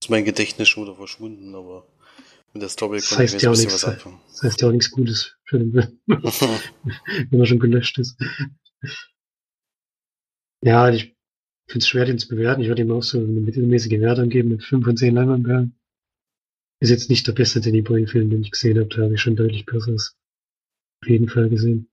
[0.01, 1.86] aus meinem Gedächtnis schon wieder verschwunden, aber
[2.52, 4.20] mit der Story Das konnte ich heißt mir ja ein was anfangen.
[4.28, 6.01] Das heißt ja auch nichts Gutes für den Film,
[7.31, 8.16] wenn er schon gelöscht ist.
[10.62, 11.16] Ja, ich
[11.69, 12.62] finde es schwer, den zu bewerten.
[12.62, 15.80] Ich würde ihm auch so eine mittelmäßige Wertung geben mit 5 von 10 Leinwandperlen.
[16.81, 18.89] Ist jetzt nicht der beste Danny Boyle-Film, den ich gesehen habe.
[18.89, 20.16] Da habe ich schon deutlich besseres
[21.02, 21.90] auf jeden Fall gesehen.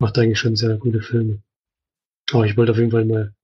[0.00, 1.42] Macht eigentlich schon sehr gute Filme.
[2.32, 3.34] Aber ich wollte auf jeden Fall mal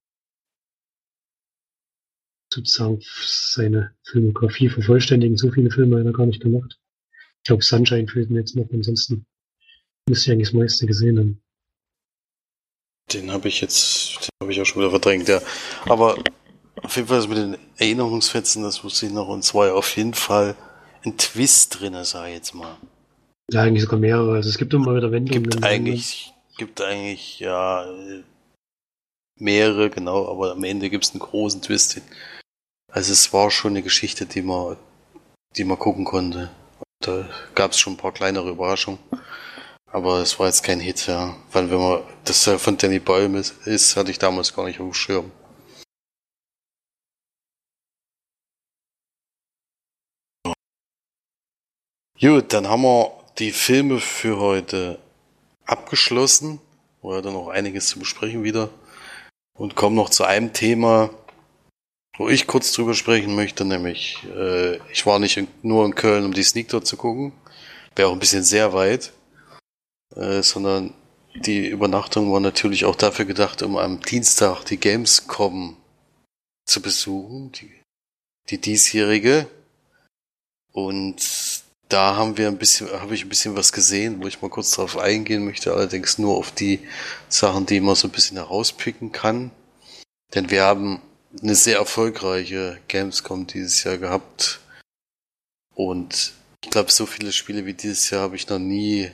[2.51, 5.37] sozusagen seine Filmografie vervollständigen.
[5.37, 6.79] So viele Filme hat er gar nicht gemacht.
[7.43, 8.67] Ich glaube, Sunshine fehlt mir jetzt noch.
[8.71, 9.27] Ansonsten
[10.09, 11.43] müsste ich eigentlich das meiste gesehen haben.
[13.13, 15.41] Den habe ich jetzt, den habe ich auch schon wieder verdrängt, ja.
[15.85, 16.21] Aber
[16.83, 20.55] auf jeden Fall mit den Erinnerungsfetzen, das wusste ich noch, und zwar auf jeden Fall
[21.05, 22.77] ein Twist drinne, sag ich jetzt mal.
[23.51, 24.35] Ja, eigentlich sogar mehrere.
[24.35, 25.43] Also es gibt immer wieder Wendungen.
[25.43, 28.23] Gibt eigentlich, gibt eigentlich, ja, äh,
[29.39, 32.01] mehrere, genau, aber am Ende gibt es einen großen Twist.
[32.91, 34.77] Also es war schon eine Geschichte, die man,
[35.55, 36.49] die man gucken konnte.
[36.99, 38.99] Da gab es schon ein paar kleinere Überraschungen.
[39.89, 41.35] Aber es war jetzt kein Hit, ja.
[41.51, 44.87] Weil wenn man das von Danny Boyle ist, ist, hatte ich damals gar nicht auf
[44.87, 45.31] dem Schirm.
[52.19, 54.97] Gut, dann haben wir die Filme für heute
[55.65, 56.59] abgeschlossen.
[57.03, 58.71] Ja dann noch einiges zu besprechen wieder.
[59.55, 61.11] Und kommen noch zu einem Thema,
[62.17, 66.25] wo ich kurz drüber sprechen möchte, nämlich äh, ich war nicht in, nur in Köln,
[66.25, 67.33] um die Sneak dort zu gucken.
[67.95, 69.13] Wäre auch ein bisschen sehr weit.
[70.15, 70.95] Äh, sondern
[71.35, 75.77] die Übernachtung war natürlich auch dafür gedacht, um am Dienstag die Gamescom
[76.65, 77.71] zu besuchen, die,
[78.49, 79.47] die diesjährige.
[80.71, 84.49] Und da haben wir ein bisschen, habe ich ein bisschen was gesehen, wo ich mal
[84.49, 86.79] kurz drauf eingehen möchte, allerdings nur auf die
[87.29, 89.51] Sachen, die man so ein bisschen herauspicken kann.
[90.33, 91.01] Denn wir haben
[91.41, 94.59] eine sehr erfolgreiche Gamescom dieses Jahr gehabt.
[95.75, 96.33] Und
[96.63, 99.11] ich glaube, so viele Spiele wie dieses Jahr habe ich noch nie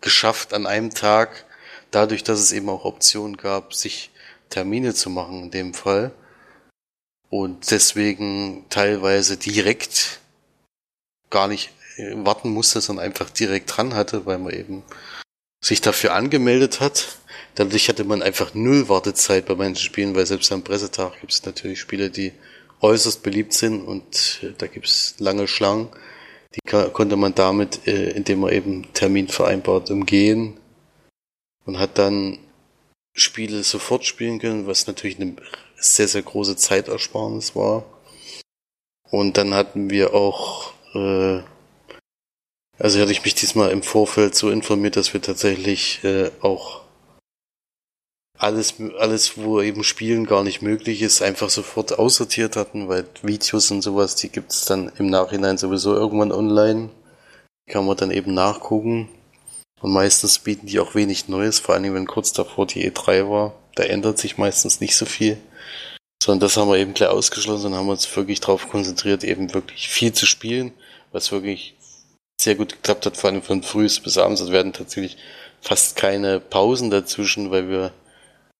[0.00, 1.46] geschafft an einem Tag.
[1.90, 4.10] Dadurch, dass es eben auch Optionen gab, sich
[4.50, 6.12] Termine zu machen in dem Fall.
[7.30, 10.20] Und deswegen teilweise direkt
[11.30, 11.70] gar nicht
[12.14, 14.82] warten musste, sondern einfach direkt dran hatte, weil man eben
[15.62, 17.18] sich dafür angemeldet hat.
[17.54, 21.44] Dadurch hatte man einfach null Wartezeit bei manchen Spielen, weil selbst am Pressetag gibt es
[21.44, 22.32] natürlich Spiele, die
[22.80, 25.88] äußerst beliebt sind und äh, da gibt es lange Schlangen.
[26.54, 30.58] Die konnte man damit, äh, indem man eben Termin vereinbart, umgehen
[31.64, 32.38] und hat dann
[33.14, 35.36] Spiele sofort spielen können, was natürlich eine
[35.76, 37.84] sehr, sehr große Zeitersparnis war.
[39.10, 41.42] Und dann hatten wir auch äh,
[42.82, 46.82] also hatte ich mich diesmal im Vorfeld so informiert, dass wir tatsächlich äh, auch
[48.36, 53.70] alles, alles, wo eben Spielen gar nicht möglich ist, einfach sofort aussortiert hatten, weil Videos
[53.70, 56.90] und sowas, die gibt es dann im Nachhinein sowieso irgendwann online.
[57.70, 59.08] Kann man dann eben nachgucken.
[59.80, 63.54] Und meistens bieten die auch wenig Neues, vor allem wenn kurz davor die E3 war.
[63.76, 65.38] Da ändert sich meistens nicht so viel.
[66.20, 69.88] Sondern das haben wir eben gleich ausgeschlossen und haben uns wirklich darauf konzentriert, eben wirklich
[69.88, 70.72] viel zu spielen,
[71.12, 71.76] was wirklich
[72.42, 74.40] sehr gut geklappt hat, vor allem von früh bis abends.
[74.40, 75.16] Es werden tatsächlich
[75.60, 77.92] fast keine Pausen dazwischen, weil wir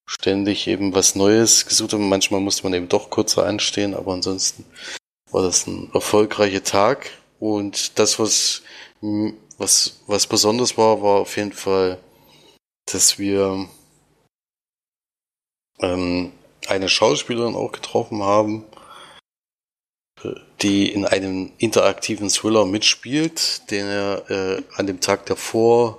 [0.07, 2.09] ständig eben was Neues gesucht haben.
[2.09, 4.65] Manchmal musste man eben doch kurzer anstehen, aber ansonsten
[5.31, 7.11] war das ein erfolgreicher Tag.
[7.41, 8.63] Und das, was,
[9.59, 11.99] was, was besonders war, war auf jeden Fall,
[12.87, 13.69] dass wir
[15.81, 16.33] ähm,
[16.69, 18.65] eine Schauspielerin auch getroffen haben,
[20.61, 25.99] die in einem interaktiven Thriller mitspielt, den er äh, an dem Tag davor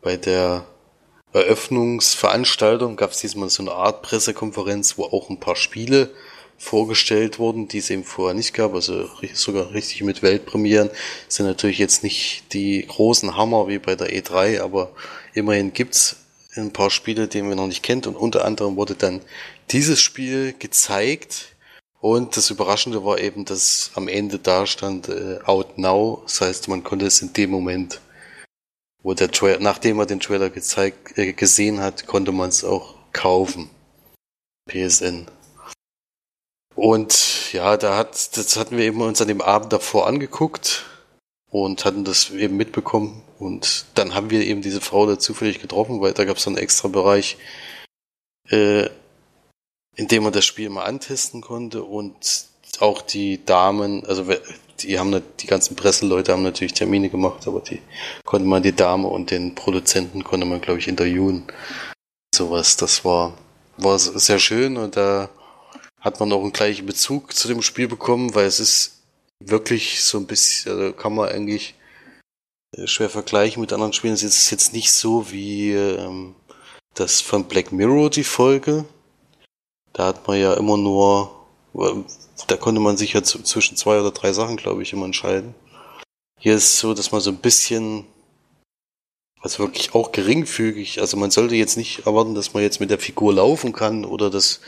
[0.00, 0.64] bei der
[1.32, 6.10] Eröffnungsveranstaltung gab es diesmal so eine Art Pressekonferenz, wo auch ein paar Spiele
[6.58, 10.90] vorgestellt wurden, die es eben vorher nicht gab, also sogar richtig mit Weltpremieren.
[11.28, 14.90] sind natürlich jetzt nicht die großen Hammer wie bei der E3, aber
[15.32, 16.16] immerhin gibt's
[16.54, 18.06] ein paar Spiele, die wir noch nicht kennt.
[18.06, 19.22] Und unter anderem wurde dann
[19.70, 21.51] dieses Spiel gezeigt
[22.02, 26.66] und das Überraschende war eben, dass am Ende da stand äh, Out Now, das heißt,
[26.66, 28.00] man konnte es in dem Moment,
[29.04, 32.96] wo der Trailer, nachdem man den Trailer gezeigt, äh, gesehen hat, konnte man es auch
[33.12, 33.70] kaufen.
[34.68, 35.28] PSN.
[36.74, 40.84] Und ja, da hat, das hatten wir eben uns an dem Abend davor angeguckt
[41.50, 43.22] und hatten das eben mitbekommen.
[43.38, 46.50] Und dann haben wir eben diese Frau da zufällig getroffen, weil da gab es so
[46.50, 47.36] einen extra Bereich,
[48.48, 48.88] äh,
[49.96, 52.46] in dem man das Spiel mal antesten konnte und
[52.80, 54.26] auch die Damen, also
[54.80, 57.80] die haben die ganzen Presseleute haben natürlich Termine gemacht, aber die
[58.24, 61.46] konnte man die Dame und den Produzenten konnte man glaube ich interviewen.
[62.34, 63.34] Sowas, das war
[63.76, 65.28] war sehr schön und da
[66.00, 69.02] hat man auch einen gleichen Bezug zu dem Spiel bekommen, weil es ist
[69.40, 71.74] wirklich so ein bisschen, also kann man eigentlich
[72.76, 74.14] äh, schwer vergleichen mit anderen Spielen.
[74.14, 76.34] Es ist jetzt nicht so wie ähm,
[76.94, 78.84] das von Black Mirror, die Folge.
[79.92, 81.30] Da hat man ja immer nur,
[82.46, 85.54] da konnte man sich ja zwischen zwei oder drei Sachen, glaube ich, immer entscheiden.
[86.38, 88.04] Hier ist es so, dass man so ein bisschen,
[89.40, 92.98] also wirklich auch geringfügig, also man sollte jetzt nicht erwarten, dass man jetzt mit der
[92.98, 94.60] Figur laufen kann oder dass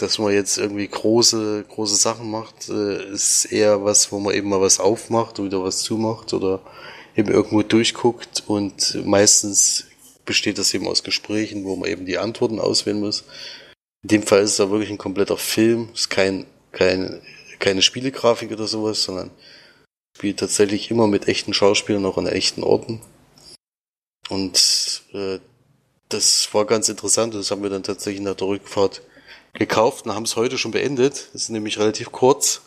[0.00, 4.48] dass man jetzt irgendwie große, große Sachen macht, äh, ist eher was, wo man eben
[4.48, 6.60] mal was aufmacht und wieder was zumacht oder
[7.16, 9.86] eben irgendwo durchguckt und meistens
[10.24, 13.24] besteht das eben aus Gesprächen, wo man eben die Antworten auswählen muss.
[14.02, 17.20] In dem Fall ist es da wirklich ein kompletter Film, es ist kein, kein,
[17.58, 19.30] keine Spielegrafik oder sowas, sondern
[20.16, 23.00] spielt tatsächlich immer mit echten Schauspielern auch an echten Orten.
[24.28, 25.38] Und äh,
[26.08, 29.02] das war ganz interessant, das haben wir dann tatsächlich nach der Rückfahrt
[29.52, 31.28] gekauft und haben es heute schon beendet.
[31.32, 32.62] Das ist nämlich relativ kurz.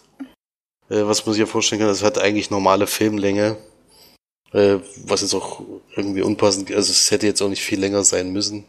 [0.89, 3.57] Äh, was man sich ja vorstellen kann, das hat eigentlich normale Filmlänge.
[4.51, 5.61] Äh, was jetzt auch
[5.95, 8.65] irgendwie unpassend, also es hätte jetzt auch nicht viel länger sein müssen.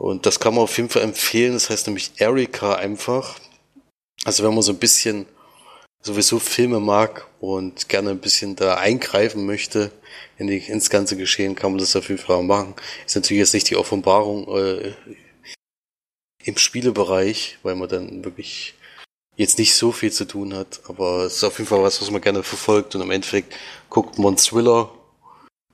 [0.00, 1.52] Und das kann man auf jeden Fall empfehlen.
[1.52, 3.38] Das heißt nämlich Erika einfach.
[4.24, 5.26] Also wenn man so ein bisschen
[6.00, 9.92] sowieso Filme mag und gerne ein bisschen da eingreifen möchte
[10.38, 12.74] in die, ins ganze Geschehen, kann man das auf jeden Fall machen.
[13.04, 14.94] Ist natürlich jetzt nicht die Offenbarung äh,
[16.44, 18.72] im Spielebereich, weil man dann wirklich
[19.36, 22.10] jetzt nicht so viel zu tun hat, aber es ist auf jeden Fall was, was
[22.10, 23.54] man gerne verfolgt und im Endeffekt
[23.90, 24.90] guckt man Thriller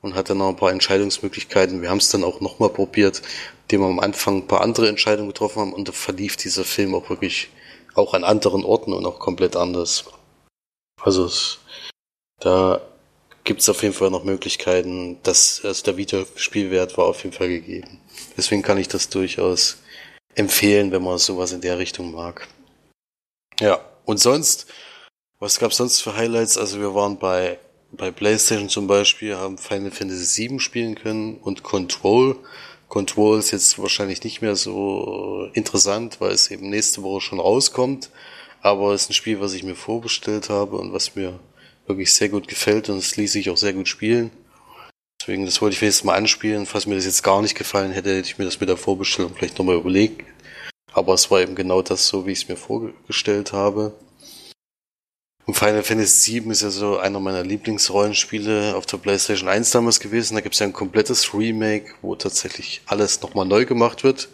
[0.06, 1.82] und hat dann noch ein paar Entscheidungsmöglichkeiten.
[1.82, 3.22] Wir haben es dann auch nochmal probiert,
[3.62, 6.94] indem wir am Anfang ein paar andere Entscheidungen getroffen haben und da verlief dieser Film
[6.94, 7.50] auch wirklich
[7.94, 10.04] auch an anderen Orten und auch komplett anders.
[11.02, 11.58] Also es,
[12.40, 12.80] da
[13.44, 17.48] gibt es auf jeden Fall noch Möglichkeiten, dass also der Videospielwert war auf jeden Fall
[17.48, 18.00] gegeben.
[18.36, 19.78] Deswegen kann ich das durchaus
[20.34, 22.46] empfehlen, wenn man sowas in der Richtung mag.
[23.58, 24.66] Ja, und sonst,
[25.38, 26.58] was gab's sonst für Highlights?
[26.58, 27.58] Also wir waren bei,
[27.96, 32.36] bei PlayStation zum Beispiel, haben Final Fantasy VII spielen können und Control.
[32.88, 38.10] Control ist jetzt wahrscheinlich nicht mehr so interessant, weil es eben nächste Woche schon rauskommt.
[38.60, 41.38] Aber es ist ein Spiel, was ich mir vorbestellt habe und was mir
[41.86, 44.30] wirklich sehr gut gefällt und es ließ sich auch sehr gut spielen.
[45.20, 46.66] Deswegen, das wollte ich jetzt mal anspielen.
[46.66, 49.34] Falls mir das jetzt gar nicht gefallen hätte, hätte ich mir das mit der Vorbestellung
[49.34, 50.24] vielleicht nochmal überlegt.
[50.92, 53.92] Aber es war eben genau das so, wie ich es mir vorgestellt habe.
[55.46, 60.00] Und Final Fantasy VII ist ja so einer meiner Lieblingsrollenspiele auf der PlayStation 1 damals
[60.00, 60.34] gewesen.
[60.34, 64.28] Da gibt es ja ein komplettes Remake, wo tatsächlich alles nochmal neu gemacht wird.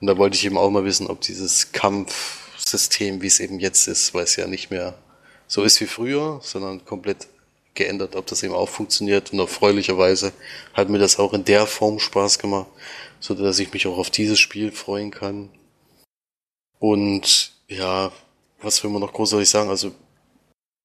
[0.00, 3.86] Und da wollte ich eben auch mal wissen, ob dieses Kampfsystem, wie es eben jetzt
[3.88, 4.94] ist, weil es ja nicht mehr
[5.46, 7.28] so ist wie früher, sondern komplett
[7.74, 9.34] geändert, ob das eben auch funktioniert.
[9.34, 10.32] Und erfreulicherweise
[10.72, 12.68] hat mir das auch in der Form Spaß gemacht,
[13.20, 15.50] so dass ich mich auch auf dieses Spiel freuen kann.
[16.78, 18.12] Und ja,
[18.62, 19.68] was will man noch großartig sagen?
[19.68, 19.92] Also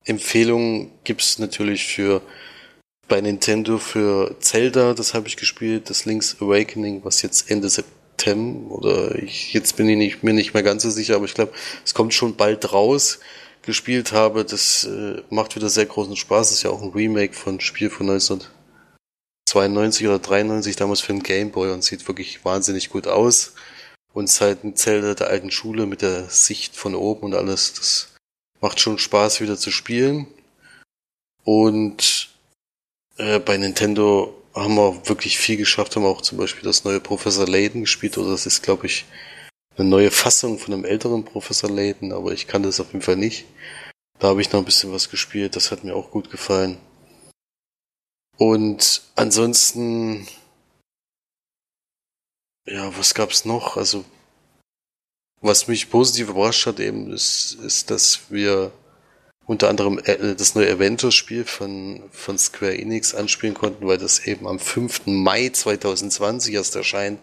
[0.10, 2.22] Empfehlungen gibt's natürlich für
[3.08, 8.72] bei Nintendo für Zelda, das habe ich gespielt, das Link's Awakening, was jetzt Ende September
[8.72, 11.54] oder ich jetzt bin ich nicht, mir nicht mehr ganz so sicher, aber ich glaube,
[11.84, 13.20] es kommt schon bald raus
[13.62, 14.46] gespielt habe.
[14.46, 16.50] Das äh, macht wieder sehr großen Spaß.
[16.50, 21.24] Das ist ja auch ein Remake von Spiel von 1992 oder 93, damals für den
[21.24, 23.54] Game Boy und sieht wirklich wahnsinnig gut aus.
[24.14, 27.36] Und es ist halt ein Zelda der alten Schule mit der Sicht von oben und
[27.36, 27.74] alles.
[27.74, 28.09] Das
[28.62, 30.28] macht schon Spaß wieder zu spielen.
[31.44, 32.30] Und
[33.18, 37.48] äh, bei Nintendo haben wir wirklich viel geschafft, haben auch zum Beispiel das neue Professor
[37.48, 39.06] Layton gespielt, oder das ist, glaube ich,
[39.78, 43.16] eine neue Fassung von einem älteren Professor Layton, aber ich kann das auf jeden Fall
[43.16, 43.46] nicht.
[44.20, 46.78] Da habe ich noch ein bisschen was gespielt, das hat mir auch gut gefallen.
[48.38, 50.28] Und ansonsten,
[52.66, 53.78] ja, was gab's noch?
[53.78, 54.04] Also,
[55.42, 58.72] was mich positiv überrascht hat eben, ist, ist, dass wir
[59.46, 64.48] unter anderem äh, das neue Avengers-Spiel von, von Square Enix anspielen konnten, weil das eben
[64.48, 65.08] am 5.
[65.08, 67.20] Mai 2020 erst erscheint.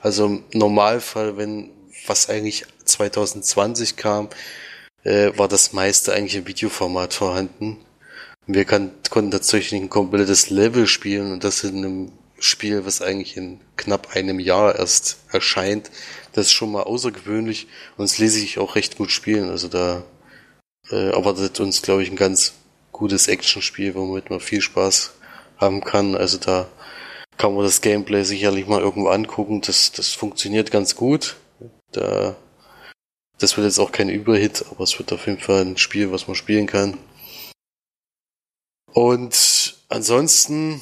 [0.00, 1.70] Also im Normalfall, wenn
[2.06, 4.28] was eigentlich 2020 kam,
[5.04, 7.78] äh, war das meiste eigentlich im Videoformat vorhanden.
[8.46, 13.36] Wir kann, konnten tatsächlich ein komplettes Level spielen und das in einem Spiel, was eigentlich
[13.36, 15.90] in knapp einem Jahr erst erscheint.
[16.32, 17.66] Das ist schon mal außergewöhnlich
[17.96, 19.50] und es ließ sich auch recht gut spielen.
[19.50, 20.04] Also da
[20.90, 22.54] äh, erwartet uns, glaube ich, ein ganz
[22.92, 25.12] gutes Actionspiel, womit man viel Spaß
[25.56, 26.14] haben kann.
[26.14, 26.68] Also da
[27.36, 29.60] kann man das Gameplay sicherlich mal irgendwo angucken.
[29.60, 31.36] Das, das funktioniert ganz gut.
[31.92, 32.36] Da,
[33.38, 36.26] das wird jetzt auch kein Überhit, aber es wird auf jeden Fall ein Spiel, was
[36.26, 36.98] man spielen kann.
[38.92, 40.80] Und ansonsten,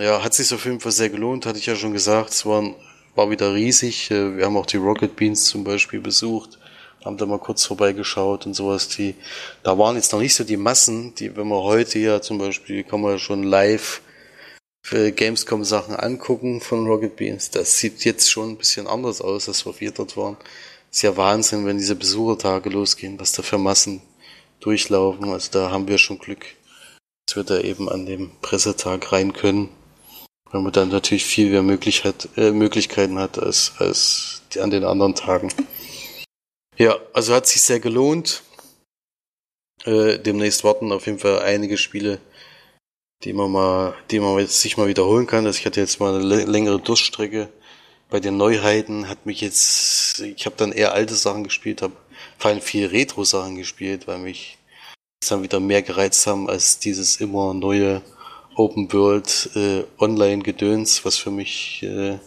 [0.00, 2.30] ja, hat sich auf jeden Fall sehr gelohnt, hatte ich ja schon gesagt.
[2.30, 2.74] Es war,
[3.14, 4.10] war wieder riesig.
[4.10, 6.58] Äh, wir haben auch die Rocket Beans zum Beispiel besucht,
[7.04, 8.88] haben da mal kurz vorbeigeschaut und sowas.
[8.88, 9.14] Die,
[9.62, 12.84] da waren jetzt noch nicht so die Massen, die, wenn man heute ja zum Beispiel,
[12.84, 14.00] kann man schon live
[14.82, 17.50] für Gamescom Sachen angucken von Rocket Beans.
[17.50, 20.36] Das sieht jetzt schon ein bisschen anders aus, als wir dort waren.
[20.92, 24.00] Ist ja Wahnsinn, wenn diese Besuchertage losgehen, was da für Massen
[24.60, 25.30] durchlaufen.
[25.30, 26.46] Also da haben wir schon Glück,
[27.26, 29.70] dass wir da eben an dem Pressetag rein können.
[30.50, 34.84] Weil man dann natürlich viel mehr Möglichkeit, äh, Möglichkeiten hat als, als die an den
[34.84, 35.52] anderen Tagen.
[36.76, 38.42] Ja, also hat sich sehr gelohnt.
[39.84, 42.20] Äh, demnächst warten auf jeden Fall einige Spiele,
[43.24, 45.46] die man mal, die man jetzt sich mal wiederholen kann.
[45.46, 47.48] Also ich hatte jetzt mal eine längere Durststrecke.
[48.08, 51.96] Bei den Neuheiten hat mich jetzt, ich habe dann eher alte Sachen gespielt, habe
[52.38, 54.58] vor allem viel Retro-Sachen gespielt, weil mich
[55.28, 58.02] dann wieder mehr gereizt haben als dieses immer neue
[58.56, 62.18] Open World äh, Online-Gedöns, was für mich äh,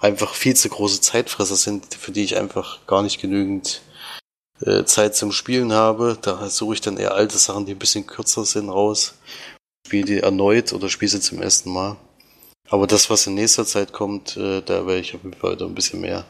[0.00, 3.82] einfach viel zu große Zeitfresser sind, für die ich einfach gar nicht genügend
[4.60, 6.18] äh, Zeit zum Spielen habe.
[6.20, 9.14] Da suche ich dann eher alte Sachen, die ein bisschen kürzer sind, raus
[9.86, 11.96] spiele die erneut oder spiele sie zum ersten Mal.
[12.68, 15.74] Aber das, was in nächster Zeit kommt, äh, da werde ich auf jeden Fall ein
[15.74, 16.24] bisschen mehr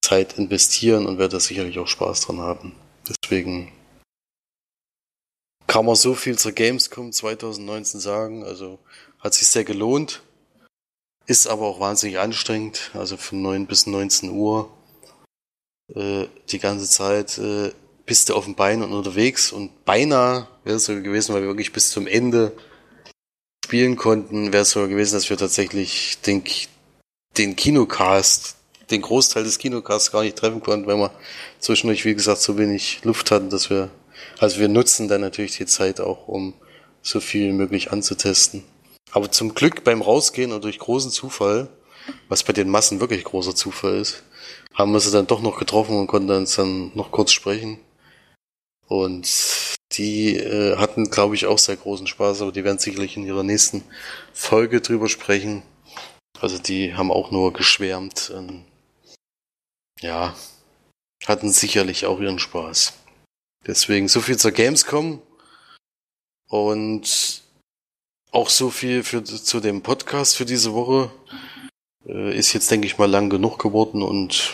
[0.00, 2.72] Zeit investieren und werde da sicherlich auch Spaß dran haben.
[3.08, 3.72] Deswegen
[5.72, 8.44] kann man so viel zur Gamescom 2019 sagen.
[8.44, 8.78] Also
[9.18, 10.20] hat sich sehr gelohnt.
[11.26, 12.90] Ist aber auch wahnsinnig anstrengend.
[12.92, 14.68] Also von 9 bis 19 Uhr
[15.94, 17.72] äh, die ganze Zeit äh,
[18.04, 21.48] bist du auf dem Bein und unterwegs und beinahe wäre es so gewesen, weil wir
[21.48, 22.52] wirklich bis zum Ende
[23.64, 26.44] spielen konnten, wäre es so gewesen, dass wir tatsächlich den,
[27.38, 28.56] den Kinocast,
[28.90, 31.12] den Großteil des Kinocasts gar nicht treffen konnten, weil wir
[31.60, 33.88] zwischendurch, wie gesagt, so wenig Luft hatten, dass wir,
[34.38, 36.54] also wir nutzen dann natürlich die Zeit auch, um
[37.02, 38.64] so viel wie möglich anzutesten.
[39.12, 41.68] Aber zum Glück beim Rausgehen und durch großen Zufall,
[42.28, 44.22] was bei den Massen wirklich großer Zufall ist,
[44.74, 47.78] haben wir sie dann doch noch getroffen und konnten uns dann noch kurz sprechen.
[48.88, 49.28] Und
[49.92, 53.42] die äh, hatten, glaube ich, auch sehr großen Spaß, aber die werden sicherlich in ihrer
[53.42, 53.84] nächsten
[54.32, 55.62] Folge drüber sprechen.
[56.40, 58.30] Also die haben auch nur geschwärmt.
[58.30, 58.64] Und,
[60.00, 60.34] ja,
[61.26, 62.94] hatten sicherlich auch ihren Spaß.
[63.66, 65.22] Deswegen so viel zur Gamescom
[66.48, 67.42] und
[68.32, 71.10] auch so viel für, zu dem Podcast für diese Woche.
[72.06, 74.52] Äh, ist jetzt, denke ich mal, lang genug geworden und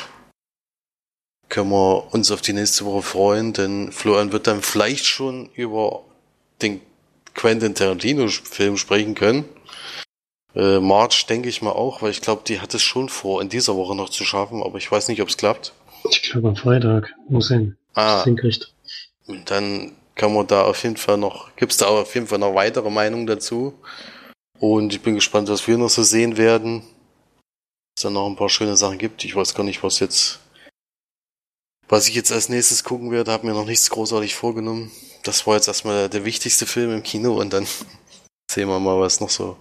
[1.49, 6.05] können wir uns auf die nächste Woche freuen, denn Florian wird dann vielleicht schon über
[6.61, 6.81] den
[7.35, 9.45] Quentin Tarantino-Film sprechen können.
[10.55, 13.49] Äh, March denke ich mal auch, weil ich glaube, die hat es schon vor, in
[13.49, 15.73] dieser Woche noch zu schaffen, aber ich weiß nicht, ob es klappt.
[16.11, 17.15] Ich glaube am Freitag.
[17.29, 17.77] Muss hin.
[17.95, 18.25] Ah.
[18.25, 18.73] Hinkriegt.
[19.45, 22.55] Dann kann man da auf jeden Fall noch, gibt es da auf jeden Fall noch
[22.55, 23.75] weitere Meinungen dazu.
[24.59, 26.83] Und ich bin gespannt, was wir noch so sehen werden.
[27.97, 29.25] Es da noch ein paar schöne Sachen gibt.
[29.25, 30.41] Ich weiß gar nicht, was jetzt
[31.89, 34.91] was ich jetzt als nächstes gucken werde, habe mir noch nichts großartig vorgenommen.
[35.23, 37.67] Das war jetzt erstmal der wichtigste Film im Kino und dann
[38.51, 39.57] sehen wir mal, was noch so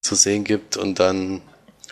[0.00, 0.78] zu sehen gibt.
[0.78, 1.42] Und dann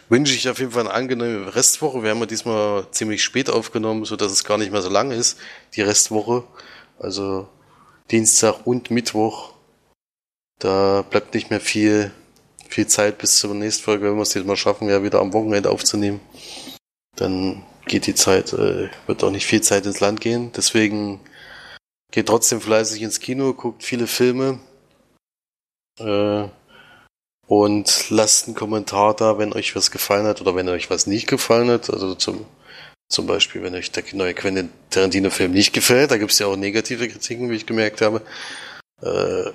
[0.09, 2.03] wünsche ich auf jeden Fall eine angenehme Restwoche.
[2.03, 5.11] Wir haben ja diesmal ziemlich spät aufgenommen, so dass es gar nicht mehr so lang
[5.11, 5.39] ist,
[5.75, 6.45] die Restwoche.
[6.99, 7.49] Also
[8.11, 9.53] Dienstag und Mittwoch.
[10.59, 12.13] Da bleibt nicht mehr viel,
[12.69, 15.33] viel Zeit bis zur nächsten Folge, wenn wir es jetzt mal schaffen, ja wieder am
[15.33, 16.21] Wochenende aufzunehmen.
[17.17, 20.53] Dann geht die Zeit, äh, wird auch nicht viel Zeit ins Land gehen.
[20.57, 21.21] Deswegen
[22.11, 24.61] geht trotzdem fleißig ins Kino, guckt viele Filme
[25.99, 26.49] äh,
[27.47, 31.27] und lasst einen Kommentar da, wenn euch was gefallen hat oder wenn euch was nicht
[31.27, 31.91] gefallen hat.
[31.91, 32.47] Also zum,
[33.09, 36.57] zum Beispiel, wenn euch der neue Quentin Tarantino-Film nicht gefällt, da gibt es ja auch
[36.57, 38.23] negative Kritiken, wie ich gemerkt habe.
[39.03, 39.51] Äh,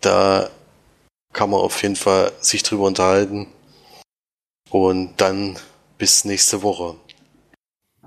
[0.00, 0.50] da
[1.32, 3.48] kann man auf jeden Fall sich drüber unterhalten.
[4.70, 5.58] Und dann
[5.96, 6.96] bis nächste Woche.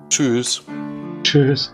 [0.10, 0.62] Tschüss.
[1.24, 1.74] Tschüss.